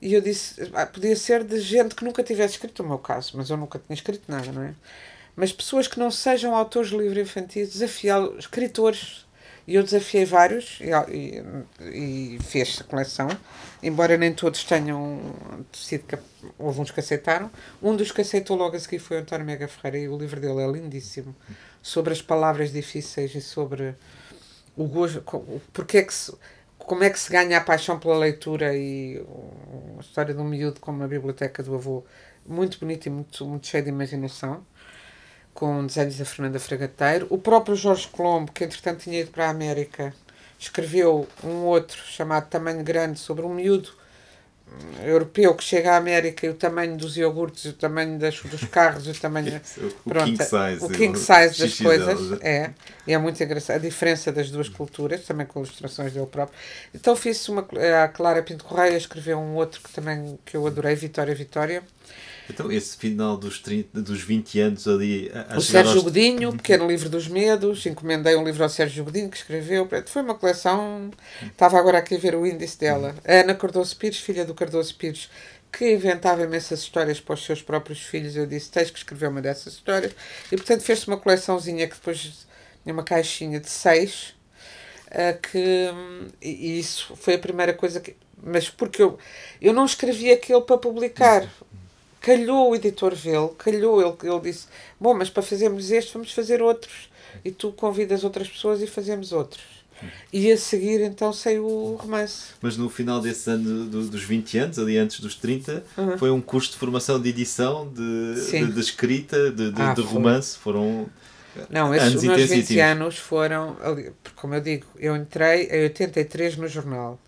E 0.00 0.12
eu 0.12 0.20
disse: 0.20 0.70
ah, 0.74 0.84
Podia 0.84 1.16
ser 1.16 1.42
de 1.42 1.58
gente 1.60 1.94
que 1.94 2.04
nunca 2.04 2.22
tivesse 2.22 2.54
escrito, 2.54 2.82
o 2.82 2.86
meu 2.86 2.98
caso, 2.98 3.32
mas 3.34 3.48
eu 3.48 3.56
nunca 3.56 3.78
tinha 3.78 3.94
escrito 3.94 4.30
nada, 4.30 4.52
não 4.52 4.62
é? 4.62 4.74
Mas 5.34 5.52
pessoas 5.52 5.88
que 5.88 5.98
não 5.98 6.10
sejam 6.10 6.54
autores 6.54 6.90
de 6.90 6.96
livro 6.96 7.20
infantis, 7.20 7.70
desafiar 7.72 8.22
escritores 8.38 9.25
e 9.66 9.74
eu 9.74 9.82
desafiei 9.82 10.24
vários 10.24 10.78
e, 10.80 10.90
e, 11.12 12.36
e 12.36 12.38
fez 12.40 12.78
a 12.80 12.84
coleção, 12.84 13.28
embora 13.82 14.16
nem 14.16 14.32
todos 14.32 14.62
tenham 14.62 15.20
sido. 15.72 16.18
Houve 16.56 16.80
uns 16.80 16.92
que 16.92 17.00
aceitaram. 17.00 17.50
Um 17.82 17.96
dos 17.96 18.12
que 18.12 18.20
aceitou 18.20 18.56
logo 18.56 18.76
a 18.76 18.80
seguir 18.80 19.00
foi 19.00 19.16
o 19.16 19.20
António 19.20 19.44
Mega 19.44 19.66
Ferreira 19.66 19.98
e 19.98 20.08
o 20.08 20.16
livro 20.16 20.40
dele 20.40 20.60
é 20.60 20.70
lindíssimo. 20.70 21.34
Sobre 21.82 22.12
as 22.12 22.22
palavras 22.22 22.72
difíceis 22.72 23.34
e 23.34 23.40
sobre 23.40 23.96
o 24.76 24.84
gosto. 24.84 25.22
Porque 25.72 25.98
é 25.98 26.02
que 26.02 26.14
se, 26.14 26.32
como 26.78 27.02
é 27.02 27.10
que 27.10 27.18
se 27.18 27.30
ganha 27.30 27.58
a 27.58 27.60
paixão 27.60 27.98
pela 27.98 28.16
leitura 28.16 28.76
e 28.76 29.20
a 29.96 30.00
história 30.00 30.32
de 30.32 30.40
um 30.40 30.44
miúdo 30.44 30.78
como 30.80 31.02
a 31.02 31.08
biblioteca 31.08 31.62
do 31.62 31.74
avô. 31.74 32.04
Muito 32.46 32.78
bonito 32.78 33.06
e 33.06 33.10
muito, 33.10 33.44
muito 33.44 33.66
cheio 33.66 33.82
de 33.82 33.90
imaginação 33.90 34.64
com 35.56 35.86
desenhos 35.86 36.18
da 36.18 36.24
Fernanda 36.24 36.60
Fragateiro. 36.60 37.26
O 37.30 37.38
próprio 37.38 37.74
Jorge 37.74 38.06
Colombo, 38.08 38.52
que 38.52 38.62
entretanto 38.62 39.00
tinha 39.00 39.20
ido 39.20 39.30
para 39.30 39.46
a 39.46 39.50
América, 39.50 40.14
escreveu 40.58 41.26
um 41.42 41.64
outro 41.64 41.98
chamado 42.04 42.48
Tamanho 42.48 42.84
Grande 42.84 43.18
sobre 43.18 43.44
um 43.44 43.54
miúdo 43.54 43.88
hum, 44.68 45.02
europeu 45.02 45.54
que 45.54 45.64
chega 45.64 45.92
à 45.92 45.96
América 45.96 46.46
e 46.46 46.50
o 46.50 46.54
tamanho 46.54 46.96
dos 46.98 47.16
iogurtes, 47.16 47.64
o 47.64 47.72
tamanho 47.72 48.18
das, 48.18 48.38
dos 48.42 48.64
carros, 48.64 49.06
o 49.06 49.14
tamanho. 49.18 49.58
o 50.04 50.10
pronto, 50.10 50.26
king 50.26 50.44
size. 50.44 50.84
O 50.84 50.88
king 50.90 51.18
size 51.18 51.58
das 51.58 51.78
coisas. 51.78 52.38
É. 52.42 52.70
E 53.06 53.14
é 53.14 53.18
muito 53.18 53.42
engraçado. 53.42 53.76
A 53.76 53.80
diferença 53.80 54.30
das 54.30 54.50
duas 54.50 54.68
culturas, 54.68 55.24
também 55.24 55.46
com 55.46 55.60
ilustrações 55.60 56.12
dele 56.12 56.26
próprio. 56.26 56.56
Então 56.94 57.16
fiz 57.16 57.48
uma. 57.48 57.66
A 58.04 58.08
Clara 58.08 58.42
Pinto 58.42 58.64
Correia 58.64 58.96
escreveu 58.96 59.38
um 59.38 59.54
outro 59.54 59.80
que 59.80 59.90
também 59.90 60.38
que 60.44 60.54
eu 60.54 60.66
adorei, 60.66 60.94
Vitória 60.94 61.34
Vitória 61.34 61.82
então, 62.48 62.70
esse 62.70 62.96
final 62.96 63.36
dos, 63.36 63.58
30, 63.58 64.00
dos 64.00 64.22
20 64.22 64.60
anos 64.60 64.88
ali. 64.88 65.30
A, 65.48 65.58
o 65.58 65.60
Sérgio 65.60 65.94
aos... 65.94 66.04
Godinho, 66.04 66.52
Pequeno 66.56 66.86
Livro 66.86 67.08
dos 67.08 67.26
Medos, 67.26 67.84
encomendei 67.86 68.36
um 68.36 68.44
livro 68.44 68.62
ao 68.62 68.68
Sérgio 68.68 69.04
Godinho 69.04 69.28
que 69.28 69.36
escreveu. 69.36 69.88
Foi 70.06 70.22
uma 70.22 70.34
coleção. 70.34 71.10
Estava 71.42 71.78
agora 71.78 71.98
aqui 71.98 72.14
a 72.14 72.18
ver 72.18 72.34
o 72.34 72.46
índice 72.46 72.78
dela. 72.78 73.14
A 73.24 73.32
Ana 73.40 73.54
Cardoso 73.54 73.96
Pires, 73.96 74.18
filha 74.18 74.44
do 74.44 74.54
Cardoso 74.54 74.94
Pires, 74.94 75.28
que 75.72 75.92
inventava 75.92 76.42
imensas 76.42 76.80
histórias 76.80 77.20
para 77.20 77.34
os 77.34 77.44
seus 77.44 77.62
próprios 77.62 78.00
filhos. 78.00 78.36
Eu 78.36 78.46
disse: 78.46 78.70
tens 78.70 78.90
que 78.90 78.98
escrever 78.98 79.28
uma 79.28 79.42
dessas 79.42 79.74
histórias. 79.74 80.12
E 80.50 80.56
portanto 80.56 80.82
fez-se 80.82 81.08
uma 81.08 81.16
coleçãozinha 81.16 81.86
que 81.88 81.94
depois 81.94 82.46
tinha 82.82 82.92
uma 82.92 83.02
caixinha 83.02 83.58
de 83.58 83.68
seis. 83.68 84.34
Uh, 85.06 85.40
que 85.40 85.88
e 86.42 86.80
isso 86.80 87.14
foi 87.14 87.34
a 87.34 87.38
primeira 87.38 87.72
coisa 87.72 88.00
que 88.00 88.16
mas 88.42 88.68
porque 88.68 89.02
eu, 89.02 89.18
eu 89.60 89.72
não 89.72 89.84
escrevi 89.84 90.30
aquilo 90.30 90.62
para 90.62 90.76
publicar 90.76 91.48
calhou 92.26 92.72
o 92.72 92.74
editor 92.74 93.14
vê-lo, 93.14 93.50
calhou 93.50 94.02
ele, 94.02 94.16
ele 94.24 94.40
disse, 94.40 94.66
bom, 95.00 95.14
mas 95.14 95.30
para 95.30 95.44
fazermos 95.44 95.92
este 95.92 96.12
vamos 96.12 96.32
fazer 96.32 96.60
outros. 96.60 97.08
E 97.44 97.52
tu 97.52 97.70
convidas 97.70 98.24
outras 98.24 98.48
pessoas 98.48 98.82
e 98.82 98.86
fazemos 98.88 99.30
outros. 99.30 99.62
E 100.32 100.50
a 100.50 100.58
seguir 100.58 101.00
então 101.02 101.32
saiu 101.32 101.64
o 101.64 101.94
romance. 101.94 102.48
Mas 102.60 102.76
no 102.76 102.90
final 102.90 103.20
desse 103.20 103.48
ano 103.48 103.84
do, 103.86 104.08
dos 104.08 104.22
20 104.24 104.58
anos, 104.58 104.78
ali 104.78 104.98
antes 104.98 105.20
dos 105.20 105.36
30, 105.36 105.84
uhum. 105.96 106.18
foi 106.18 106.30
um 106.32 106.40
curso 106.40 106.72
de 106.72 106.78
formação 106.78 107.20
de 107.20 107.28
edição, 107.28 107.88
de, 107.88 108.50
de, 108.50 108.72
de, 108.72 108.80
escrita, 108.80 109.50
de, 109.52 109.70
de, 109.70 109.80
ah, 109.80 109.94
de 109.94 110.02
romance. 110.02 110.58
Foram 110.58 111.08
não, 111.70 111.94
esses 111.94 112.08
anos 112.08 112.24
meus 112.24 112.50
20 112.50 112.80
anos 112.80 113.18
foram, 113.18 113.76
como 114.34 114.54
eu 114.54 114.60
digo, 114.60 114.86
eu 114.98 115.16
entrei 115.16 115.68
em 115.70 115.84
83 115.84 116.56
no 116.56 116.68
jornal. 116.68 117.18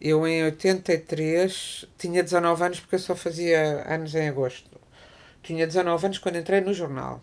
Eu 0.00 0.26
em 0.26 0.42
83 0.44 1.84
tinha 1.98 2.22
19 2.22 2.64
anos 2.64 2.80
porque 2.80 2.94
eu 2.94 2.98
só 2.98 3.14
fazia 3.14 3.84
anos 3.86 4.14
em 4.14 4.28
agosto. 4.28 4.70
Tinha 5.42 5.66
19 5.66 6.06
anos 6.06 6.18
quando 6.18 6.38
entrei 6.38 6.60
no 6.62 6.72
jornal. 6.72 7.20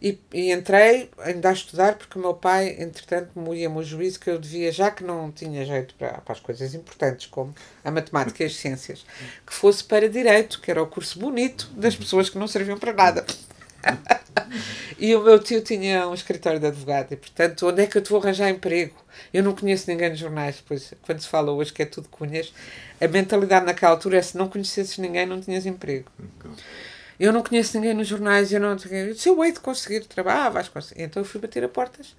E, 0.00 0.18
e 0.32 0.52
entrei 0.52 1.10
ainda 1.18 1.50
a 1.50 1.52
estudar 1.52 1.96
porque 1.96 2.16
o 2.18 2.22
meu 2.22 2.32
pai, 2.32 2.76
entretanto, 2.78 3.32
moía-me 3.34 3.78
o 3.78 3.82
juízo 3.82 4.20
que 4.20 4.30
eu 4.30 4.38
devia, 4.38 4.70
já 4.70 4.92
que 4.92 5.02
não 5.02 5.30
tinha 5.32 5.66
jeito 5.66 5.94
para, 5.96 6.18
para 6.18 6.32
as 6.32 6.40
coisas 6.40 6.72
importantes 6.72 7.26
como 7.26 7.52
a 7.84 7.90
matemática 7.90 8.44
e 8.44 8.46
as 8.46 8.54
ciências, 8.54 9.04
que 9.44 9.52
fosse 9.52 9.82
para 9.82 10.08
direito, 10.08 10.60
que 10.60 10.70
era 10.70 10.80
o 10.80 10.86
curso 10.86 11.18
bonito 11.18 11.68
das 11.74 11.96
pessoas 11.96 12.30
que 12.30 12.38
não 12.38 12.46
serviam 12.46 12.78
para 12.78 12.92
nada. 12.92 13.26
e 14.98 15.14
o 15.14 15.22
meu 15.22 15.38
tio 15.38 15.60
tinha 15.62 16.08
um 16.08 16.14
escritório 16.14 16.60
de 16.60 16.66
advogado 16.66 17.12
e, 17.12 17.16
portanto, 17.16 17.68
onde 17.68 17.82
é 17.82 17.86
que 17.86 17.98
eu 17.98 18.02
te 18.02 18.10
vou 18.10 18.20
arranjar 18.20 18.48
emprego? 18.48 18.94
Eu 19.32 19.42
não 19.42 19.54
conheço 19.54 19.90
ninguém 19.90 20.10
nos 20.10 20.18
jornais, 20.18 20.62
pois 20.66 20.94
quando 21.02 21.20
se 21.20 21.28
fala 21.28 21.52
hoje 21.52 21.72
que 21.72 21.82
é 21.82 21.86
tudo 21.86 22.08
cunhas, 22.08 22.52
a 23.00 23.08
mentalidade 23.08 23.66
naquela 23.66 23.92
altura 23.92 24.18
é 24.18 24.22
se 24.22 24.36
não 24.36 24.48
conhecesses 24.48 24.98
ninguém, 24.98 25.26
não 25.26 25.40
tinhas 25.40 25.66
emprego. 25.66 26.10
Eu 27.18 27.32
não 27.32 27.42
conheço 27.42 27.76
ninguém 27.76 27.94
nos 27.94 28.06
jornais, 28.06 28.52
eu 28.52 28.60
não 28.60 28.78
se 28.78 29.28
eu 29.28 29.44
hei 29.44 29.52
de 29.52 29.60
conseguir 29.60 30.04
trabalho, 30.04 30.40
ah, 30.40 30.48
vais 30.50 30.68
conseguir. 30.68 31.02
Então 31.02 31.20
eu 31.20 31.26
fui 31.26 31.40
bater 31.40 31.64
a 31.64 31.68
portas 31.68 32.14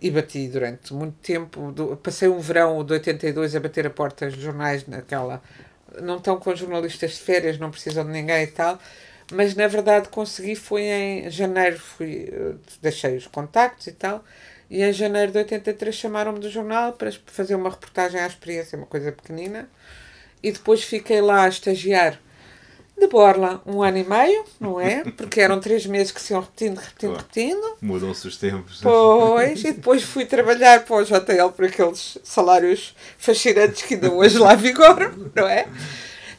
e 0.00 0.10
bati 0.10 0.46
durante 0.48 0.94
muito 0.94 1.16
tempo. 1.20 1.72
Do, 1.72 1.96
passei 1.96 2.28
um 2.28 2.38
verão 2.38 2.84
de 2.84 2.92
82 2.92 3.56
a 3.56 3.60
bater 3.60 3.86
a 3.86 3.90
portas 3.90 4.34
dos 4.34 4.42
jornais 4.42 4.86
naquela. 4.86 5.42
Não 6.00 6.18
estão 6.18 6.38
com 6.38 6.54
jornalistas 6.54 7.12
de 7.12 7.20
férias, 7.20 7.58
não 7.58 7.70
precisam 7.70 8.04
de 8.04 8.12
ninguém 8.12 8.44
e 8.44 8.46
tal 8.48 8.78
mas 9.32 9.54
na 9.54 9.66
verdade 9.66 10.08
consegui 10.08 10.54
foi 10.54 10.82
em 10.82 11.30
janeiro 11.30 11.78
fui 11.78 12.28
eh, 12.32 12.54
deixei 12.80 13.16
os 13.16 13.26
contactos 13.26 13.86
e 13.86 13.92
tal 13.92 14.24
e 14.70 14.82
em 14.82 14.92
janeiro 14.92 15.32
de 15.32 15.38
83 15.38 15.94
chamaram-me 15.94 16.38
do 16.40 16.50
jornal 16.50 16.92
para 16.92 17.10
fazer 17.26 17.54
uma 17.54 17.70
reportagem 17.70 18.20
à 18.20 18.26
experiência 18.26 18.76
uma 18.76 18.86
coisa 18.86 19.10
pequenina 19.12 19.68
e 20.42 20.52
depois 20.52 20.82
fiquei 20.84 21.20
lá 21.20 21.44
a 21.44 21.48
estagiar 21.48 22.20
De 22.98 23.08
borla, 23.08 23.60
um 23.66 23.82
ano 23.82 23.98
e 23.98 24.04
meio, 24.04 24.42
não 24.58 24.80
é? 24.80 25.04
Porque 25.04 25.38
eram 25.40 25.60
três 25.60 25.84
meses 25.84 26.10
que 26.10 26.18
se 26.20 26.32
iam 26.32 26.40
repetindo, 26.40 26.78
repetindo, 26.78 27.10
Claro. 27.10 27.26
repetindo. 27.28 27.76
Mudam-se 27.82 28.26
os 28.26 28.36
tempos. 28.38 28.80
Pois, 28.82 29.60
e 29.64 29.72
depois 29.72 30.02
fui 30.02 30.24
trabalhar 30.24 30.82
para 30.82 30.96
o 30.96 31.04
JL 31.04 31.50
por 31.54 31.66
aqueles 31.66 32.16
salários 32.24 32.96
fascinantes 33.18 33.82
que 33.82 33.94
ainda 33.94 34.10
hoje 34.10 34.38
lá 34.38 34.54
vigoram, 34.54 35.12
não 35.34 35.46
é? 35.46 35.66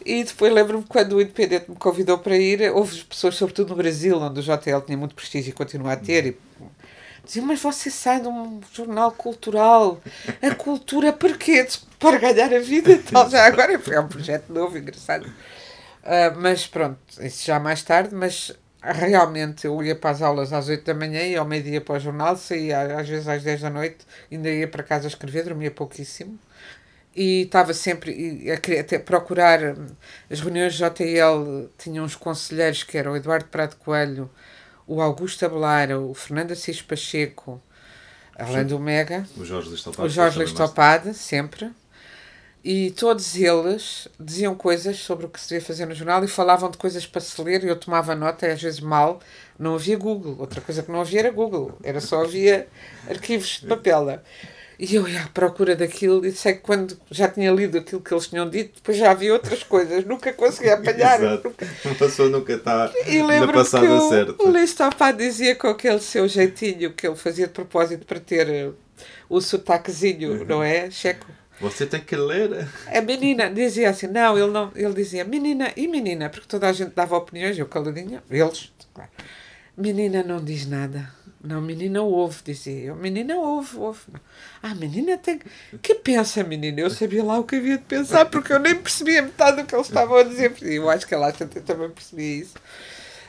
E 0.09 0.23
depois 0.23 0.53
lembro-me 0.53 0.85
quando 0.85 1.17
o 1.17 1.21
Independente 1.21 1.69
me 1.69 1.75
convidou 1.75 2.17
para 2.17 2.37
ir, 2.37 2.71
houve 2.71 3.03
pessoas, 3.03 3.35
sobretudo 3.35 3.71
no 3.71 3.75
Brasil, 3.75 4.17
onde 4.17 4.39
o 4.39 4.43
JL 4.43 4.79
tinha 4.85 4.97
muito 4.97 5.13
prestígio 5.13 5.49
e 5.49 5.53
continua 5.53 5.91
a 5.91 5.97
ter, 5.97 6.25
e 6.27 6.37
diziam, 7.25 7.45
mas 7.45 7.59
você 7.59 7.91
sai 7.91 8.21
de 8.21 8.27
um 8.29 8.61
jornal 8.71 9.11
cultural, 9.11 10.01
a 10.41 10.55
cultura 10.55 11.11
porquê? 11.11 11.67
Para 11.99 12.17
ganhar 12.19 12.53
a 12.53 12.59
vida 12.59 12.93
e 12.93 12.99
tal, 12.99 13.29
já 13.29 13.45
agora 13.45 13.73
é 13.73 13.99
um 13.99 14.07
projeto 14.07 14.49
novo, 14.49 14.77
engraçado. 14.77 15.29
Ah, 16.05 16.33
mas 16.37 16.65
pronto, 16.65 16.97
isso 17.19 17.45
já 17.45 17.59
mais 17.59 17.83
tarde, 17.83 18.15
mas 18.15 18.53
realmente 18.81 19.67
eu 19.67 19.83
ia 19.83 19.93
para 19.93 20.11
as 20.11 20.21
aulas 20.21 20.53
às 20.53 20.69
8 20.69 20.85
da 20.85 20.93
manhã 20.93 21.21
e 21.23 21.35
ao 21.35 21.43
meio-dia 21.43 21.81
para 21.81 21.97
o 21.97 21.99
jornal, 21.99 22.37
saía 22.37 22.97
às 22.97 23.09
vezes 23.09 23.27
às 23.27 23.43
10 23.43 23.59
da 23.59 23.69
noite, 23.69 23.97
ainda 24.31 24.49
ia 24.49 24.69
para 24.69 24.83
casa 24.83 25.05
escrever, 25.05 25.43
dormia 25.43 25.69
pouquíssimo. 25.69 26.39
E 27.19 27.41
estava 27.41 27.73
sempre 27.73 28.51
a 28.51 28.57
querer 28.57 28.81
até 28.81 28.99
procurar 28.99 29.59
hum, 29.75 29.87
as 30.29 30.39
reuniões 30.39 30.75
de 30.75 30.83
JL, 30.83 31.67
tinham 31.75 32.05
uns 32.05 32.15
conselheiros 32.15 32.83
que 32.83 32.95
eram 32.95 33.13
o 33.13 33.17
Eduardo 33.17 33.45
Prado 33.45 33.75
Coelho, 33.77 34.29
o 34.85 35.01
Augusto 35.01 35.43
Abelara, 35.43 35.99
o 35.99 36.13
Fernando 36.13 36.51
Assis 36.51 36.79
Pacheco, 36.79 37.59
além 38.37 38.65
do 38.67 38.79
Mega, 38.79 39.25
O 39.35 39.43
Jorge 39.43 39.67
Listopado. 39.71 40.07
o 40.07 40.09
Jorge 40.11 40.37
Listopade, 40.37 41.13
sempre. 41.15 41.71
E 42.63 42.91
todos 42.91 43.35
eles 43.35 44.07
diziam 44.19 44.53
coisas 44.53 44.97
sobre 44.97 45.25
o 45.25 45.29
que 45.29 45.39
se 45.39 45.49
devia 45.49 45.65
fazer 45.65 45.85
no 45.85 45.95
jornal 45.95 46.23
e 46.23 46.27
falavam 46.27 46.69
de 46.69 46.77
coisas 46.77 47.07
para 47.07 47.21
se 47.21 47.41
ler 47.41 47.63
e 47.63 47.67
eu 47.67 47.75
tomava 47.77 48.13
nota, 48.13 48.45
e 48.45 48.51
às 48.51 48.61
vezes 48.61 48.79
mal. 48.79 49.21
Não 49.57 49.75
havia 49.75 49.97
Google. 49.97 50.35
Outra 50.37 50.61
coisa 50.61 50.83
que 50.83 50.91
não 50.91 51.01
havia 51.01 51.19
era 51.21 51.31
Google. 51.31 51.77
Era 51.83 51.99
só 51.99 52.23
havia 52.23 52.67
arquivos 53.09 53.61
de 53.61 53.67
papel. 53.67 54.19
E 54.79 54.93
eu 54.93 55.07
ia 55.07 55.23
à 55.23 55.27
procura 55.27 55.75
daquilo 55.75 56.23
e 56.25 56.31
sei 56.31 56.53
que 56.53 56.59
quando 56.59 56.99
já 57.09 57.27
tinha 57.27 57.51
lido 57.51 57.79
aquilo 57.79 57.99
que 57.99 58.13
eles 58.13 58.27
tinham 58.27 58.47
dito, 58.47 58.75
depois 58.75 58.97
já 58.97 59.09
havia 59.11 59.33
outras 59.33 59.63
coisas. 59.63 60.05
Nunca 60.05 60.31
conseguia 60.33 60.75
apanhar. 60.75 61.17
Exato. 61.19 61.55
Uma 61.83 61.95
pessoa 61.95 62.29
nunca 62.29 62.53
está 62.53 62.91
E 63.07 63.23
na 63.23 63.47
que 63.47 63.53
passada 63.53 63.91
o, 63.95 64.09
certa. 64.09 64.43
o 64.43 64.51
Listopado 64.51 65.17
dizia 65.17 65.55
com 65.55 65.67
aquele 65.67 65.99
seu 65.99 66.27
jeitinho 66.27 66.93
que 66.93 67.07
ele 67.07 67.15
fazia 67.15 67.47
de 67.47 67.53
propósito 67.53 68.05
para 68.05 68.19
ter 68.19 68.47
eh, 68.49 68.71
o 69.27 69.41
sotaquezinho, 69.41 70.45
não 70.45 70.61
é? 70.61 70.91
Checo. 70.91 71.25
Você 71.59 71.87
tem 71.87 72.01
que 72.01 72.15
ler. 72.15 72.67
A 72.85 73.01
menina 73.01 73.49
dizia 73.49 73.89
assim, 73.89 74.07
não, 74.07 74.37
ele 74.37 74.51
não, 74.51 74.71
ele 74.75 74.93
dizia 74.93 75.25
menina 75.25 75.73
e 75.75 75.87
menina, 75.87 76.29
porque 76.29 76.47
toda 76.47 76.67
a 76.69 76.73
gente 76.73 76.93
dava 76.93 77.17
opiniões, 77.17 77.57
eu 77.57 77.65
caladinha, 77.65 78.23
eles, 78.29 78.71
claro. 78.93 79.09
Menina 79.75 80.23
não 80.23 80.43
diz 80.43 80.67
nada. 80.67 81.11
Não, 81.47 81.61
menina 81.61 82.01
ouve, 82.01 82.41
dizia 82.43 82.87
eu. 82.87 82.95
Menina 82.97 83.37
ouve, 83.37 83.77
ouve. 83.77 84.01
Ah, 84.61 84.75
menina 84.75 85.17
tem. 85.17 85.39
que 85.81 85.95
pensa, 85.95 86.43
menina? 86.43 86.81
Eu 86.81 86.89
sabia 86.89 87.23
lá 87.23 87.39
o 87.39 87.45
que 87.45 87.55
havia 87.55 87.77
de 87.77 87.85
pensar, 87.85 88.25
porque 88.25 88.51
eu 88.51 88.59
nem 88.59 88.75
percebia 88.75 89.21
metade 89.21 89.61
do 89.61 89.65
que 89.65 89.73
eles 89.73 89.87
estavam 89.87 90.17
a 90.17 90.23
dizer. 90.23 90.53
Eu 90.61 90.89
acho 90.89 91.07
que 91.07 91.13
ela 91.13 91.33
eu 91.39 91.63
também 91.63 91.89
percebia 91.89 92.41
isso. 92.41 92.55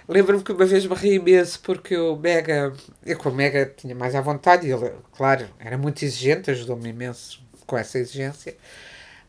Lembro-me 0.09 0.43
que 0.43 0.51
uma 0.51 0.66
vez 0.66 0.85
me 0.85 0.95
ri 0.97 1.14
imenso 1.14 1.61
porque 1.61 1.97
o 1.97 2.16
Mega, 2.16 2.73
eu 3.07 3.16
com 3.16 3.29
o 3.29 3.35
Mega 3.35 3.73
tinha 3.77 3.95
mais 3.95 4.16
à 4.16 4.21
vontade 4.21 4.66
e 4.66 4.73
ele, 4.73 4.91
claro, 5.12 5.49
era 5.61 5.79
muito 5.79 6.03
exigente, 6.05 6.51
ajudou-me 6.51 6.89
imenso 6.89 7.41
com 7.66 7.79
essa 7.79 7.99
exigência, 7.99 8.57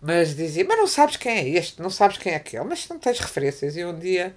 mas 0.02 0.36
dizia, 0.36 0.66
mas 0.66 0.78
não 0.78 0.88
sabes 0.88 1.18
quem 1.18 1.32
é 1.34 1.50
este, 1.50 1.80
não 1.82 1.92
sabes 1.92 2.18
quem 2.18 2.32
é 2.32 2.38
aquele, 2.38 2.64
mas 2.64 2.88
não 2.90 2.98
tens 2.98 3.20
referências. 3.20 3.76
E 3.78 3.86
um 3.86 4.00
dia, 4.00 4.34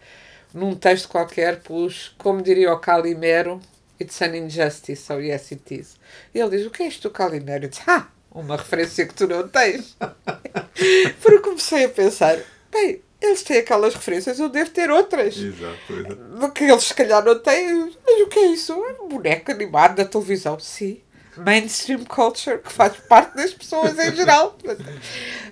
num 0.52 0.74
texto 0.74 1.08
qualquer, 1.08 1.60
pus, 1.60 2.14
como 2.18 2.42
diria 2.42 2.72
o 2.72 2.78
Calimero, 2.78 3.60
it's 4.02 4.20
an 4.22 4.34
injustice, 4.34 5.00
so 5.00 5.18
yes 5.20 5.52
it 5.52 5.74
is. 5.74 5.96
E 6.34 6.38
ele 6.38 6.56
diz, 6.56 6.66
o 6.66 6.70
que 6.70 6.82
é 6.82 6.86
isto 6.88 7.08
do 7.08 7.10
Calimero? 7.10 7.64
Eu 7.64 7.68
disse, 7.68 7.82
ah, 7.86 8.08
uma 8.30 8.56
referência 8.56 9.06
que 9.06 9.14
tu 9.14 9.26
não 9.26 9.48
tens. 9.48 9.96
Porque 11.22 11.38
comecei 11.38 11.84
a 11.84 11.88
pensar, 11.88 12.38
bem, 12.70 13.02
eles 13.20 13.42
têm 13.42 13.58
aquelas 13.58 13.94
referências, 13.94 14.38
eu 14.38 14.48
devo 14.48 14.70
ter 14.70 14.90
outras 14.90 15.36
Exato. 15.36 15.92
exato. 15.92 16.14
do 16.16 16.50
que 16.50 16.64
eles 16.64 16.84
se 16.84 16.94
calhar 16.94 17.24
não 17.24 17.38
têm. 17.38 17.92
Mas 18.04 18.20
o 18.20 18.26
que 18.26 18.38
é 18.38 18.46
isso? 18.46 18.72
É 18.72 19.02
um 19.02 19.08
boneco 19.08 19.50
animado 19.50 19.96
da 19.96 20.04
televisão. 20.04 20.58
Sim. 20.58 21.00
Mainstream 21.36 22.04
culture, 22.04 22.58
que 22.58 22.70
faz 22.70 22.94
parte 23.08 23.36
das 23.36 23.54
pessoas 23.54 23.98
em 23.98 24.14
geral. 24.14 24.58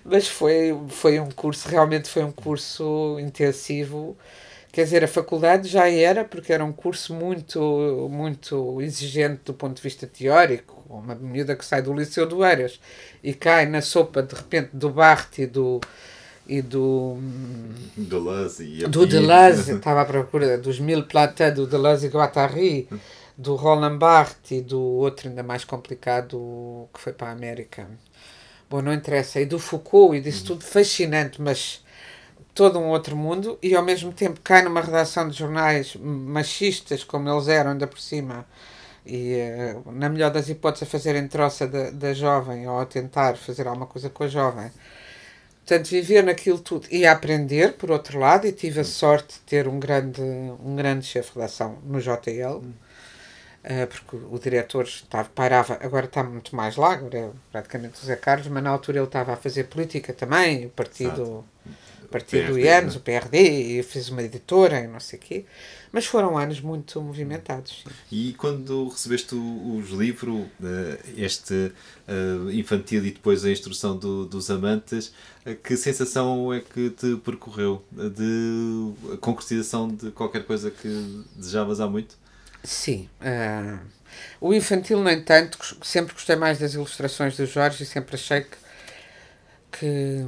Mas 0.05 0.29
foi, 0.29 0.79
foi 0.89 1.19
um 1.19 1.31
curso, 1.31 1.69
realmente 1.69 2.09
foi 2.09 2.23
um 2.23 2.33
curso 2.33 3.19
intensivo. 3.19 4.17
Quer 4.73 4.85
dizer, 4.85 5.03
a 5.03 5.09
faculdade 5.09 5.69
já 5.69 5.89
era, 5.91 6.25
porque 6.25 6.53
era 6.53 6.65
um 6.65 6.73
curso 6.73 7.13
muito, 7.13 8.09
muito 8.11 8.81
exigente 8.81 9.41
do 9.45 9.55
ponto 9.55 9.77
de 9.77 9.83
vista 9.83 10.07
teórico. 10.07 10.83
Uma 10.89 11.15
miúda 11.15 11.57
que 11.57 11.65
sai 11.65 11.83
do 11.83 11.93
Liceu 11.93 12.27
do 12.27 12.45
Eiras 12.45 12.81
e 13.23 13.35
cai 13.35 13.67
na 13.67 13.83
sopa, 13.83 14.23
de 14.23 14.35
repente, 14.35 14.71
do 14.73 14.91
Barthes 14.91 15.39
e 15.39 15.47
do, 15.47 15.81
e 16.47 16.63
do 16.63 17.17
Deleuze 17.97 18.85
a 18.85 18.89
do. 18.89 19.07
Deleuze, 19.07 19.73
estava 19.75 20.03
à 20.03 20.05
procura 20.05 20.57
dos 20.57 20.79
Mille 20.79 21.05
Platin, 21.05 21.53
do 21.53 21.67
Deleuze 21.67 22.07
e 22.07 22.11
Guattari, 22.11 22.89
do 23.37 23.57
Roland 23.57 23.99
Barthes 23.99 24.51
e 24.51 24.61
do 24.61 24.81
outro 24.81 25.29
ainda 25.29 25.43
mais 25.43 25.65
complicado 25.65 26.89
que 26.93 27.01
foi 27.01 27.13
para 27.13 27.29
a 27.29 27.33
América. 27.33 27.89
Bom, 28.69 28.83
não 28.83 28.93
interessa. 28.93 29.41
E 29.41 29.47
do 29.47 29.59
Foucault 29.59 30.17
e 30.17 30.21
disso 30.21 30.45
tudo 30.45 30.65
fascinante, 30.65 31.43
mas 31.43 31.85
todo 32.55 32.79
um 32.79 32.89
outro 32.89 33.17
mundo. 33.17 33.59
E 33.63 33.75
ao 33.75 33.83
mesmo 33.83 34.13
tempo 34.13 34.41
cai 34.43 34.63
numa 34.63 34.81
redação 34.81 35.29
de 35.29 35.37
jornais 35.39 35.97
machistas, 35.97 37.05
como 37.05 37.29
eles 37.29 37.49
eram, 37.49 37.73
ainda 37.73 37.87
por 37.87 38.01
cima. 38.01 38.47
E 39.07 39.35
eh, 39.35 39.77
na 39.87 40.09
melhor 40.09 40.31
das 40.31 40.49
hipóteses 40.49 40.89
a 40.89 40.91
fazerem 40.91 41.27
troça 41.29 41.67
da, 41.67 41.91
da 41.91 42.13
jovem 42.15 42.69
ou 42.69 42.79
a 42.81 42.87
tentar 42.87 43.37
fazer 43.37 43.67
alguma 43.67 43.87
coisa 43.87 44.11
com 44.11 44.25
a 44.25 44.29
jovem. 44.29 44.71
Portanto, 45.71 45.89
viver 45.89 46.25
naquilo 46.25 46.59
tudo 46.59 46.89
e 46.91 47.07
aprender, 47.07 47.75
por 47.75 47.91
outro 47.91 48.19
lado, 48.19 48.47
e 48.47 48.53
tive 48.53 48.81
a 48.81 48.85
sorte 48.85 49.35
de 49.35 49.41
ter 49.41 49.69
um 49.69 49.79
grande, 49.79 50.21
um 50.21 50.75
grande 50.75 51.07
chefe 51.07 51.31
de 51.31 51.37
redação 51.37 51.79
no 51.85 52.01
JL, 52.01 52.61
eh, 53.63 53.87
porque 53.87 54.17
o 54.17 54.39
diretor 54.39 54.85
estava, 54.85 55.29
pairava, 55.29 55.79
agora 55.81 56.07
está 56.07 56.25
muito 56.25 56.57
mais 56.57 56.77
lá, 56.77 56.95
agora 56.95 57.19
é 57.19 57.31
praticamente 57.53 58.03
o 58.03 58.05
Zé 58.07 58.17
Carlos, 58.17 58.49
mas 58.49 58.63
na 58.63 58.71
altura 58.71 58.99
ele 58.99 59.07
estava 59.07 59.33
a 59.33 59.37
fazer 59.37 59.65
política 59.65 60.13
também, 60.13 60.67
o 60.67 60.71
partido, 60.71 61.23
o 61.23 61.45
partido 62.11 62.55
PRD, 62.55 62.63
IANS, 62.65 62.95
né? 62.95 63.01
o 63.01 63.01
PRD, 63.01 63.39
e 63.79 63.83
fez 63.83 64.09
uma 64.11 64.23
editora 64.23 64.81
e 64.81 64.87
não 64.89 65.01
sei 65.01 65.19
o 65.19 65.23
quê. 65.23 65.45
Mas 65.93 66.07
foram 66.07 66.37
anos 66.39 66.61
muito 66.61 67.01
movimentados. 67.03 67.83
sim. 67.85 67.91
E 68.11 68.35
quando 68.35 68.89
recebeste 68.89 69.35
os 69.35 69.91
livros, 69.91 70.47
eh, 70.63 70.99
este 71.17 71.73
eh, 72.07 72.53
infantil 72.53 73.05
e 73.07 73.11
depois 73.11 73.45
a 73.45 73.51
instrução 73.51 73.97
do- 73.97 74.27
dos 74.27 74.51
amantes, 74.51 75.13
eh, 75.45 75.55
que 75.55 75.77
sensação 75.77 76.53
é 76.53 76.61
que 76.61 76.91
te 76.91 77.17
percorreu 77.17 77.85
de 77.93 79.17
concretização 79.21 79.89
de 79.89 80.11
qualquer 80.13 80.45
coisa 80.45 80.71
que 80.71 81.25
desejavas 81.35 81.81
há 81.81 81.89
muito? 81.89 82.17
Sim. 82.63 83.09
ah, 83.21 83.79
o 84.41 84.53
infantil, 84.55 85.01
no 85.03 85.11
entanto, 85.11 85.59
sempre 85.83 86.13
gostei 86.15 86.37
mais 86.37 86.59
das 86.59 86.75
ilustrações 86.75 87.37
do 87.37 87.47
Jorge 87.47 87.83
e 87.83 87.87
sempre 87.87 88.15
achei 88.17 88.43
que, 88.43 88.57
que 89.73 90.25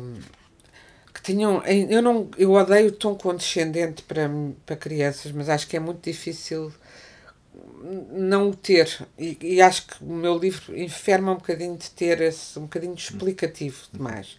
tinham. 1.23 1.63
Eu, 1.65 2.03
não, 2.03 2.31
eu 2.37 2.53
odeio 2.53 2.89
o 2.89 2.93
tom 2.93 3.15
condescendente 3.15 4.03
para, 4.03 4.31
para 4.67 4.77
crianças, 4.77 5.33
mas 5.33 5.49
acho 5.49 5.67
que 5.67 5.77
é 5.77 5.81
muito 5.81 6.03
difícil 6.03 6.73
não 8.11 8.51
o 8.51 8.57
ter. 8.57 9.07
E, 9.19 9.37
e 9.41 9.63
acho 9.63 9.87
que 9.87 10.05
o 10.05 10.13
meu 10.13 10.39
livro 10.39 10.79
enferma 10.79 11.33
um 11.33 11.37
bocadinho 11.37 11.77
de 11.77 11.91
ter 11.91 12.21
esse. 12.21 12.59
um 12.59 12.63
bocadinho 12.63 12.95
explicativo 12.95 13.79
demais. 13.93 14.39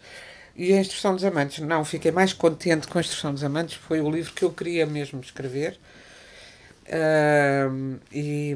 E 0.55 0.71
a 0.73 0.79
Instrução 0.79 1.15
dos 1.15 1.23
Amantes, 1.23 1.59
não, 1.59 1.83
fiquei 1.83 2.11
mais 2.11 2.31
contente 2.31 2.87
com 2.87 2.97
a 2.99 3.01
Instrução 3.01 3.33
dos 3.33 3.43
Amantes, 3.43 3.75
foi 3.75 4.01
o 4.01 4.09
livro 4.09 4.33
que 4.33 4.43
eu 4.45 4.51
queria 4.53 4.85
mesmo 4.85 5.19
escrever. 5.19 5.79
Ahm, 6.91 7.97
e 8.11 8.55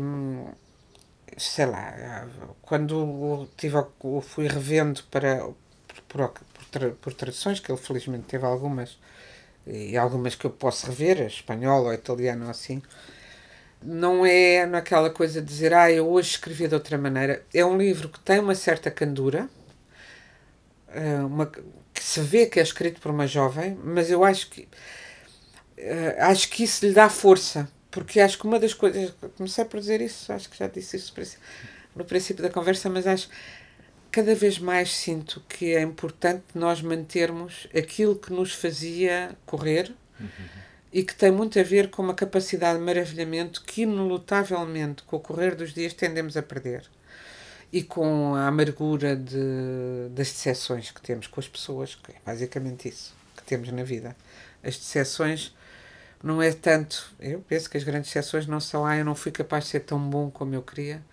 sei 1.37 1.65
lá, 1.65 2.27
quando 2.61 3.47
tive, 3.57 3.77
fui 4.23 4.47
revendo 4.47 5.03
para 5.09 5.47
por, 6.07 6.33
tra- 6.79 6.91
por 7.01 7.13
traduções, 7.13 7.59
que 7.59 7.71
ele 7.71 7.79
felizmente 7.79 8.25
teve 8.25 8.45
algumas, 8.45 8.97
e 9.67 9.97
algumas 9.97 10.35
que 10.35 10.45
eu 10.45 10.51
posso 10.51 10.87
rever, 10.87 11.21
espanhol 11.27 11.85
ou 11.85 11.93
italiano 11.93 12.45
ou 12.45 12.51
assim, 12.51 12.81
não 13.81 14.25
é 14.25 14.65
naquela 14.65 15.09
coisa 15.09 15.41
de 15.41 15.47
dizer, 15.47 15.73
ah, 15.73 15.91
eu 15.91 16.09
hoje 16.09 16.31
escrevi 16.31 16.67
de 16.67 16.73
outra 16.75 16.97
maneira. 16.97 17.43
É 17.53 17.63
um 17.65 17.77
livro 17.77 18.09
que 18.09 18.19
tem 18.19 18.39
uma 18.39 18.55
certa 18.55 18.89
candura, 18.89 19.47
ah, 20.89 21.25
uma, 21.25 21.45
que 21.47 22.03
se 22.03 22.21
vê 22.21 22.45
que 22.45 22.59
é 22.59 22.63
escrito 22.63 22.99
por 23.01 23.11
uma 23.11 23.27
jovem, 23.27 23.77
mas 23.83 24.09
eu 24.09 24.23
acho 24.23 24.49
que 24.49 24.67
eh, 25.77 26.15
acho 26.19 26.49
que 26.49 26.63
isso 26.63 26.85
lhe 26.85 26.93
dá 26.93 27.09
força, 27.09 27.67
porque 27.91 28.19
acho 28.19 28.37
que 28.37 28.45
uma 28.45 28.59
das 28.59 28.73
coisas, 28.73 29.13
comecei 29.37 29.65
por 29.65 29.79
dizer 29.79 30.01
isso, 30.01 30.31
acho 30.33 30.49
que 30.49 30.57
já 30.57 30.67
disse 30.67 30.97
isso 30.97 31.13
no 31.95 32.05
princípio 32.05 32.43
da 32.43 32.49
conversa, 32.49 32.89
mas 32.89 33.07
acho 33.07 33.29
cada 34.17 34.33
vez 34.33 34.57
mais 34.57 34.95
sinto 34.95 35.43
que 35.47 35.75
é 35.75 35.81
importante 35.83 36.43
nós 36.55 36.81
mantermos 36.81 37.67
aquilo 37.67 38.15
que 38.15 38.33
nos 38.33 38.51
fazia 38.51 39.37
correr 39.45 39.93
e 40.91 41.03
que 41.03 41.13
tem 41.13 41.29
muito 41.29 41.59
a 41.59 41.61
ver 41.61 41.91
com 41.91 42.01
uma 42.01 42.15
capacidade 42.15 42.79
de 42.79 42.83
maravilhamento 42.83 43.63
que, 43.63 43.83
inelutavelmente, 43.83 45.03
com 45.03 45.17
o 45.17 45.19
correr 45.19 45.53
dos 45.53 45.71
dias, 45.71 45.93
tendemos 45.93 46.35
a 46.35 46.41
perder. 46.41 46.89
E 47.71 47.83
com 47.83 48.33
a 48.33 48.47
amargura 48.47 49.15
de, 49.15 50.09
das 50.09 50.31
decepções 50.31 50.89
que 50.89 50.99
temos 50.99 51.27
com 51.27 51.39
as 51.39 51.47
pessoas, 51.47 51.93
que 51.93 52.11
é 52.11 52.15
basicamente 52.25 52.89
isso 52.89 53.13
que 53.35 53.43
temos 53.43 53.71
na 53.71 53.83
vida. 53.83 54.17
As 54.63 54.77
decepções 54.77 55.55
não 56.23 56.41
é 56.41 56.51
tanto. 56.53 57.13
Eu 57.19 57.39
penso 57.41 57.69
que 57.69 57.77
as 57.77 57.83
grandes 57.83 58.09
decepções 58.09 58.47
não 58.47 58.59
são, 58.59 58.83
ah, 58.83 58.97
eu 58.97 59.05
não 59.05 59.13
fui 59.13 59.31
capaz 59.31 59.65
de 59.65 59.69
ser 59.69 59.81
tão 59.81 59.99
bom 59.99 60.31
como 60.31 60.55
eu 60.55 60.63
queria. 60.63 61.03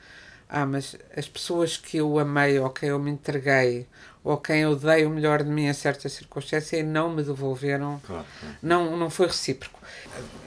Ah, 0.48 0.66
mas 0.66 0.96
as 1.16 1.26
pessoas 1.28 1.76
que 1.76 1.96
eu 1.96 2.18
amei, 2.18 2.58
ou 2.58 2.70
quem 2.70 2.90
eu 2.90 2.98
me 2.98 3.10
entreguei, 3.10 3.86
ou 4.22 4.36
quem 4.38 4.60
eu 4.60 4.76
dei 4.76 5.04
o 5.04 5.10
melhor 5.10 5.42
de 5.42 5.50
mim 5.50 5.66
em 5.66 5.72
certa 5.72 6.08
circunstância 6.08 6.76
e 6.76 6.82
não 6.82 7.10
me 7.10 7.22
devolveram, 7.22 8.00
Claro, 8.06 8.24
claro. 8.40 8.56
não, 8.62 8.96
não 8.96 9.10
foi 9.10 9.26
recíproco. 9.26 9.78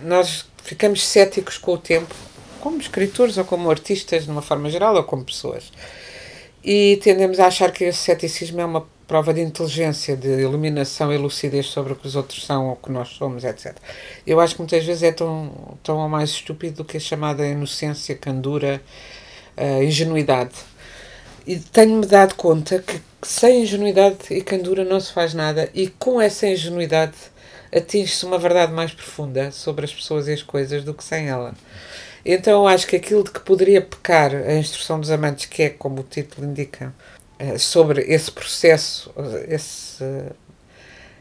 Nós 0.03 0.45
ficamos 0.63 1.05
céticos 1.05 1.57
com 1.57 1.73
o 1.73 1.77
tempo, 1.77 2.13
como 2.59 2.79
escritores 2.79 3.37
ou 3.37 3.45
como 3.45 3.69
artistas, 3.69 4.25
de 4.25 4.31
uma 4.31 4.41
forma 4.41 4.69
geral, 4.69 4.95
ou 4.95 5.03
como 5.03 5.23
pessoas. 5.23 5.71
E 6.63 6.99
tendemos 7.03 7.39
a 7.39 7.47
achar 7.47 7.71
que 7.71 7.83
esse 7.85 7.99
ceticismo 7.99 8.59
é 8.59 8.65
uma 8.65 8.85
prova 9.07 9.33
de 9.33 9.39
inteligência, 9.41 10.17
de 10.17 10.27
iluminação 10.41 11.13
e 11.13 11.17
lucidez 11.17 11.67
sobre 11.67 11.93
o 11.93 11.95
que 11.95 12.07
os 12.07 12.15
outros 12.15 12.45
são 12.45 12.67
ou 12.67 12.73
o 12.73 12.75
que 12.75 12.91
nós 12.91 13.09
somos, 13.09 13.43
etc. 13.45 13.75
Eu 14.25 14.39
acho 14.41 14.55
que 14.55 14.61
muitas 14.61 14.83
vezes 14.83 15.03
é 15.03 15.11
tão, 15.13 15.77
tão 15.81 16.09
mais 16.09 16.29
estúpido 16.31 16.77
do 16.77 16.85
que 16.85 16.97
a 16.97 16.99
chamada 16.99 17.47
inocência, 17.47 18.15
candura, 18.15 18.81
uh, 19.57 19.83
ingenuidade. 19.83 20.53
E 21.45 21.57
tenho-me 21.57 22.05
dado 22.05 22.35
conta 22.35 22.79
que 22.79 22.99
sem 23.21 23.63
ingenuidade 23.63 24.17
e 24.31 24.41
candura 24.41 24.83
não 24.83 24.99
se 24.99 25.11
faz 25.11 25.33
nada, 25.33 25.69
e 25.73 25.87
com 25.87 26.21
essa 26.21 26.47
ingenuidade 26.47 27.15
atinge-se 27.73 28.25
uma 28.25 28.37
verdade 28.37 28.71
mais 28.71 28.91
profunda 28.91 29.51
sobre 29.51 29.85
as 29.85 29.93
pessoas 29.93 30.27
e 30.27 30.33
as 30.33 30.43
coisas 30.43 30.83
do 30.83 30.93
que 30.93 31.03
sem 31.03 31.27
ela. 31.27 31.53
Então 32.25 32.67
acho 32.67 32.87
que 32.87 32.95
aquilo 32.95 33.23
de 33.23 33.31
que 33.31 33.39
poderia 33.39 33.81
pecar 33.81 34.35
a 34.35 34.55
instrução 34.55 34.99
dos 34.99 35.11
amantes, 35.11 35.45
que 35.45 35.63
é 35.63 35.69
como 35.69 36.01
o 36.01 36.03
título 36.03 36.47
indica, 36.47 36.93
eh, 37.39 37.57
sobre 37.57 38.01
esse 38.01 38.31
processo, 38.31 39.13
esse, 39.47 40.03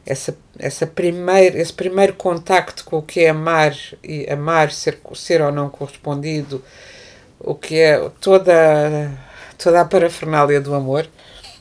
essa, 0.05 0.37
essa 0.59 0.87
primeiro, 0.87 1.59
esse 1.59 1.73
primeiro 1.73 2.15
contacto 2.15 2.85
com 2.85 2.99
o 2.99 3.03
que 3.03 3.21
é 3.21 3.29
amar 3.29 3.77
e 4.03 4.27
amar, 4.31 4.73
ser, 4.73 4.99
ser 5.15 5.43
ou 5.43 5.53
não 5.53 5.69
correspondido, 5.69 6.63
o 7.41 7.55
que 7.55 7.79
é 7.79 8.11
toda, 8.21 9.11
toda 9.59 9.81
a 9.81 9.85
parafernália 9.85 10.61
do 10.61 10.75
amor. 10.75 11.07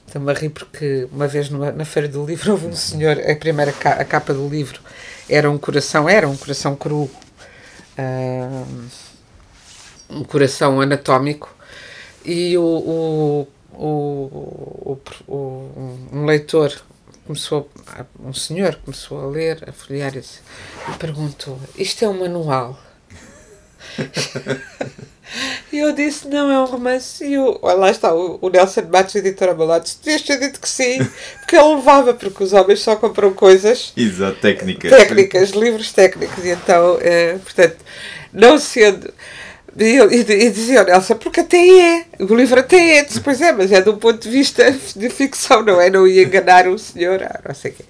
Estou-me 0.05 0.31
a 0.31 0.35
rir 0.35 0.49
porque 0.49 1.07
uma 1.11 1.27
vez 1.27 1.49
numa, 1.49 1.71
na 1.71 1.85
Feira 1.85 2.07
do 2.07 2.25
Livro 2.25 2.51
houve 2.53 2.67
um 2.67 2.75
senhor, 2.75 3.17
a 3.19 3.35
primeira 3.35 3.71
ca, 3.71 3.91
a 3.93 4.05
capa 4.05 4.33
do 4.33 4.47
livro 4.47 4.79
era 5.29 5.49
um 5.49 5.57
coração, 5.57 6.07
era 6.07 6.27
um 6.27 6.37
coração 6.37 6.75
cru, 6.75 7.09
ah, 7.97 8.63
um 10.09 10.23
coração 10.23 10.79
anatómico, 10.79 11.53
e 12.23 12.57
o, 12.57 12.63
o, 12.63 13.47
o, 13.73 14.97
o, 15.27 15.97
um 16.11 16.25
leitor 16.25 16.73
começou, 17.25 17.69
um 18.19 18.33
senhor 18.33 18.75
começou 18.75 19.21
a 19.21 19.27
ler, 19.27 19.63
a 19.67 19.71
folhear 19.71 20.15
e 20.15 20.23
perguntou: 20.99 21.59
Isto 21.77 22.05
é 22.05 22.09
um 22.09 22.19
manual? 22.19 22.79
E 25.71 25.79
eu 25.79 25.91
disse, 25.93 26.27
não, 26.27 26.51
é 26.51 26.59
um 26.59 26.65
romance. 26.65 27.23
E 27.25 27.37
o, 27.37 27.59
lá 27.61 27.89
está, 27.89 28.13
o, 28.13 28.37
o 28.41 28.49
Nelson 28.49 28.83
Matos, 28.91 29.15
editor 29.15 29.49
ao 29.49 29.55
meu 29.55 29.65
lado, 29.65 29.83
disse, 29.83 29.97
devias 30.03 30.21
ter 30.21 30.39
dito 30.39 30.59
que 30.59 30.69
sim, 30.69 30.99
porque 31.39 31.55
ele 31.55 31.75
levava, 31.75 32.13
porque 32.13 32.43
os 32.43 32.53
homens 32.53 32.79
só 32.79 32.95
compram 32.95 33.33
coisas... 33.33 33.91
Exato, 33.97 34.39
técnicas. 34.39 34.91
Técnicas, 34.91 35.49
livros 35.51 35.91
técnicos. 35.91 36.43
E 36.45 36.49
então, 36.49 36.97
é, 37.01 37.37
portanto, 37.37 37.77
não 38.31 38.57
sendo... 38.57 39.13
E, 39.77 39.97
e, 39.97 40.45
e 40.45 40.49
dizia 40.51 40.83
o 40.83 40.85
Nelson, 40.85 41.15
porque 41.15 41.41
até 41.41 41.57
é, 41.57 42.05
o 42.19 42.33
livro 42.33 42.57
até 42.57 42.99
é, 42.99 43.03
depois 43.03 43.41
é, 43.41 43.51
mas 43.51 43.73
é 43.73 43.81
do 43.81 43.97
ponto 43.97 44.21
de 44.21 44.29
vista 44.29 44.71
de 44.95 45.09
ficção, 45.09 45.63
não 45.63 45.81
é? 45.81 45.89
Não 45.89 46.07
ia 46.07 46.23
enganar 46.23 46.65
o 46.67 46.79
senhor, 46.79 47.21
ah, 47.23 47.41
não 47.45 47.53
sei 47.53 47.71
o 47.71 47.73
quê. 47.73 47.83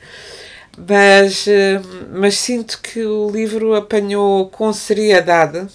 Mas, 0.77 1.45
mas 2.11 2.37
sinto 2.37 2.81
que 2.81 3.01
o 3.01 3.29
livro 3.29 3.75
apanhou 3.75 4.49
com 4.49 4.73
seriedade 4.73 5.67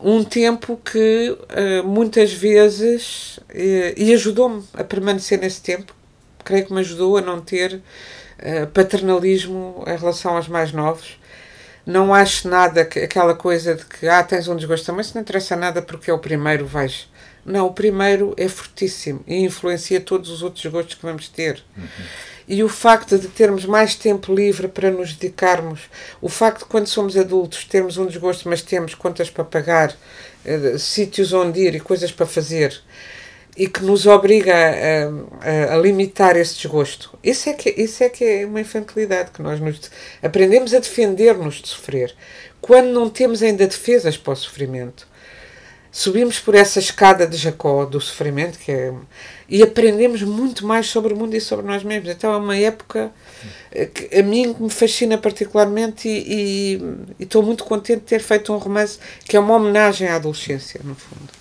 um 0.00 0.22
tempo 0.22 0.76
que 0.84 1.30
uh, 1.30 1.86
muitas 1.86 2.32
vezes 2.32 3.38
uh, 3.38 3.94
e 3.96 4.12
ajudou-me 4.14 4.64
a 4.74 4.84
permanecer 4.84 5.38
nesse 5.38 5.60
tempo. 5.60 5.94
Creio 6.44 6.66
que 6.66 6.72
me 6.72 6.80
ajudou 6.80 7.16
a 7.16 7.20
não 7.20 7.40
ter 7.40 7.74
uh, 7.74 8.66
paternalismo 8.68 9.84
em 9.86 9.96
relação 9.96 10.36
aos 10.36 10.48
mais 10.48 10.72
novos. 10.72 11.18
Não 11.84 12.12
acho 12.14 12.48
nada 12.48 12.84
que, 12.84 13.00
aquela 13.00 13.34
coisa 13.34 13.74
de 13.74 13.84
que 13.84 14.06
ah, 14.06 14.22
tens 14.22 14.46
um 14.46 14.54
desgosto 14.54 14.92
mas 14.92 15.12
não 15.14 15.22
interessa 15.22 15.56
nada 15.56 15.80
porque 15.80 16.10
é 16.10 16.14
o 16.14 16.18
primeiro 16.18 16.66
vais 16.66 17.08
não, 17.48 17.66
o 17.66 17.72
primeiro 17.72 18.34
é 18.36 18.48
fortíssimo 18.48 19.20
e 19.26 19.36
influencia 19.36 20.00
todos 20.00 20.30
os 20.30 20.42
outros 20.42 20.64
gostos 20.66 20.94
que 20.94 21.02
vamos 21.02 21.28
ter 21.28 21.62
uhum. 21.76 21.84
E 22.48 22.64
o 22.64 22.68
facto 22.68 23.18
de 23.18 23.28
termos 23.28 23.66
mais 23.66 23.94
tempo 23.94 24.34
livre 24.34 24.68
para 24.68 24.90
nos 24.90 25.12
dedicarmos, 25.12 25.82
o 26.18 26.30
facto 26.30 26.60
de 26.60 26.64
quando 26.64 26.86
somos 26.86 27.14
adultos 27.14 27.66
termos 27.66 27.98
um 27.98 28.06
desgosto, 28.06 28.48
mas 28.48 28.62
temos 28.62 28.94
contas 28.94 29.28
para 29.28 29.44
pagar, 29.44 29.90
uh, 29.90 30.78
sítios 30.78 31.34
onde 31.34 31.60
ir 31.60 31.74
e 31.74 31.80
coisas 31.80 32.10
para 32.10 32.24
fazer, 32.24 32.80
e 33.54 33.68
que 33.68 33.84
nos 33.84 34.06
obriga 34.06 34.54
a, 34.54 35.46
a, 35.46 35.74
a, 35.74 35.76
limitar 35.76 36.38
esse 36.38 36.54
desgosto. 36.54 37.18
Isso 37.22 37.50
é, 37.50 37.52
que, 37.52 37.68
isso 37.70 38.02
é 38.02 38.08
que 38.08 38.24
é 38.24 38.46
uma 38.46 38.62
infantilidade, 38.62 39.30
que 39.30 39.42
nós 39.42 39.60
nos, 39.60 39.90
aprendemos 40.22 40.72
a 40.72 40.78
defender-nos 40.78 41.56
de 41.56 41.68
sofrer, 41.68 42.14
quando 42.62 42.88
não 42.88 43.10
temos 43.10 43.42
ainda 43.42 43.66
defesas 43.66 44.16
para 44.16 44.32
o 44.32 44.36
sofrimento 44.36 45.06
subimos 45.98 46.38
por 46.38 46.54
essa 46.54 46.78
escada 46.78 47.26
de 47.26 47.36
Jacó 47.36 47.84
do 47.84 48.00
sofrimento 48.00 48.56
que 48.56 48.70
é, 48.70 48.94
e 49.48 49.64
aprendemos 49.64 50.22
muito 50.22 50.64
mais 50.64 50.86
sobre 50.86 51.12
o 51.12 51.16
mundo 51.16 51.34
e 51.34 51.40
sobre 51.40 51.66
nós 51.66 51.82
mesmos. 51.82 52.08
Então 52.08 52.32
é 52.32 52.36
uma 52.36 52.56
época 52.56 53.10
eh, 53.72 53.86
que 53.86 54.16
a 54.16 54.22
mim 54.22 54.54
me 54.60 54.70
fascina 54.70 55.18
particularmente 55.18 56.08
e, 56.08 56.80
estou 57.18 57.42
muito 57.42 57.64
contente 57.64 58.02
de 58.02 58.06
ter 58.06 58.20
feito 58.20 58.52
um 58.52 58.58
romance 58.58 59.00
que 59.24 59.36
é 59.36 59.40
uma 59.40 59.56
homenagem 59.56 60.06
à 60.06 60.14
adolescência, 60.14 60.80
no 60.84 60.94
fundo. 60.94 61.38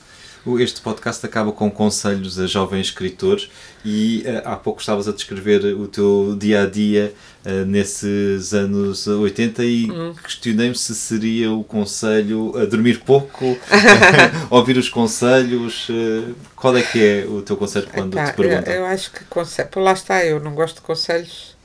Este 0.60 0.82
podcast 0.82 1.24
acaba 1.24 1.52
com 1.52 1.70
conselhos 1.70 2.40
a 2.40 2.48
jovens 2.48 2.88
escritores 2.88 3.52
e 3.86 4.24
uh, 4.26 4.48
há 4.48 4.56
pouco 4.56 4.80
estavas 4.80 5.08
a 5.08 5.12
descrever 5.12 5.66
o 5.76 5.88
teu 5.88 6.36
dia 6.40 6.64
a 6.64 6.66
dia 6.66 7.14
uh, 7.48 7.66
nesses 7.66 8.54
anos 8.54 9.08
80 9.08 9.64
e 9.64 9.90
hum. 9.90 10.14
questionei-me 10.22 10.76
se 10.76 10.94
seria 10.94 11.52
o 11.52 11.64
conselho 11.64 12.58
a 12.58 12.66
dormir 12.66 13.00
pouco, 13.00 13.58
ouvir 14.52 14.78
os 14.78 14.90
conselhos. 14.90 15.88
Uh, 15.90 16.36
qual 16.56 16.76
é 16.76 16.82
que 16.82 17.04
é 17.04 17.26
o 17.26 17.42
teu 17.42 17.56
conselho 17.56 17.88
quando 17.94 18.14
Epá, 18.14 18.32
te 18.32 18.36
perguntam? 18.36 18.74
Eu, 18.74 18.82
eu, 18.82 18.86
acho 18.86 19.12
que 19.12 19.24
conselho, 19.26 19.70
lá 19.78 19.94
está, 19.94 20.26
eu 20.26 20.40
não 20.40 20.54
gosto 20.54 20.76
de 20.76 20.82
conselhos. 20.82 21.56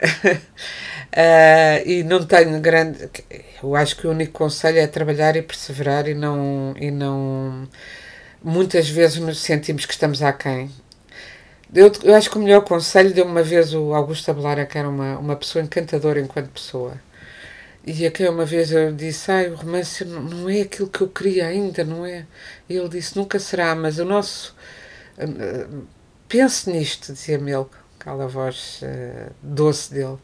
e 1.86 2.02
não 2.02 2.24
tenho 2.24 2.60
grande. 2.60 3.08
Eu 3.62 3.74
acho 3.76 3.96
que 3.96 4.06
o 4.06 4.10
único 4.10 4.32
conselho 4.32 4.78
é 4.78 4.86
trabalhar 4.86 5.36
e 5.36 5.42
perseverar 5.42 6.08
e 6.08 6.14
não. 6.14 6.74
E 6.78 6.90
não 6.90 7.68
muitas 8.42 8.88
vezes 8.88 9.18
nos 9.18 9.38
sentimos 9.38 9.86
que 9.86 9.92
estamos 9.92 10.22
aquém. 10.22 10.70
Eu, 11.74 11.90
eu 12.02 12.14
acho 12.14 12.30
que 12.30 12.36
o 12.36 12.42
melhor 12.42 12.62
conselho 12.62 13.14
deu 13.14 13.24
uma 13.24 13.42
vez 13.42 13.72
o 13.72 13.94
Augusto 13.94 14.30
Abelara, 14.30 14.66
que 14.66 14.76
era 14.76 14.88
uma, 14.88 15.18
uma 15.18 15.36
pessoa 15.36 15.64
encantadora 15.64 16.20
enquanto 16.20 16.50
pessoa. 16.50 17.00
E 17.84 18.06
a 18.06 18.10
quem 18.10 18.28
uma 18.28 18.44
vez 18.44 18.70
eu 18.70 18.92
disse, 18.92 19.30
ai, 19.32 19.50
o 19.50 19.54
romance 19.54 20.04
não, 20.04 20.48
é 20.50 20.60
aquilo 20.60 20.88
que 20.88 21.00
eu 21.00 21.08
queria 21.08 21.46
ainda, 21.46 21.82
não 21.82 22.04
é? 22.04 22.26
E 22.68 22.76
ele 22.76 22.88
disse, 22.90 23.16
nunca 23.16 23.38
será, 23.38 23.74
mas 23.74 23.98
o 23.98 24.04
nosso... 24.04 24.54
Uh, 25.18 25.86
pense 26.28 26.70
nisto, 26.70 27.12
dizia-me 27.12 27.50
ele, 27.52 27.66
aquela 27.98 28.28
voz 28.28 28.80
uh, 28.82 29.32
doce 29.42 29.94
dele. 29.94 30.18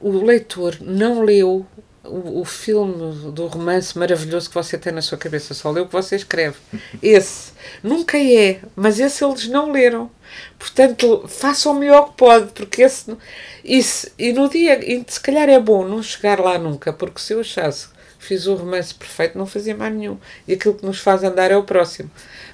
O 0.00 0.22
leitor 0.24 0.78
não 0.80 1.22
leu 1.22 1.64
o, 2.04 2.40
o 2.40 2.44
filme 2.44 3.30
do 3.32 3.46
romance 3.46 3.96
maravilhoso 3.96 4.48
que 4.48 4.54
você 4.54 4.76
tem 4.76 4.92
na 4.92 5.00
sua 5.00 5.16
cabeça, 5.16 5.54
só 5.54 5.70
lê 5.70 5.80
o 5.80 5.86
que 5.86 5.92
você 5.92 6.16
escreve. 6.16 6.56
Esse 7.02 7.52
nunca 7.82 8.18
é, 8.18 8.60
mas 8.74 8.98
esse 8.98 9.24
eles 9.24 9.48
não 9.48 9.70
leram. 9.70 10.10
Portanto, 10.58 11.24
faça 11.28 11.70
o 11.70 11.74
melhor 11.74 12.10
que 12.10 12.16
pode, 12.16 12.52
porque 12.52 12.82
esse. 12.82 13.16
Isso, 13.64 14.08
e 14.18 14.32
no 14.32 14.48
dia. 14.48 14.78
E 14.84 15.04
se 15.06 15.20
calhar 15.20 15.48
é 15.48 15.58
bom 15.58 15.86
não 15.86 16.02
chegar 16.02 16.40
lá 16.40 16.58
nunca, 16.58 16.92
porque 16.92 17.20
se 17.20 17.32
eu 17.32 17.40
achasse 17.40 17.88
fiz 18.20 18.46
o 18.46 18.54
romance 18.54 18.94
perfeito, 18.94 19.38
não 19.38 19.46
fazia 19.46 19.74
mais 19.74 19.94
nenhum. 19.94 20.18
E 20.46 20.52
aquilo 20.52 20.74
que 20.74 20.84
nos 20.84 21.00
faz 21.00 21.24
andar 21.24 21.50
é 21.50 21.56
o 21.56 21.62
próximo. 21.62 22.10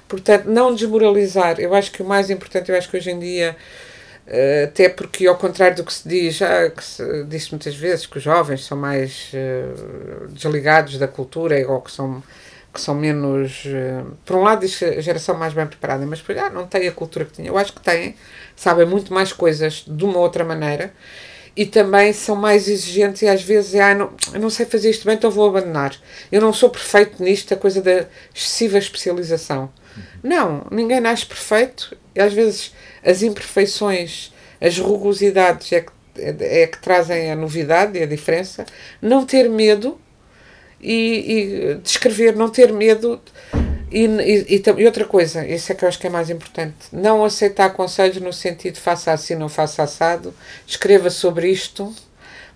Portanto, 0.07 0.45
não 0.45 0.73
desmoralizar. 0.73 1.59
Eu 1.59 1.75
acho 1.75 1.91
que 1.91 2.01
o 2.01 2.05
mais 2.05 2.29
importante, 2.29 2.71
eu 2.71 2.77
acho 2.77 2.89
que 2.89 2.95
hoje 2.95 3.11
em 3.11 3.19
dia 3.19 3.55
Uh, 4.27 4.65
até 4.65 4.89
porque, 4.89 5.25
ao 5.25 5.37
contrário 5.37 5.77
do 5.77 5.85
que 5.85 5.93
se 5.93 6.07
diz, 6.07 6.35
já 6.35 6.69
que 6.69 6.83
se 6.83 7.23
diz 7.23 7.49
muitas 7.49 7.73
vezes 7.73 8.05
que 8.05 8.17
os 8.17 8.23
jovens 8.23 8.65
são 8.65 8.77
mais 8.77 9.31
uh, 9.33 10.27
desligados 10.27 10.97
da 10.97 11.07
cultura 11.07 11.65
ou 11.65 11.79
que 11.79 11.89
são, 11.89 12.21
que 12.73 12.81
são 12.81 12.95
menos. 12.95 13.65
Uh, 13.65 14.15
por 14.25 14.35
um 14.35 14.43
lado, 14.43 14.61
diz 14.61 14.81
a 14.81 15.01
geração 15.01 15.37
mais 15.37 15.53
bem 15.53 15.65
preparada, 15.65 16.05
mas 16.05 16.21
por 16.21 16.37
ah, 16.37 16.49
não 16.49 16.67
tem 16.67 16.87
a 16.87 16.91
cultura 16.91 17.25
que 17.25 17.33
tinha. 17.33 17.47
Eu 17.47 17.57
acho 17.57 17.73
que 17.73 17.81
têm, 17.81 18.15
sabem 18.55 18.85
muito 18.85 19.13
mais 19.13 19.33
coisas 19.33 19.83
de 19.87 20.05
uma 20.05 20.19
outra 20.19 20.43
maneira 20.43 20.93
e 21.57 21.65
também 21.65 22.13
são 22.13 22.35
mais 22.35 22.67
exigentes 22.67 23.23
e 23.23 23.27
às 23.27 23.41
vezes 23.41 23.73
é, 23.73 23.81
ah, 23.81 23.95
não, 23.95 24.13
eu 24.31 24.39
não 24.39 24.49
sei 24.49 24.63
fazer 24.63 24.91
isto 24.91 25.05
bem, 25.05 25.15
então 25.15 25.31
vou 25.31 25.49
abandonar. 25.49 25.95
Eu 26.31 26.39
não 26.39 26.53
sou 26.53 26.69
perfeito 26.69 27.21
nisto, 27.21 27.51
a 27.51 27.57
coisa 27.57 27.81
da 27.81 28.05
excessiva 28.33 28.77
especialização. 28.77 29.71
Não, 30.21 30.67
ninguém 30.69 30.99
nasce 30.99 31.25
perfeito 31.25 31.97
e 32.13 32.19
às 32.19 32.31
vezes 32.31 32.75
as 33.03 33.23
imperfeições, 33.23 34.31
as 34.61 34.77
rugosidades 34.77 35.71
é 35.71 35.81
que, 35.81 35.91
é, 36.17 36.61
é 36.61 36.67
que 36.67 36.77
trazem 36.79 37.31
a 37.31 37.35
novidade 37.35 37.97
e 37.97 38.03
a 38.03 38.05
diferença. 38.05 38.63
Não 39.01 39.25
ter 39.25 39.49
medo 39.49 39.99
e, 40.81 41.73
e 41.73 41.75
descrever, 41.75 42.35
não 42.35 42.49
ter 42.49 42.71
medo. 42.71 43.19
E, 43.89 44.05
e, 44.05 44.63
e, 44.77 44.85
outra 44.85 45.05
coisa, 45.05 45.47
isso 45.47 45.71
é 45.71 45.75
que 45.75 45.85
eu 45.85 45.87
acho 45.87 45.97
que 45.97 46.07
é 46.07 46.09
mais 46.09 46.29
importante, 46.29 46.75
não 46.91 47.23
aceitar 47.23 47.69
conselhos 47.69 48.21
no 48.21 48.33
sentido 48.33 48.77
faça 48.77 49.13
assim, 49.13 49.33
não 49.33 49.47
faça 49.47 49.81
assado, 49.83 50.33
escreva 50.67 51.09
sobre 51.09 51.49
isto, 51.49 51.95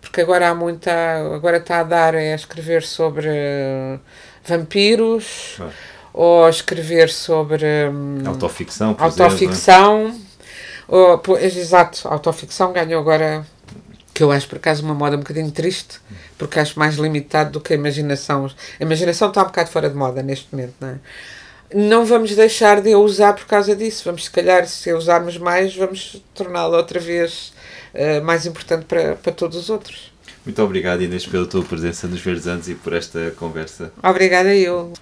porque 0.01 0.19
agora 0.19 0.49
há 0.49 0.55
muita, 0.55 0.91
agora 1.33 1.57
está 1.57 1.79
a 1.79 1.83
dar 1.83 2.15
a 2.15 2.35
escrever 2.35 2.83
sobre 2.83 3.29
uh, 3.29 3.99
vampiros, 4.43 5.55
ah. 5.61 5.69
ou 6.13 6.49
escrever 6.49 7.09
sobre 7.09 7.65
um, 7.89 8.27
autoficção, 8.27 8.93
por 8.93 9.03
autoficção, 9.05 10.07
exemplo. 10.07 10.31
Ou, 10.89 11.21
exato, 11.39 12.05
autoficção 12.09 12.73
ganhou 12.73 12.99
agora 12.99 13.45
que 14.13 14.21
eu 14.21 14.31
acho 14.31 14.47
por 14.49 14.57
acaso 14.57 14.83
uma 14.83 14.93
moda 14.93 15.15
um 15.15 15.19
bocadinho 15.19 15.49
triste, 15.51 16.01
porque 16.41 16.59
acho 16.59 16.79
mais 16.79 16.95
limitado 16.95 17.51
do 17.51 17.61
que 17.61 17.71
a 17.71 17.75
imaginação. 17.75 18.47
A 18.79 18.83
imaginação 18.83 19.27
está 19.27 19.43
um 19.43 19.45
bocado 19.45 19.69
fora 19.69 19.87
de 19.87 19.95
moda 19.95 20.23
neste 20.23 20.47
momento, 20.51 20.73
não 20.81 20.87
é? 20.87 20.99
Não 21.71 22.03
vamos 22.03 22.35
deixar 22.35 22.81
de 22.81 22.91
a 22.91 22.97
usar 22.97 23.33
por 23.33 23.45
causa 23.45 23.75
disso. 23.75 24.01
Vamos, 24.05 24.25
se 24.25 24.31
calhar, 24.31 24.67
se 24.67 24.89
a 24.89 24.97
usarmos 24.97 25.37
mais, 25.37 25.75
vamos 25.75 26.19
torná-la 26.33 26.77
outra 26.77 26.99
vez 26.99 27.53
uh, 27.93 28.25
mais 28.25 28.47
importante 28.47 28.85
para, 28.85 29.17
para 29.17 29.31
todos 29.31 29.55
os 29.55 29.69
outros. 29.69 30.11
Muito 30.43 30.59
obrigado, 30.63 31.03
Inês, 31.03 31.27
pela 31.27 31.45
tua 31.45 31.63
presença 31.63 32.07
nos 32.07 32.19
Verdes 32.19 32.47
Anos 32.47 32.67
e 32.67 32.73
por 32.73 32.93
esta 32.93 33.29
conversa. 33.37 33.93
Obrigada 34.01 34.55
eu. 34.55 34.93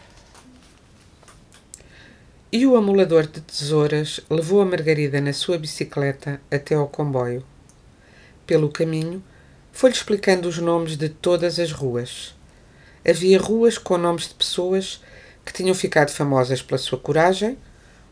E 2.51 2.67
o 2.67 2.75
amulador 2.75 3.27
de 3.27 3.39
tesouras 3.39 4.19
levou 4.29 4.61
a 4.61 4.65
Margarida 4.65 5.21
na 5.21 5.31
sua 5.31 5.57
bicicleta 5.57 6.41
até 6.51 6.75
ao 6.75 6.89
comboio. 6.89 7.45
Pelo 8.45 8.67
caminho, 8.67 9.23
foi-lhe 9.79 9.95
explicando 9.95 10.49
os 10.49 10.57
nomes 10.57 10.97
de 10.97 11.07
todas 11.07 11.57
as 11.57 11.71
ruas. 11.71 12.35
Havia 13.07 13.39
ruas 13.39 13.77
com 13.77 13.97
nomes 13.97 14.27
de 14.27 14.33
pessoas 14.33 14.99
que 15.45 15.53
tinham 15.53 15.73
ficado 15.73 16.11
famosas 16.11 16.61
pela 16.61 16.77
sua 16.77 16.99
coragem, 16.99 17.57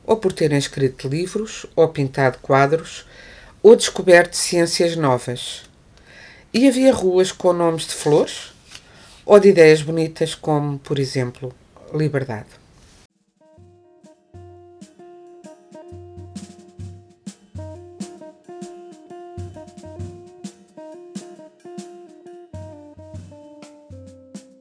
ou 0.06 0.16
por 0.16 0.32
terem 0.32 0.58
escrito 0.58 1.10
livros, 1.10 1.66
ou 1.76 1.90
pintado 1.90 2.38
quadros, 2.38 3.06
ou 3.62 3.76
descoberto 3.76 4.34
ciências 4.36 4.96
novas. 4.96 5.64
E 6.54 6.70
havia 6.70 6.94
ruas 6.94 7.34
com 7.34 7.52
nomes 7.52 7.86
de 7.86 7.96
flores, 7.96 8.54
ou 9.26 9.38
de 9.38 9.50
ideias 9.50 9.82
bonitas, 9.82 10.34
como, 10.34 10.80
por 10.80 10.98
exemplo, 10.98 11.54
liberdade. 11.94 12.48